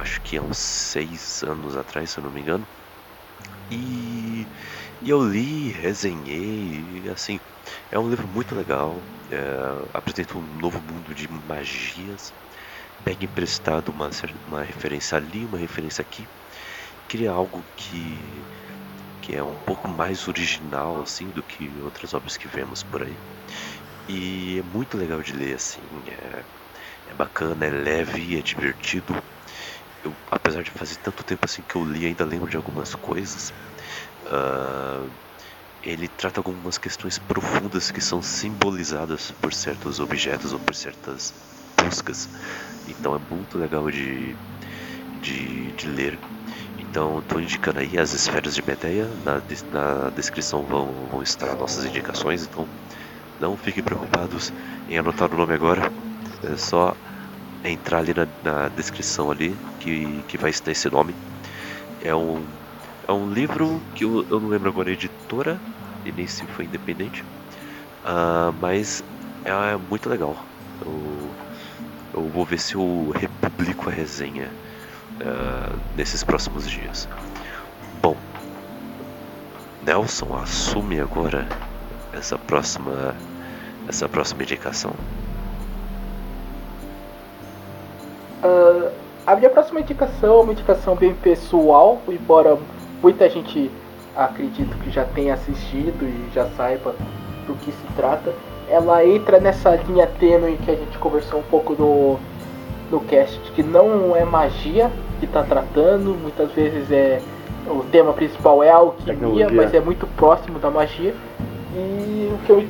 [0.00, 2.66] acho que há uns seis anos atrás, se eu não me engano.
[3.70, 4.46] E,
[5.02, 7.38] e eu li, resenhei, e assim,
[7.92, 8.96] é um livro muito legal,
[9.30, 12.32] é, apresenta um novo mundo de magias,
[13.04, 14.08] pega emprestado uma,
[14.46, 16.26] uma referência ali, uma referência aqui,
[17.08, 18.18] cria algo que,
[19.24, 23.18] que é um pouco mais original assim do que outras obras que vemos por aí.
[24.06, 26.44] E é muito legal de ler assim, é,
[27.06, 29.14] é bacana, é leve, é divertido.
[30.02, 33.52] Eu, apesar de fazer tanto tempo assim que eu li, ainda lembro de algumas coisas.
[34.26, 35.08] Ah,
[35.82, 41.34] ele trata algumas questões profundas que são simbolizadas por certos objetos ou por certas
[41.80, 42.28] buscas.
[42.86, 44.38] Então é muito legal de,
[45.14, 46.20] de, de ler.
[46.94, 49.08] Então estou indicando aí as esferas de Medeia.
[49.24, 49.42] Na,
[49.72, 52.46] na descrição vão, vão estar nossas indicações.
[52.46, 52.68] Então
[53.40, 54.52] não fiquem preocupados
[54.88, 55.92] em anotar o nome agora.
[56.44, 56.94] É só
[57.64, 61.16] entrar ali na, na descrição ali que, que vai estar esse nome.
[62.00, 62.46] É um,
[63.08, 65.60] é um livro que eu, eu não lembro agora a editora
[66.04, 67.24] e nem se foi independente.
[68.04, 69.02] Ah, mas
[69.44, 70.46] é muito legal.
[70.80, 71.34] Eu,
[72.12, 74.48] eu vou ver se eu republico a resenha
[75.96, 77.08] nesses próximos dias.
[78.02, 78.16] Bom,
[79.86, 81.46] Nelson assume agora
[82.12, 83.14] essa próxima
[83.88, 84.92] essa próxima indicação.
[88.42, 88.90] Ah,
[89.26, 92.58] a minha próxima indicação é uma indicação bem pessoal, embora
[93.02, 93.70] muita gente
[94.16, 96.94] acredito que já tenha assistido e já saiba
[97.46, 98.32] do que se trata.
[98.68, 102.18] Ela entra nessa linha tênue que a gente conversou um pouco no,
[102.90, 104.90] no cast, que não é magia
[105.26, 107.20] que está tratando, muitas vezes é
[107.66, 109.48] o tema principal é a alquimia, Tecnologia.
[109.52, 111.14] mas é muito próximo da magia.
[111.74, 112.64] E o que eu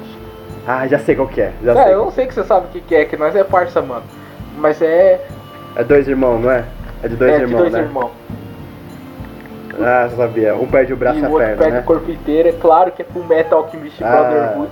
[0.67, 1.53] Ah, já sei qual que é.
[1.65, 1.95] Já é, sei.
[1.95, 4.05] eu não sei que você sabe o que, que é, que nós é parça, mano.
[4.57, 5.21] Mas é,
[5.77, 6.65] É dois irmãos, não é?
[7.03, 7.81] É de dois é de irmãos, dois né?
[7.81, 8.11] irmãos.
[9.81, 10.55] Ah, sabia.
[10.55, 11.81] Um perde o braço e e a o outro perna, perde né?
[11.81, 12.49] o corpo inteiro.
[12.49, 14.11] É claro que é Full Metal Alchemist Ah.
[14.23, 14.71] Brotherhood.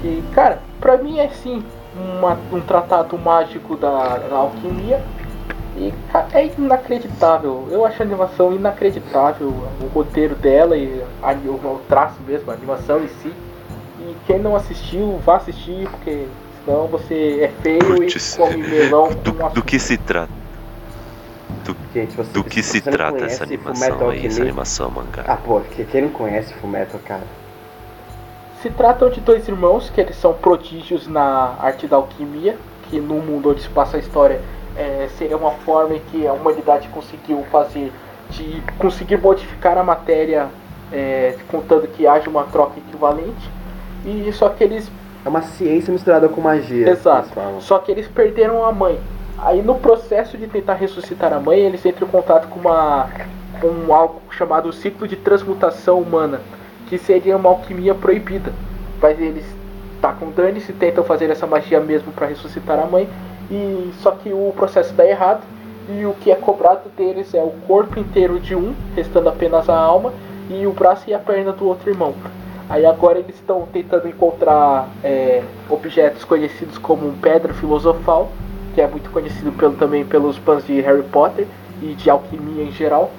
[0.00, 1.64] Que, cara, pra mim é sim
[1.96, 5.00] uma- um tratado mágico da, da alquimia.
[5.76, 5.92] E
[6.32, 7.66] é inacreditável.
[7.70, 9.48] Eu acho a animação inacreditável.
[9.80, 13.32] O roteiro dela e a- o, o traço mesmo, a animação em si.
[14.00, 16.26] E quem não assistiu, vá assistir, porque
[16.64, 18.34] senão você é feio Putz.
[18.34, 20.30] e come melão Do, com do que se trata?
[21.94, 24.90] Gente, se você, Do que se você não trata conhece essa animação aí, essa animação
[24.90, 25.24] mangá?
[25.26, 27.22] Ah, pô, que- quem não conhece Fullmetal, cara?
[28.60, 32.56] Se tratam de dois irmãos que eles são prodígios na arte da alquimia,
[32.90, 34.40] que no mundo onde se passa a história
[34.76, 37.92] é, seria uma forma em que a humanidade conseguiu fazer
[38.30, 40.48] de conseguir modificar a matéria,
[40.92, 43.50] é, contando que haja uma troca equivalente.
[44.04, 44.90] E só que eles
[45.24, 46.90] É uma ciência misturada com magia.
[46.90, 47.30] Exato.
[47.60, 49.00] Só que eles perderam a mãe.
[49.38, 53.08] Aí no processo de tentar ressuscitar a mãe, eles entram em contato com uma
[53.60, 56.40] com algo chamado ciclo de transmutação humana,
[56.88, 58.52] que seria uma alquimia proibida.
[59.00, 59.44] Mas eles
[60.02, 63.08] tacam dane-se e tentam fazer essa magia mesmo para ressuscitar a mãe.
[63.50, 65.42] E só que o processo dá errado
[65.88, 69.76] e o que é cobrado deles é o corpo inteiro de um, restando apenas a
[69.76, 70.12] alma,
[70.48, 72.14] e o braço e a perna do outro irmão.
[72.68, 78.30] Aí agora eles estão tentando encontrar é, objetos conhecidos como pedra filosofal,
[78.74, 81.46] que é muito conhecido pelo, também pelos fãs de Harry Potter
[81.82, 83.10] e de alquimia em geral.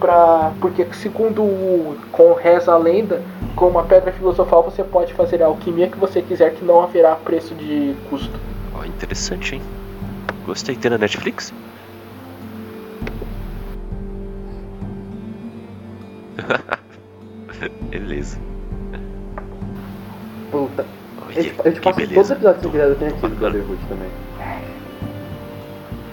[0.00, 3.22] Pra, porque segundo o, com reza a lenda,
[3.54, 7.14] com uma pedra filosofal você pode fazer a alquimia que você quiser que não haverá
[7.14, 8.38] preço de custo.
[8.78, 9.62] Ó, interessante, hein?
[10.44, 10.76] Gostei.
[10.76, 11.52] Tem na Netflix?
[17.90, 18.38] Beleza.
[20.50, 20.84] Puta.
[21.26, 22.14] Olha, Eu te, eu te que passo beleza.
[22.14, 23.36] todos os episódios que eu tenho aqui do.
[23.36, 24.10] Brotherhood também.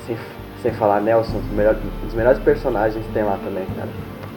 [0.06, 0.18] Sem,
[0.61, 3.90] sem falar, Nelson, os melhores, os melhores personagens tem lá também, cara.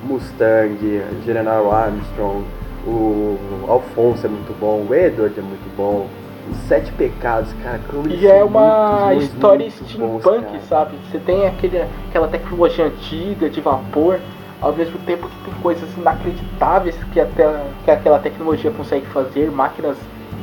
[0.04, 0.78] Mustang,
[1.24, 2.44] General Armstrong,
[2.86, 6.06] o Alfonso é muito bom, o Edward é muito bom,
[6.50, 10.96] os Sete Pecados, cara, E é uma história muito bons, steampunk, sabe?
[11.10, 14.18] Você tem aquele, aquela tecnologia antiga de vapor,
[14.60, 19.96] ao mesmo tempo que tem coisas inacreditáveis que, até, que aquela tecnologia consegue fazer, máquinas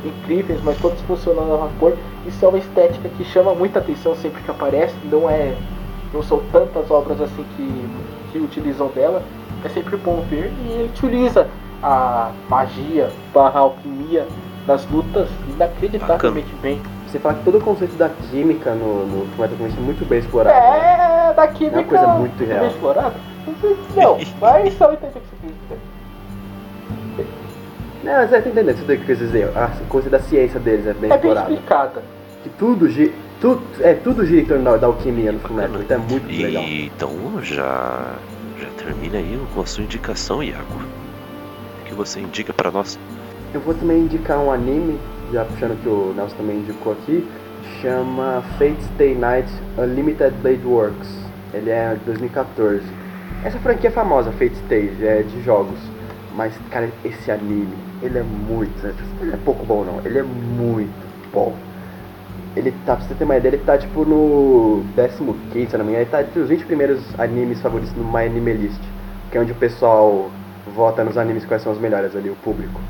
[0.04, 1.96] incríveis, mas todas funcionando a vapor.
[2.26, 5.54] Isso é uma estética que chama muita atenção sempre que aparece, não é.
[6.12, 7.88] não são tantas obras assim que,
[8.32, 9.22] que utilizam dela.
[9.64, 11.48] É sempre bom ver e ele utiliza
[11.82, 14.26] a magia barra alquimia
[14.66, 16.80] nas lutas inacreditavelmente bem.
[17.08, 20.18] Você fala que todo o conceito da química no, no Fullmetal Alchemist é muito bem
[20.18, 20.56] explorado.
[20.58, 21.28] né?
[21.30, 21.76] É, da química.
[21.76, 22.66] É uma coisa muito bem real.
[22.66, 23.14] explorada?
[23.96, 25.78] Não, mas só entender o que você quis dizer.
[28.02, 29.48] Não, mas é, tá entendendo isso daí que eu quis dizer.
[29.56, 31.50] A coisa da ciência deles é bem É bem explorada.
[31.52, 32.02] explicada.
[32.42, 33.12] Que tudo gira.
[33.40, 36.42] Tudo, é, tudo gira em torno da, da alquimia no Fullmetal, então é muito E
[36.44, 36.62] legal.
[36.64, 38.14] então já
[38.58, 40.80] já termina aí com a sua indicação, Iago.
[41.82, 42.98] O que você indica pra nós?
[43.54, 44.98] Eu vou também indicar um anime,
[45.32, 47.24] já puxando que o Nelson também indicou aqui,
[47.80, 49.48] chama Fate Stay Night
[49.78, 51.08] Unlimited Blade Works.
[51.52, 52.82] Ele é de 2014.
[53.44, 55.78] Essa franquia é famosa, Fate Stay, é de jogos.
[56.34, 58.74] Mas, cara, esse anime, ele é muito.
[59.20, 60.90] Ele é pouco bom não, ele é muito
[61.32, 61.54] bom.
[62.56, 64.82] Ele tá, pra você ter uma ideia, ele tá tipo no
[65.52, 68.26] 15, se não me engano, ele tá entre os 20 primeiros animes favoritos no My
[68.26, 68.82] Anime List,
[69.30, 70.28] que é onde o pessoal
[70.74, 72.80] vota nos animes quais são os melhores ali, o público.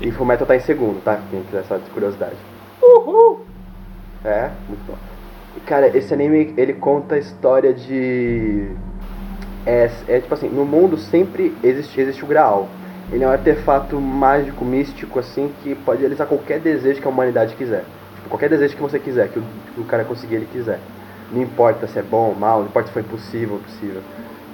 [0.00, 1.20] E Fullmetal tá em segundo, tá?
[1.30, 2.36] Quem quiser saber de curiosidade.
[2.82, 3.40] Uhul!
[4.24, 4.96] É, muito bom.
[5.66, 8.70] Cara, esse anime, ele conta a história de...
[9.66, 12.68] É, é tipo assim, no mundo sempre existe, existe o Graal.
[13.12, 17.54] Ele é um artefato mágico, místico, assim, que pode realizar qualquer desejo que a humanidade
[17.54, 17.84] quiser.
[18.16, 19.42] Tipo, qualquer desejo que você quiser, que o,
[19.74, 20.78] que o cara conseguir, ele quiser.
[21.30, 24.00] Não importa se é bom ou mal, não importa se foi possível ou possível.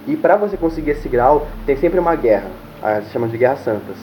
[0.06, 2.50] E pra você conseguir esse grau, tem sempre uma guerra.
[2.82, 3.96] Ah, se chama de Guerra Santas.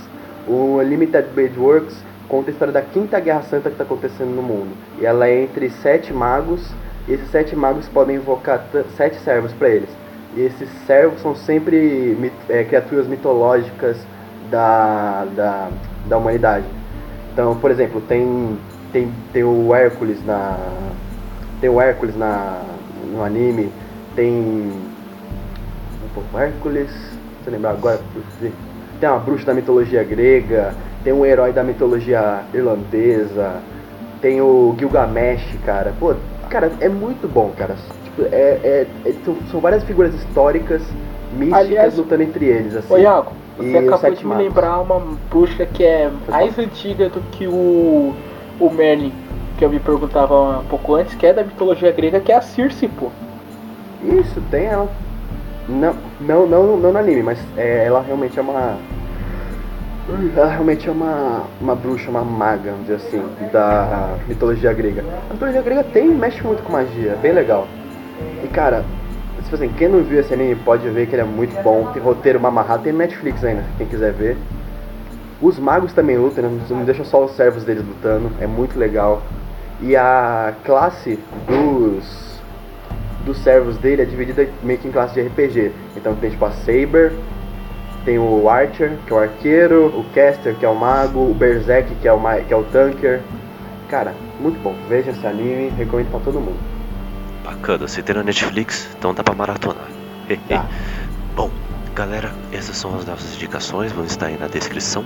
[0.47, 1.95] O Limited Blade Works
[2.27, 4.75] conta a história da quinta Guerra Santa que está acontecendo no mundo.
[4.99, 6.61] E ela é entre sete magos,
[7.07, 8.65] e esses sete magos podem invocar
[8.95, 9.89] sete servos para eles.
[10.35, 13.97] E esses servos são sempre mit- é, criaturas mitológicas
[14.51, 15.69] da, da,
[16.07, 16.65] da humanidade.
[17.31, 18.57] Então, por exemplo, tem,
[18.91, 20.57] tem, tem o Hércules na.
[21.61, 22.61] Tem o Hércules na,
[23.11, 23.71] no anime,
[24.15, 24.71] tem.
[26.33, 26.89] O Hércules.
[26.89, 27.99] Deixa eu lembrar agora.
[29.05, 30.73] Tem uma bruxa da mitologia grega,
[31.03, 33.61] tem um herói da mitologia irlandesa,
[34.19, 35.93] tem o Gilgamesh, cara.
[35.99, 36.15] Pô,
[36.49, 37.75] cara, é muito bom, cara.
[38.03, 39.13] Tipo, é, é- é-
[39.51, 40.81] são, várias figuras históricas,
[41.37, 42.91] místicas, Aliás, lutando entre eles, assim.
[42.91, 44.99] Ô Iago, você E acabou de me lembrar uma
[45.29, 48.11] bruxa que é mais antiga do que o,
[48.59, 49.13] o Merlin,
[49.59, 52.41] que eu me perguntava um pouco antes, que é da mitologia grega, que é a
[52.41, 53.11] Circe, pô.
[54.01, 54.89] Isso, tem ela.
[55.67, 58.77] Não, não, não, não no anime, mas é, ela realmente é uma.
[60.35, 65.03] Ela realmente é uma, uma bruxa, uma maga, vamos dizer assim, da mitologia grega.
[65.27, 67.67] A mitologia grega tem, mexe muito com magia, é bem legal.
[68.43, 68.85] E cara,
[69.41, 71.89] tipo assim, quem não viu esse anime pode ver que ele é muito bom.
[71.91, 74.37] Tem roteiro mamarrado, tem Netflix ainda, quem quiser ver.
[75.41, 76.61] Os magos também lutam, né?
[76.69, 79.23] não deixa só os servos deles lutando, é muito legal.
[79.81, 82.34] E a classe dos
[83.25, 85.71] dos servos dele é dividida meio que em classe de RPG.
[85.95, 87.11] Então tem tipo a Saber,
[88.05, 91.93] tem o Archer, que é o arqueiro, o Caster, que é o mago, o Berserk,
[91.95, 93.21] que é o, ma- que é o tanker.
[93.89, 94.75] Cara, muito bom.
[94.87, 96.57] Veja esse anime, recomendo pra todo mundo.
[97.43, 99.87] Bacana, se tem na Netflix, então dá pra maratonar.
[100.47, 100.65] Tá.
[101.35, 101.51] Bom,
[101.93, 105.05] galera, essas são as nossas indicações, vão estar aí na descrição.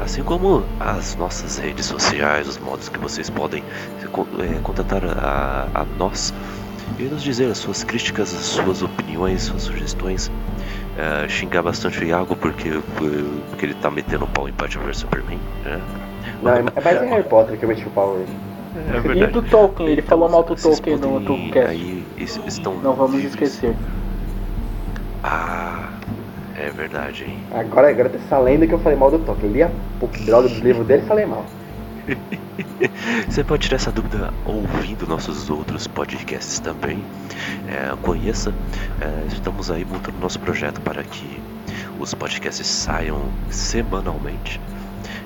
[0.00, 3.62] Assim como as nossas redes sociais, os modos que vocês podem
[4.12, 6.32] co- eh, contatar a, a nós
[6.98, 10.30] e nos dizer as suas críticas, as suas opiniões, suas sugestões.
[10.98, 14.98] Eh, xingar bastante o Iago porque, porque ele tá metendo o pau em Batman vs
[14.98, 15.38] Superman.
[15.64, 15.80] Né?
[16.42, 18.32] Não, é é mais em Harry Potter que eu meti o pau hoje.
[18.74, 21.68] É E do Tolkien, ele falou mal do Tolkien no cast.
[21.68, 23.32] Aí estão Não vamos livres.
[23.32, 23.74] esquecer.
[25.22, 25.88] Ah,
[26.56, 27.38] é verdade, hein?
[27.52, 29.48] Agora, agora tem essa lenda que eu falei mal do Tolkien.
[29.48, 29.70] Eu li a
[30.24, 31.44] droga dos livros dele e falei mal.
[33.28, 37.02] Você pode tirar essa dúvida ouvindo nossos outros podcasts também.
[37.68, 38.52] É, conheça,
[39.00, 41.40] é, estamos aí montando nosso projeto para que
[41.98, 44.60] os podcasts saiam semanalmente.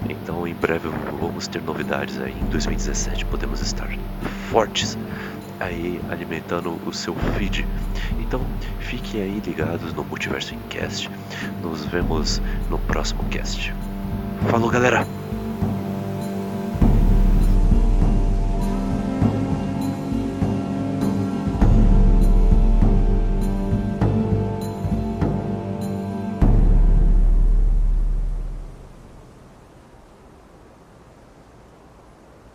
[0.09, 0.89] Então, em breve
[1.21, 2.35] vamos ter novidades aí.
[2.41, 3.89] Em 2017 podemos estar
[4.51, 4.97] fortes
[5.59, 7.67] aí alimentando o seu feed.
[8.21, 8.41] Então,
[8.81, 11.11] fiquem aí ligados no Multiverso Incast.
[11.63, 13.75] Nos vemos no próximo cast.
[14.49, 15.07] Falou, galera!